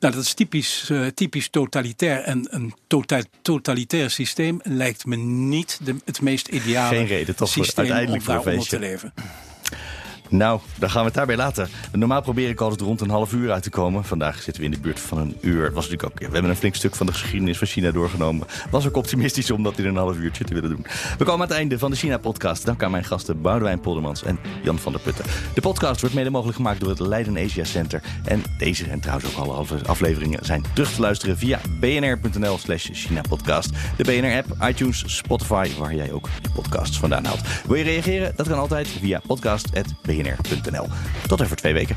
Nou, 0.00 0.14
dat 0.14 0.24
is 0.24 0.34
typisch, 0.34 0.90
typisch 1.14 1.48
totalitair. 1.48 2.20
En 2.20 2.46
een 2.50 2.74
tota-, 2.86 3.22
totalitair 3.42 4.10
systeem 4.10 4.60
lijkt 4.62 5.06
me 5.06 5.16
niet 5.16 5.80
de, 5.84 5.96
het 6.04 6.20
meest 6.20 6.48
ideale 6.48 6.96
Geen 6.96 7.06
reden, 7.06 7.36
toch 7.36 7.48
systeem 7.48 7.84
uiteindelijk 7.84 8.28
om 8.28 8.34
daaronder 8.34 8.68
te 8.68 8.78
leven. 8.78 9.14
Nou, 10.32 10.60
dan 10.78 10.90
gaan 10.90 11.00
we 11.00 11.06
het 11.06 11.14
daarbij 11.14 11.36
laten. 11.36 11.68
Normaal 11.92 12.22
probeer 12.22 12.48
ik 12.48 12.60
altijd 12.60 12.80
rond 12.80 13.00
een 13.00 13.10
half 13.10 13.32
uur 13.32 13.52
uit 13.52 13.62
te 13.62 13.70
komen. 13.70 14.04
Vandaag 14.04 14.42
zitten 14.42 14.62
we 14.62 14.68
in 14.68 14.74
de 14.74 14.80
buurt 14.80 15.00
van 15.00 15.18
een 15.18 15.36
uur. 15.40 15.72
Was 15.72 15.88
natuurlijk 15.88 16.04
ook, 16.04 16.18
we 16.18 16.32
hebben 16.32 16.50
een 16.50 16.56
flink 16.56 16.74
stuk 16.74 16.94
van 16.94 17.06
de 17.06 17.12
geschiedenis 17.12 17.58
van 17.58 17.66
China 17.66 17.90
doorgenomen. 17.90 18.46
Was 18.70 18.86
ook 18.86 18.96
optimistisch 18.96 19.50
om 19.50 19.62
dat 19.62 19.78
in 19.78 19.86
een 19.86 19.96
half 19.96 20.16
uurtje 20.16 20.44
te 20.44 20.54
willen 20.54 20.70
doen. 20.70 20.86
We 21.18 21.24
komen 21.24 21.32
aan 21.32 21.40
het 21.40 21.50
einde 21.50 21.78
van 21.78 21.90
de 21.90 21.96
China-podcast. 21.96 22.64
Dank 22.64 22.82
aan 22.82 22.90
mijn 22.90 23.04
gasten 23.04 23.40
Boudewijn 23.40 23.80
Poldermans 23.80 24.22
en 24.22 24.38
Jan 24.62 24.78
van 24.78 24.92
der 24.92 25.00
Putten. 25.00 25.24
De 25.54 25.60
podcast 25.60 26.00
wordt 26.00 26.14
mede 26.14 26.30
mogelijk 26.30 26.56
gemaakt 26.56 26.80
door 26.80 26.88
het 26.88 27.00
Leiden 27.00 27.36
Asia 27.36 27.64
Center. 27.64 28.02
En 28.24 28.42
deze 28.58 28.86
en 28.86 29.00
trouwens 29.00 29.36
ook 29.36 29.46
alle 29.46 29.82
afleveringen 29.86 30.44
zijn 30.44 30.64
terug 30.74 30.94
te 30.94 31.00
luisteren 31.00 31.38
via 31.38 31.60
bnr.nl 31.80 32.58
slash 32.58 32.88
China-podcast. 32.92 33.70
De 33.96 34.04
BNR-app, 34.04 34.68
iTunes, 34.68 35.04
Spotify, 35.06 35.68
waar 35.78 35.94
jij 35.94 36.12
ook 36.12 36.28
je 36.42 36.50
podcasts 36.54 36.98
vandaan 36.98 37.24
haalt. 37.24 37.40
Wil 37.66 37.76
je 37.76 37.84
reageren? 37.84 38.32
Dat 38.36 38.48
kan 38.48 38.58
altijd 38.58 38.88
via 38.88 39.20
podcast.bnr 39.26 40.21
Tot 41.26 41.42
over 41.42 41.56
twee 41.56 41.72
weken. 41.72 41.96